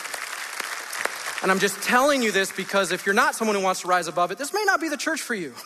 And 1.43 1.51
I'm 1.51 1.59
just 1.59 1.79
telling 1.83 2.23
you 2.23 2.31
this 2.31 2.51
because 2.51 2.91
if 2.91 3.05
you're 3.05 3.13
not 3.13 3.35
someone 3.35 3.55
who 3.55 3.61
wants 3.61 3.81
to 3.81 3.87
rise 3.87 4.07
above 4.07 4.31
it, 4.31 4.39
this 4.39 4.51
may 4.51 4.63
not 4.65 4.81
be 4.81 4.89
the 4.89 4.97
church 4.97 5.21
for 5.21 5.35
you. 5.35 5.53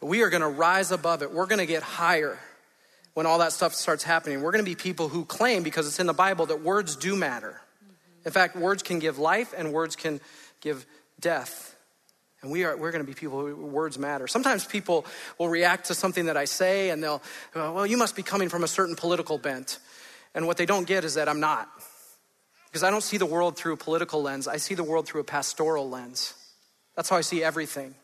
But 0.00 0.06
we 0.06 0.22
are 0.22 0.30
going 0.30 0.42
to 0.42 0.48
rise 0.48 0.92
above 0.92 1.22
it. 1.22 1.32
We're 1.32 1.46
going 1.46 1.58
to 1.58 1.66
get 1.66 1.82
higher 1.82 2.38
when 3.18 3.26
all 3.26 3.38
that 3.38 3.52
stuff 3.52 3.74
starts 3.74 4.04
happening. 4.04 4.42
We're 4.42 4.52
going 4.52 4.64
to 4.64 4.70
be 4.70 4.76
people 4.76 5.08
who 5.08 5.24
claim, 5.24 5.64
because 5.64 5.88
it's 5.88 5.98
in 5.98 6.06
the 6.06 6.12
Bible, 6.12 6.46
that 6.46 6.62
words 6.62 6.94
do 6.94 7.16
matter. 7.16 7.60
In 8.24 8.30
fact, 8.30 8.54
words 8.54 8.84
can 8.84 9.00
give 9.00 9.18
life 9.18 9.52
and 9.58 9.72
words 9.72 9.96
can 9.96 10.20
give 10.60 10.86
death. 11.18 11.74
And 12.42 12.52
we 12.52 12.62
are, 12.62 12.76
we're 12.76 12.92
going 12.92 13.04
to 13.04 13.10
be 13.10 13.18
people 13.18 13.44
who 13.44 13.56
words 13.56 13.98
matter. 13.98 14.28
Sometimes 14.28 14.64
people 14.64 15.04
will 15.36 15.48
react 15.48 15.86
to 15.86 15.96
something 15.96 16.26
that 16.26 16.36
I 16.36 16.44
say 16.44 16.90
and 16.90 17.02
they'll, 17.02 17.20
oh, 17.56 17.72
well, 17.72 17.86
you 17.88 17.96
must 17.96 18.14
be 18.14 18.22
coming 18.22 18.48
from 18.48 18.62
a 18.62 18.68
certain 18.68 18.94
political 18.94 19.36
bent. 19.36 19.80
And 20.32 20.46
what 20.46 20.56
they 20.56 20.64
don't 20.64 20.86
get 20.86 21.02
is 21.02 21.14
that 21.14 21.28
I'm 21.28 21.40
not. 21.40 21.68
Because 22.66 22.84
I 22.84 22.90
don't 22.92 23.02
see 23.02 23.16
the 23.16 23.26
world 23.26 23.56
through 23.56 23.72
a 23.72 23.76
political 23.76 24.22
lens, 24.22 24.46
I 24.46 24.58
see 24.58 24.76
the 24.76 24.84
world 24.84 25.08
through 25.08 25.22
a 25.22 25.24
pastoral 25.24 25.90
lens. 25.90 26.34
That's 26.94 27.08
how 27.08 27.16
I 27.16 27.22
see 27.22 27.42
everything. 27.42 27.96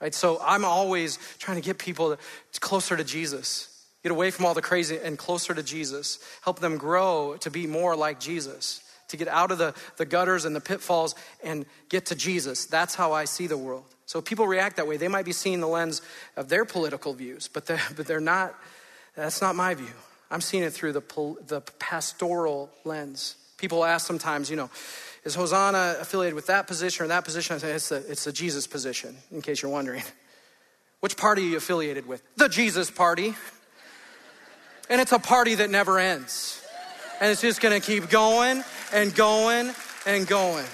Right? 0.00 0.14
So 0.14 0.38
I'm 0.40 0.64
always 0.64 1.18
trying 1.40 1.60
to 1.60 1.66
get 1.66 1.78
people 1.78 2.16
closer 2.60 2.96
to 2.96 3.02
Jesus. 3.02 3.72
Get 4.06 4.12
away 4.12 4.30
from 4.30 4.46
all 4.46 4.54
the 4.54 4.62
crazy 4.62 5.00
and 5.02 5.18
closer 5.18 5.52
to 5.52 5.64
Jesus. 5.64 6.20
Help 6.42 6.60
them 6.60 6.76
grow 6.76 7.36
to 7.40 7.50
be 7.50 7.66
more 7.66 7.96
like 7.96 8.20
Jesus, 8.20 8.80
to 9.08 9.16
get 9.16 9.26
out 9.26 9.50
of 9.50 9.58
the, 9.58 9.74
the 9.96 10.04
gutters 10.04 10.44
and 10.44 10.54
the 10.54 10.60
pitfalls 10.60 11.16
and 11.42 11.66
get 11.88 12.06
to 12.06 12.14
Jesus. 12.14 12.66
That's 12.66 12.94
how 12.94 13.12
I 13.12 13.24
see 13.24 13.48
the 13.48 13.58
world. 13.58 13.82
So 14.04 14.22
people 14.22 14.46
react 14.46 14.76
that 14.76 14.86
way. 14.86 14.96
They 14.96 15.08
might 15.08 15.24
be 15.24 15.32
seeing 15.32 15.58
the 15.58 15.66
lens 15.66 16.02
of 16.36 16.48
their 16.48 16.64
political 16.64 17.14
views, 17.14 17.48
but 17.48 17.66
they're, 17.66 17.82
but 17.96 18.06
they're 18.06 18.20
not, 18.20 18.54
that's 19.16 19.42
not 19.42 19.56
my 19.56 19.74
view. 19.74 19.92
I'm 20.30 20.40
seeing 20.40 20.62
it 20.62 20.72
through 20.72 20.92
the, 20.92 21.02
the 21.48 21.62
pastoral 21.80 22.70
lens. 22.84 23.34
People 23.56 23.84
ask 23.84 24.06
sometimes, 24.06 24.48
you 24.48 24.54
know, 24.54 24.70
is 25.24 25.34
Hosanna 25.34 25.96
affiliated 25.98 26.36
with 26.36 26.46
that 26.46 26.68
position 26.68 27.06
or 27.06 27.08
that 27.08 27.24
position? 27.24 27.56
I 27.56 27.58
say 27.58 27.72
it's 27.72 27.88
the, 27.88 27.96
it's 28.08 28.22
the 28.22 28.30
Jesus 28.32 28.68
position, 28.68 29.16
in 29.32 29.42
case 29.42 29.62
you're 29.62 29.72
wondering. 29.72 30.04
Which 31.00 31.16
party 31.16 31.42
are 31.42 31.46
you 31.46 31.56
affiliated 31.56 32.06
with? 32.06 32.22
The 32.36 32.48
Jesus 32.48 32.88
party. 32.88 33.34
And 34.88 35.00
it's 35.00 35.12
a 35.12 35.18
party 35.18 35.56
that 35.56 35.70
never 35.70 35.98
ends. 35.98 36.64
And 37.20 37.30
it's 37.30 37.40
just 37.40 37.60
gonna 37.60 37.80
keep 37.80 38.08
going 38.08 38.62
and 38.92 39.14
going 39.14 39.72
and 40.06 40.26
going. 40.26 40.66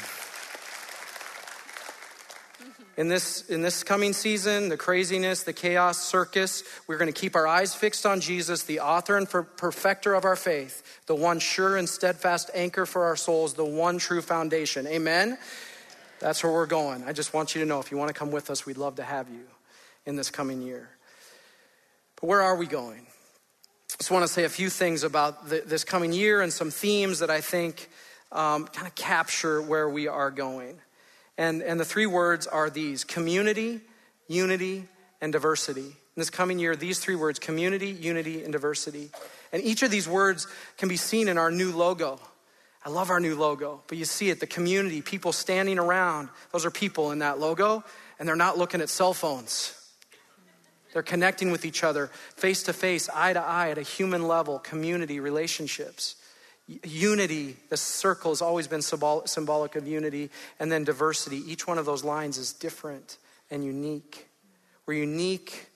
In 2.99 3.09
this, 3.09 3.49
in 3.49 3.63
this 3.63 3.83
coming 3.83 4.13
season, 4.13 4.69
the 4.69 4.77
craziness, 4.77 5.45
the 5.45 5.55
chaos, 5.55 5.99
circus, 5.99 6.63
we're 6.87 6.99
going 6.99 7.13
to 7.13 7.19
keep 7.19 7.35
our 7.35 7.47
eyes 7.47 7.75
fixed 7.75 8.05
on 8.05 8.21
Jesus, 8.21 8.65
the 8.65 8.81
author 8.81 9.17
and 9.17 9.29
perfecter 9.29 10.13
of 10.13 10.27
our 10.27 10.37
faith, 10.37 11.01
the 11.07 11.15
one 11.15 11.39
sure 11.39 11.79
and 11.79 11.89
steadfast 11.89 12.51
anchor 12.53 12.85
for 12.85 13.05
our 13.05 13.17
souls, 13.17 13.55
the 13.55 13.65
one 13.65 13.97
true 13.97 14.21
foundation. 14.21 14.87
Amen? 14.87 15.39
That's 16.21 16.45
where 16.45 16.53
we're 16.53 16.67
going. 16.67 17.03
I 17.05 17.15
just 17.15 17.33
want 17.33 17.55
you 17.55 17.63
to 17.63 17.67
know 17.67 17.81
if 17.81 17.91
you 17.91 17.97
want 17.97 18.09
to 18.09 18.15
come 18.15 18.31
with 18.31 18.51
us, 18.51 18.67
we'd 18.67 18.77
love 18.77 18.97
to 18.97 19.03
have 19.03 19.31
you 19.31 19.47
in 20.05 20.17
this 20.17 20.31
coming 20.31 20.61
year. 20.61 20.91
But 22.21 22.27
where 22.27 22.43
are 22.43 22.57
we 22.57 22.67
going? 22.67 23.07
Just 23.99 24.11
want 24.11 24.25
to 24.25 24.33
say 24.33 24.45
a 24.45 24.49
few 24.49 24.71
things 24.71 25.03
about 25.03 25.49
the, 25.49 25.63
this 25.67 25.85
coming 25.85 26.13
year 26.13 26.41
and 26.41 26.53
some 26.53 26.71
themes 26.71 27.19
that 27.19 27.31
I 27.31 27.41
think 27.41 27.89
um, 28.31 28.67
kind 28.67 28.87
of 28.87 28.95
capture 28.95 29.61
where 29.61 29.89
we 29.89 30.09
are 30.09 30.31
going. 30.31 30.79
And, 31.39 31.63
and 31.63 31.79
the 31.79 31.85
three 31.85 32.07
words 32.07 32.47
are 32.47 32.71
these 32.71 33.05
community, 33.05 33.81
unity, 34.29 34.85
and 35.21 35.33
diversity. 35.33 35.81
In 35.81 36.21
this 36.21 36.31
coming 36.31 36.59
year, 36.59 36.77
these 36.77 36.99
three 36.99 37.15
words 37.15 37.39
community, 37.39 37.91
unity, 37.91 38.45
and 38.45 38.53
diversity. 38.53 39.11
And 39.53 39.63
each 39.63 39.83
of 39.83 39.91
these 39.91 40.09
words 40.09 40.47
can 40.77 40.89
be 40.89 40.97
seen 40.97 41.29
in 41.29 41.39
our 41.39 41.51
new 41.51 41.73
logo. 41.73 42.21
I 42.85 42.91
love 42.91 43.11
our 43.11 43.21
new 43.21 43.37
logo, 43.37 43.83
but 43.87 43.97
you 43.97 44.05
see 44.05 44.31
it 44.31 44.41
the 44.41 44.47
community, 44.47 45.03
people 45.03 45.33
standing 45.33 45.79
around. 45.79 46.29
Those 46.51 46.67
are 46.67 46.71
people 46.71 47.13
in 47.13 47.21
that 47.21 47.39
logo, 47.39 47.85
and 48.19 48.29
they're 48.29 48.37
not 48.37 48.59
looking 48.59 48.81
at 48.81 48.89
cell 48.89 49.15
phones. 49.15 49.75
They're 50.93 51.03
connecting 51.03 51.51
with 51.51 51.65
each 51.65 51.83
other 51.85 52.09
face 52.37 52.63
to 52.65 52.73
face, 52.73 53.09
eye 53.15 53.33
to 53.33 53.41
eye, 53.41 53.71
at 53.71 53.79
a 53.79 53.83
human 53.83 54.29
level, 54.29 54.59
community, 54.59 55.21
relationships. 55.21 56.17
Unity, 56.85 57.57
the 57.71 57.77
circle 57.77 58.31
has 58.31 58.41
always 58.41 58.69
been 58.69 58.83
symbolic 58.83 59.77
of 59.77 59.87
unity, 59.87 60.31
and 60.61 60.71
then 60.71 60.85
diversity. 60.85 61.39
Each 61.39 61.67
one 61.67 61.79
of 61.79 61.87
those 61.87 62.05
lines 62.05 62.39
is 62.39 62.53
different 62.53 63.19
and 63.51 63.65
unique. 63.65 64.29
We're 64.87 65.01
unique 65.01 65.67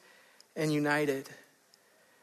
and 0.54 0.72
united. 0.72 1.28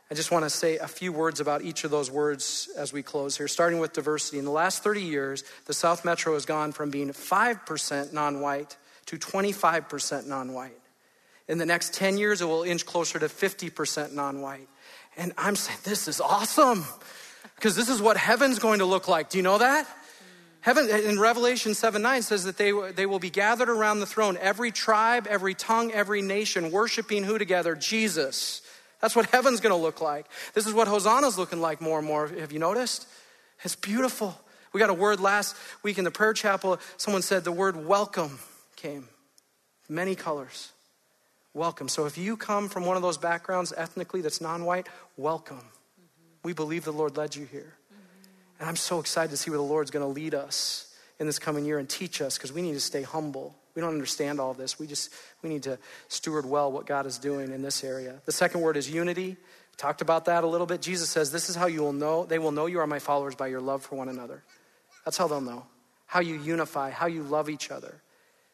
I 0.09 0.15
just 0.15 0.31
want 0.31 0.45
to 0.45 0.49
say 0.49 0.77
a 0.77 0.87
few 0.87 1.11
words 1.11 1.39
about 1.39 1.63
each 1.63 1.83
of 1.83 1.91
those 1.91 2.11
words 2.11 2.69
as 2.77 2.93
we 2.93 3.01
close 3.01 3.35
here, 3.35 3.47
starting 3.47 3.79
with 3.79 3.93
diversity. 3.93 4.37
In 4.37 4.45
the 4.45 4.51
last 4.51 4.83
30 4.83 5.01
years, 5.01 5.43
the 5.65 5.73
South 5.73 6.05
Metro 6.05 6.33
has 6.35 6.45
gone 6.45 6.71
from 6.71 6.89
being 6.89 7.09
5% 7.09 8.13
non 8.13 8.39
white 8.39 8.77
to 9.07 9.17
25% 9.17 10.27
non 10.27 10.53
white. 10.53 10.77
In 11.47 11.57
the 11.57 11.65
next 11.65 11.93
10 11.93 12.17
years, 12.17 12.41
it 12.41 12.45
will 12.45 12.63
inch 12.63 12.85
closer 12.85 13.19
to 13.19 13.25
50% 13.25 14.13
non 14.13 14.41
white. 14.41 14.67
And 15.17 15.33
I'm 15.37 15.55
saying, 15.55 15.79
this 15.83 16.07
is 16.07 16.21
awesome 16.21 16.85
because 17.55 17.75
this 17.75 17.89
is 17.89 18.01
what 18.01 18.17
heaven's 18.17 18.59
going 18.59 18.79
to 18.79 18.85
look 18.85 19.07
like. 19.07 19.29
Do 19.29 19.37
you 19.37 19.43
know 19.43 19.57
that? 19.57 19.87
Heaven 20.61 20.89
in 20.89 21.19
Revelation 21.19 21.73
7 21.73 22.01
9 22.01 22.21
says 22.21 22.45
that 22.45 22.57
they, 22.57 22.71
they 22.91 23.05
will 23.05 23.19
be 23.19 23.29
gathered 23.29 23.69
around 23.69 23.99
the 23.99 24.05
throne, 24.05 24.37
every 24.39 24.71
tribe, 24.71 25.27
every 25.29 25.53
tongue, 25.53 25.91
every 25.91 26.21
nation, 26.21 26.71
worshiping 26.71 27.23
who 27.23 27.37
together? 27.37 27.75
Jesus. 27.75 28.61
That's 29.01 29.15
what 29.15 29.25
heaven's 29.27 29.59
gonna 29.59 29.75
look 29.75 29.99
like. 29.99 30.25
This 30.53 30.65
is 30.65 30.73
what 30.73 30.87
Hosanna's 30.87 31.37
looking 31.37 31.59
like 31.59 31.81
more 31.81 31.99
and 31.99 32.07
more. 32.07 32.27
Have 32.27 32.53
you 32.53 32.59
noticed? 32.59 33.05
It's 33.63 33.75
beautiful. 33.75 34.39
We 34.71 34.79
got 34.79 34.89
a 34.89 34.93
word 34.93 35.19
last 35.19 35.55
week 35.83 35.97
in 35.97 36.05
the 36.05 36.11
prayer 36.11 36.33
chapel. 36.33 36.79
Someone 36.97 37.21
said 37.21 37.43
the 37.43 37.51
word 37.51 37.85
welcome 37.85 38.39
came. 38.75 39.07
Many 39.89 40.15
colors 40.15 40.72
welcome. 41.53 41.87
So 41.87 42.05
if 42.05 42.17
you 42.17 42.35
come 42.35 42.69
from 42.69 42.85
one 42.85 42.95
of 42.95 43.01
those 43.01 43.17
backgrounds 43.17 43.73
ethnically 43.75 44.21
that's 44.21 44.41
non 44.41 44.65
white, 44.65 44.87
welcome. 45.17 45.57
Mm-hmm. 45.57 46.07
We 46.43 46.53
believe 46.53 46.83
the 46.83 46.91
Lord 46.91 47.17
led 47.17 47.35
you 47.35 47.45
here. 47.45 47.73
Mm-hmm. 47.91 48.59
And 48.59 48.69
I'm 48.69 48.75
so 48.75 48.99
excited 48.99 49.31
to 49.31 49.37
see 49.37 49.51
where 49.51 49.57
the 49.57 49.63
Lord's 49.63 49.91
going 49.91 50.05
to 50.05 50.11
lead 50.11 50.33
us 50.33 50.93
in 51.19 51.27
this 51.27 51.39
coming 51.39 51.65
year 51.65 51.79
and 51.79 51.87
teach 51.87 52.21
us 52.21 52.37
because 52.37 52.51
we 52.51 52.61
need 52.61 52.73
to 52.73 52.79
stay 52.79 53.03
humble. 53.03 53.55
We 53.75 53.81
don't 53.81 53.93
understand 53.93 54.39
all 54.39 54.53
this. 54.53 54.79
We 54.79 54.87
just 54.87 55.11
we 55.41 55.49
need 55.49 55.63
to 55.63 55.79
steward 56.07 56.45
well 56.45 56.71
what 56.71 56.85
God 56.85 57.05
is 57.05 57.17
doing 57.17 57.51
in 57.51 57.61
this 57.61 57.83
area. 57.83 58.21
The 58.25 58.31
second 58.31 58.61
word 58.61 58.77
is 58.77 58.89
unity. 58.89 59.29
We 59.29 59.77
talked 59.77 60.01
about 60.01 60.25
that 60.25 60.43
a 60.43 60.47
little 60.47 60.67
bit. 60.67 60.81
Jesus 60.81 61.09
says, 61.09 61.31
"This 61.31 61.49
is 61.49 61.55
how 61.55 61.65
you 61.65 61.81
will 61.81 61.93
know 61.93 62.25
they 62.25 62.39
will 62.39 62.51
know 62.51 62.67
you 62.67 62.79
are 62.79 62.87
my 62.87 62.99
followers 62.99 63.35
by 63.35 63.47
your 63.47 63.61
love 63.61 63.83
for 63.83 63.95
one 63.95 64.09
another." 64.09 64.43
That's 65.05 65.17
how 65.17 65.27
they'll 65.27 65.41
know. 65.41 65.65
How 66.05 66.19
you 66.19 66.35
unify, 66.35 66.91
how 66.91 67.07
you 67.07 67.23
love 67.23 67.49
each 67.49 67.71
other 67.71 68.01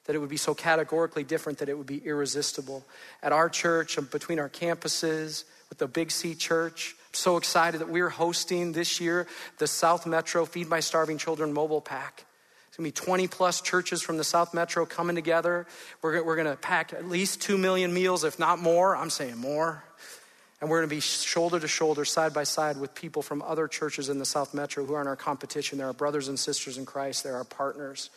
that 0.10 0.16
it 0.16 0.20
would 0.20 0.28
be 0.28 0.38
so 0.38 0.56
categorically 0.56 1.24
different 1.24 1.60
that 1.60 1.70
it 1.70 1.78
would 1.78 1.86
be 1.86 2.00
irresistible. 2.04 2.84
At 3.22 3.32
our 3.32 3.48
church, 3.48 3.96
um, 3.96 4.06
between 4.06 4.40
our 4.40 4.50
campuses, 4.50 5.44
with 5.70 5.78
the 5.78 5.88
Big 5.88 6.10
C 6.10 6.34
church, 6.34 6.96
I'm 6.98 7.14
so 7.14 7.38
excited 7.38 7.80
that 7.80 7.90
we're 7.90 8.10
hosting 8.10 8.72
this 8.72 9.00
year 9.00 9.28
the 9.60 9.68
South 9.68 10.08
Metro 10.08 10.46
Feed 10.46 10.68
My 10.68 10.80
Starving 10.80 11.20
Children 11.20 11.54
mobile 11.54 11.80
pack. 11.80 12.26
It's 12.70 12.78
gonna 12.78 12.88
be 12.88 12.92
20 12.92 13.28
plus 13.28 13.62
churches 13.62 14.02
from 14.02 14.18
the 14.18 14.24
South 14.24 14.52
Metro 14.52 14.84
coming 14.84 15.16
together. 15.16 15.68
We're, 16.02 16.24
we're 16.24 16.36
gonna 16.36 16.56
pack 16.56 16.92
at 16.92 17.08
least 17.08 17.44
2 17.44 17.60
million 17.60 17.94
meals, 17.94 18.24
if 18.24 18.40
not 18.40 18.58
more. 18.58 18.96
I'm 18.96 19.12
saying 19.12 19.38
more. 19.38 19.84
And 20.60 20.72
we're 20.72 20.80
gonna 20.80 20.88
be 20.88 21.02
shoulder 21.02 21.60
to 21.60 21.68
shoulder, 21.68 22.04
side 22.04 22.34
by 22.34 22.46
side 22.46 22.78
with 22.78 22.96
people 22.96 23.22
from 23.22 23.44
other 23.44 23.68
churches 23.68 24.10
in 24.10 24.18
the 24.18 24.26
South 24.26 24.56
Metro 24.56 24.84
who 24.86 24.96
are 24.96 25.02
in 25.02 25.08
our 25.08 25.16
competition. 25.16 25.78
They're 25.78 25.86
our 25.86 25.94
brothers 25.94 26.30
and 26.30 26.40
sisters 26.40 26.80
in 26.80 26.88
Christ, 26.88 27.24
they're 27.24 27.36
our 27.36 27.44
partners 27.44 28.10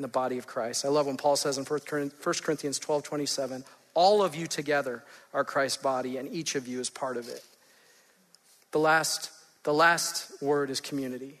in 0.00 0.02
the 0.02 0.08
body 0.08 0.38
of 0.38 0.46
Christ. 0.46 0.86
I 0.86 0.88
love 0.88 1.06
when 1.06 1.18
Paul 1.18 1.36
says 1.36 1.58
in 1.58 1.66
1 1.66 1.80
Corinthians 1.84 2.78
12 2.78 3.02
27, 3.02 3.64
all 3.92 4.22
of 4.22 4.34
you 4.34 4.46
together 4.46 5.04
are 5.34 5.44
Christ's 5.44 5.82
body, 5.82 6.16
and 6.16 6.32
each 6.32 6.54
of 6.54 6.66
you 6.66 6.80
is 6.80 6.88
part 6.88 7.18
of 7.18 7.28
it. 7.28 7.44
The 8.72 8.78
last, 8.78 9.30
the 9.62 9.74
last 9.74 10.40
word 10.40 10.70
is 10.70 10.80
community. 10.80 11.38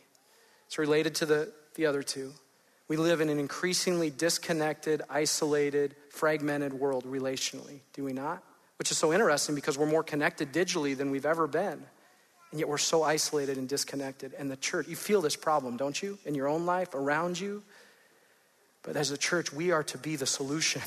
It's 0.66 0.76
related 0.76 1.14
to 1.16 1.26
the, 1.26 1.52
the 1.74 1.86
other 1.86 2.02
two. 2.02 2.34
We 2.86 2.98
live 2.98 3.22
in 3.22 3.30
an 3.30 3.38
increasingly 3.38 4.10
disconnected, 4.10 5.00
isolated, 5.08 5.96
fragmented 6.10 6.74
world 6.74 7.04
relationally, 7.06 7.80
do 7.94 8.04
we 8.04 8.12
not? 8.12 8.42
Which 8.78 8.90
is 8.90 8.98
so 8.98 9.10
interesting 9.10 9.54
because 9.54 9.78
we're 9.78 9.86
more 9.86 10.02
connected 10.02 10.52
digitally 10.52 10.94
than 10.94 11.10
we've 11.10 11.24
ever 11.24 11.46
been. 11.46 11.82
And 12.50 12.58
yet 12.60 12.68
we're 12.68 12.76
so 12.76 13.04
isolated 13.04 13.56
and 13.56 13.68
disconnected. 13.68 14.34
And 14.36 14.50
the 14.50 14.56
church, 14.56 14.86
you 14.86 14.96
feel 14.96 15.22
this 15.22 15.36
problem, 15.36 15.78
don't 15.78 16.02
you? 16.02 16.18
In 16.26 16.34
your 16.34 16.48
own 16.48 16.66
life, 16.66 16.94
around 16.94 17.40
you. 17.40 17.62
But 18.82 18.96
as 18.96 19.10
a 19.10 19.18
church, 19.18 19.52
we 19.52 19.70
are 19.72 19.82
to 19.84 19.98
be 19.98 20.16
the 20.16 20.26
solution. 20.26 20.82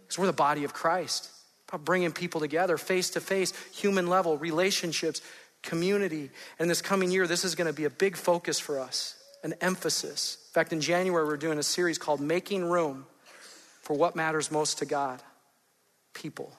Because 0.00 0.18
we're 0.18 0.26
the 0.26 0.32
body 0.32 0.64
of 0.64 0.72
Christ. 0.74 1.30
About 1.68 1.84
bringing 1.84 2.12
people 2.12 2.40
together 2.40 2.78
face 2.78 3.10
to 3.10 3.20
face, 3.20 3.52
human 3.74 4.06
level, 4.06 4.36
relationships, 4.38 5.20
community. 5.62 6.30
And 6.58 6.68
this 6.68 6.82
coming 6.82 7.10
year, 7.10 7.26
this 7.26 7.44
is 7.44 7.54
going 7.54 7.66
to 7.66 7.72
be 7.72 7.84
a 7.84 7.90
big 7.90 8.16
focus 8.16 8.58
for 8.58 8.80
us, 8.80 9.16
an 9.44 9.54
emphasis. 9.60 10.38
In 10.48 10.52
fact, 10.54 10.72
in 10.72 10.80
January, 10.80 11.26
we're 11.26 11.36
doing 11.36 11.58
a 11.58 11.62
series 11.62 11.98
called 11.98 12.20
Making 12.20 12.64
Room 12.64 13.06
for 13.82 13.96
What 13.96 14.16
Matters 14.16 14.50
Most 14.50 14.78
to 14.78 14.86
God 14.86 15.22
People. 16.14 16.52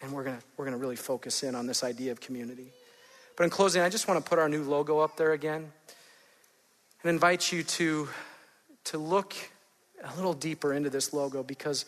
And 0.00 0.12
we're 0.12 0.24
going 0.24 0.36
to, 0.36 0.42
we're 0.56 0.64
going 0.64 0.76
to 0.76 0.80
really 0.80 0.96
focus 0.96 1.42
in 1.42 1.54
on 1.54 1.66
this 1.66 1.84
idea 1.84 2.10
of 2.10 2.20
community. 2.20 2.72
But 3.36 3.44
in 3.44 3.50
closing, 3.50 3.82
I 3.82 3.88
just 3.88 4.08
want 4.08 4.22
to 4.22 4.28
put 4.28 4.38
our 4.38 4.48
new 4.48 4.62
logo 4.62 4.98
up 4.98 5.16
there 5.16 5.32
again 5.32 5.70
and 7.02 7.10
invite 7.10 7.52
you 7.52 7.62
to, 7.62 8.08
to 8.84 8.98
look 8.98 9.34
a 10.02 10.14
little 10.16 10.34
deeper 10.34 10.72
into 10.72 10.90
this 10.90 11.12
logo 11.12 11.42
because 11.42 11.84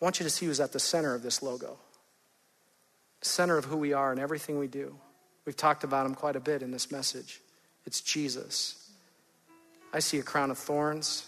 I 0.00 0.04
want 0.04 0.20
you 0.20 0.24
to 0.24 0.30
see 0.30 0.46
who's 0.46 0.60
at 0.60 0.72
the 0.72 0.80
center 0.80 1.14
of 1.14 1.22
this 1.22 1.42
logo. 1.42 1.78
Center 3.20 3.58
of 3.58 3.64
who 3.64 3.76
we 3.76 3.92
are 3.92 4.12
and 4.12 4.20
everything 4.20 4.58
we 4.58 4.68
do. 4.68 4.94
We've 5.44 5.56
talked 5.56 5.84
about 5.84 6.06
him 6.06 6.14
quite 6.14 6.36
a 6.36 6.40
bit 6.40 6.62
in 6.62 6.70
this 6.70 6.90
message. 6.92 7.40
It's 7.84 8.00
Jesus. 8.00 8.90
I 9.92 9.98
see 9.98 10.18
a 10.18 10.22
crown 10.22 10.50
of 10.50 10.58
thorns. 10.58 11.26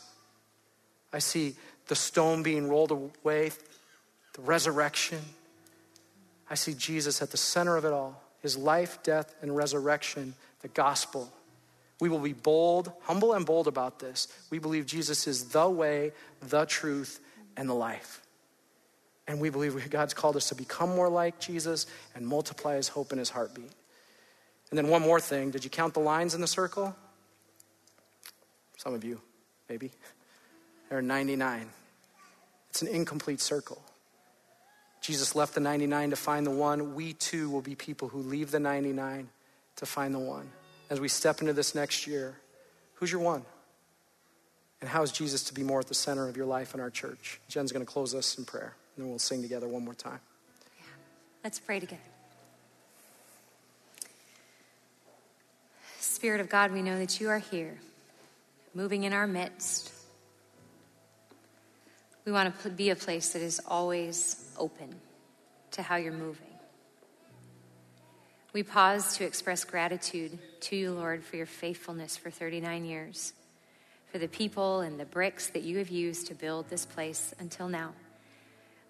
I 1.13 1.19
see 1.19 1.57
the 1.89 1.97
stone 1.97 2.43
being 2.43 2.69
rolled 2.69 2.93
away, 2.93 3.51
the 4.35 4.43
resurrection. 4.43 5.21
I 6.49 6.55
see 6.55 6.75
Jesus 6.75 7.23
at 7.23 7.31
the 7.31 7.37
center 7.37 7.77
of 7.77 7.85
it 7.85 7.93
all 7.93 8.23
his 8.43 8.57
life, 8.57 9.03
death, 9.03 9.35
and 9.43 9.55
resurrection, 9.55 10.35
the 10.63 10.69
gospel. 10.69 11.31
We 12.01 12.09
will 12.09 12.19
be 12.19 12.33
bold, 12.33 12.91
humble, 13.03 13.35
and 13.35 13.45
bold 13.45 13.69
about 13.69 13.99
this. 13.99 14.27
We 14.49 14.59
believe 14.59 14.87
Jesus 14.87 15.27
is 15.27 15.51
the 15.51 15.69
way, 15.69 16.13
the 16.41 16.65
truth, 16.65 17.21
and 17.57 17.69
the 17.69 17.75
life. 17.75 18.23
And 19.29 19.39
we 19.39 19.51
believe 19.51 19.89
God's 19.91 20.15
called 20.15 20.37
us 20.37 20.49
to 20.49 20.55
become 20.55 20.89
more 20.91 21.09
like 21.09 21.39
Jesus 21.39 21.87
and 22.15 22.27
multiply 22.27 22.77
his 22.77 22.89
hope 22.89 23.13
in 23.13 23.19
his 23.19 23.31
heartbeat. 23.31 23.71
And 24.71 24.79
then 24.79 24.89
one 24.89 25.03
more 25.03 25.21
thing. 25.21 25.51
Did 25.51 25.63
you 25.63 25.71
count 25.71 25.95
the 25.95 26.01
lines 26.01 26.35
in 26.35 26.41
the 26.41 26.47
circle? 26.47 26.97
Some 28.77 28.95
of 28.95 29.05
you, 29.05 29.21
maybe. 29.69 29.91
There 30.89 30.99
are 30.99 31.03
99. 31.03 31.69
It's 32.71 32.83
an 32.83 32.89
incomplete 32.89 33.41
circle. 33.41 33.83
Jesus 35.01 35.35
left 35.35 35.55
the 35.55 35.61
99 35.61 36.11
to 36.11 36.17
find 36.17 36.47
the 36.47 36.51
one. 36.51 36.95
We 36.95 37.13
too 37.13 37.51
will 37.51 37.63
be 37.63 37.75
people 37.75 38.09
who 38.09 38.19
leave 38.19 38.51
the 38.51 38.61
99 38.61 39.29
to 39.77 39.87
find 39.87 40.15
the 40.15 40.19
one. 40.19 40.51
As 40.91 41.01
we 41.01 41.09
step 41.09 41.41
into 41.41 41.53
this 41.53 41.75
next 41.75 42.07
year, 42.07 42.35
who's 42.95 43.11
your 43.11 43.21
one? 43.21 43.45
And 44.81 44.91
how 44.91 45.03
is 45.03 45.13
Jesus 45.13 45.45
to 45.45 45.55
be 45.55 45.63
more 45.63 45.79
at 45.79 45.87
the 45.87 45.95
center 45.95 46.29
of 46.29 46.37
your 46.37 46.47
life 46.47 46.75
in 46.75 46.81
our 46.81 46.91
church? 46.91 47.41
Jen's 47.49 47.71
going 47.71 47.85
to 47.85 47.91
close 47.91 48.15
us 48.15 48.37
in 48.37 48.45
prayer. 48.45 48.75
And 48.97 49.05
then 49.05 49.11
we'll 49.11 49.19
sing 49.19 49.41
together 49.41 49.69
one 49.69 49.85
more 49.85 49.95
time. 49.95 50.21
Yeah. 50.79 50.85
Let's 51.45 51.61
pray 51.61 51.79
together. 51.81 52.03
Spirit 55.99 56.41
of 56.41 56.49
God, 56.49 56.73
we 56.73 56.83
know 56.83 56.99
that 56.99 57.21
you 57.21 57.29
are 57.29 57.39
here, 57.39 57.79
moving 58.75 59.05
in 59.05 59.13
our 59.13 59.27
midst. 59.27 59.93
We 62.25 62.33
want 62.33 62.59
to 62.63 62.71
be 62.71 62.91
a 62.91 62.97
place 62.97 63.33
that 63.33 63.43
is 63.43 63.61
always 63.67 64.45
open 64.59 64.95
to 65.73 65.83
how 65.83 65.97
you're 65.97 66.13
moving. 66.13 66.50
We 68.53 68.65
pause 68.65 69.17
to 69.19 69.25
express 69.25 69.65
gratitude 69.65 70.37
to 70.63 70.77
you, 70.77 70.91
Lord, 70.91 71.23
for 71.23 71.37
your 71.37 71.47
faithfulness 71.47 72.17
for 72.17 72.31
39 72.31 72.85
years, 72.85 73.33
for 74.11 74.19
the 74.19 74.27
people 74.27 74.81
and 74.81 74.99
the 74.99 75.05
bricks 75.05 75.51
that 75.51 75.63
you 75.63 75.79
have 75.79 75.89
used 75.89 76.27
to 76.27 76.35
build 76.35 76.69
this 76.69 76.85
place 76.85 77.33
until 77.39 77.69
now. 77.69 77.93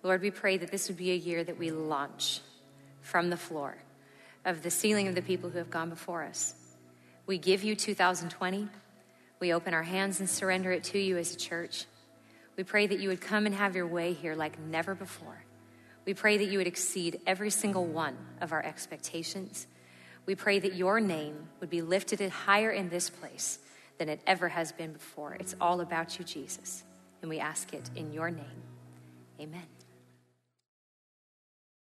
Lord, 0.03 0.23
we 0.23 0.31
pray 0.31 0.57
that 0.57 0.71
this 0.71 0.89
would 0.89 0.97
be 0.97 1.11
a 1.11 1.17
year 1.17 1.45
that 1.45 1.59
we 1.59 1.71
launch 1.71 2.41
from 3.03 3.29
the 3.29 3.37
floor 3.37 3.77
of 4.47 4.63
the 4.63 4.71
ceiling 4.71 5.09
of 5.09 5.15
the 5.15 5.21
people 5.21 5.51
who 5.51 5.59
have 5.59 5.71
gone 5.71 5.91
before 5.91 6.23
us. 6.23 6.55
We 7.27 7.37
give 7.37 7.63
you 7.63 7.77
2020. 7.77 8.67
We 9.41 9.53
open 9.53 9.75
our 9.75 9.83
hands 9.83 10.21
and 10.21 10.31
surrender 10.31 10.73
it 10.73 10.85
to 10.85 10.99
you 10.99 11.19
as 11.19 11.35
a 11.35 11.39
church. 11.39 11.85
We 12.57 12.65
pray 12.65 12.87
that 12.87 12.99
you 12.99 13.11
would 13.11 13.21
come 13.21 13.45
and 13.45 13.55
have 13.55 13.77
your 13.77 13.87
way 13.87 14.15
here 14.15 14.35
like 14.35 14.59
never 14.59 14.95
before. 14.95 15.45
We 16.11 16.15
pray 16.15 16.39
that 16.39 16.47
you 16.47 16.59
would 16.59 16.67
exceed 16.67 17.21
every 17.25 17.51
single 17.51 17.85
one 17.85 18.17
of 18.41 18.51
our 18.51 18.61
expectations. 18.61 19.69
We 20.27 20.35
pray 20.35 20.59
that 20.59 20.75
your 20.75 20.99
name 20.99 21.49
would 21.61 21.71
be 21.71 21.83
lifted 21.83 22.21
higher 22.31 22.73
in 22.73 22.89
this 22.89 23.09
place 23.09 23.61
than 23.97 24.09
it 24.09 24.21
ever 24.27 24.49
has 24.49 24.73
been 24.73 24.93
before. 24.93 25.35
It's 25.39 25.55
all 25.61 25.81
about 25.81 26.19
you, 26.19 26.25
Jesus. 26.25 26.83
And 27.23 27.31
we 27.31 27.39
ask 27.39 27.73
it 27.73 27.91
in 27.95 28.13
your 28.13 28.29
name. 28.29 28.65
Amen. 29.41 29.80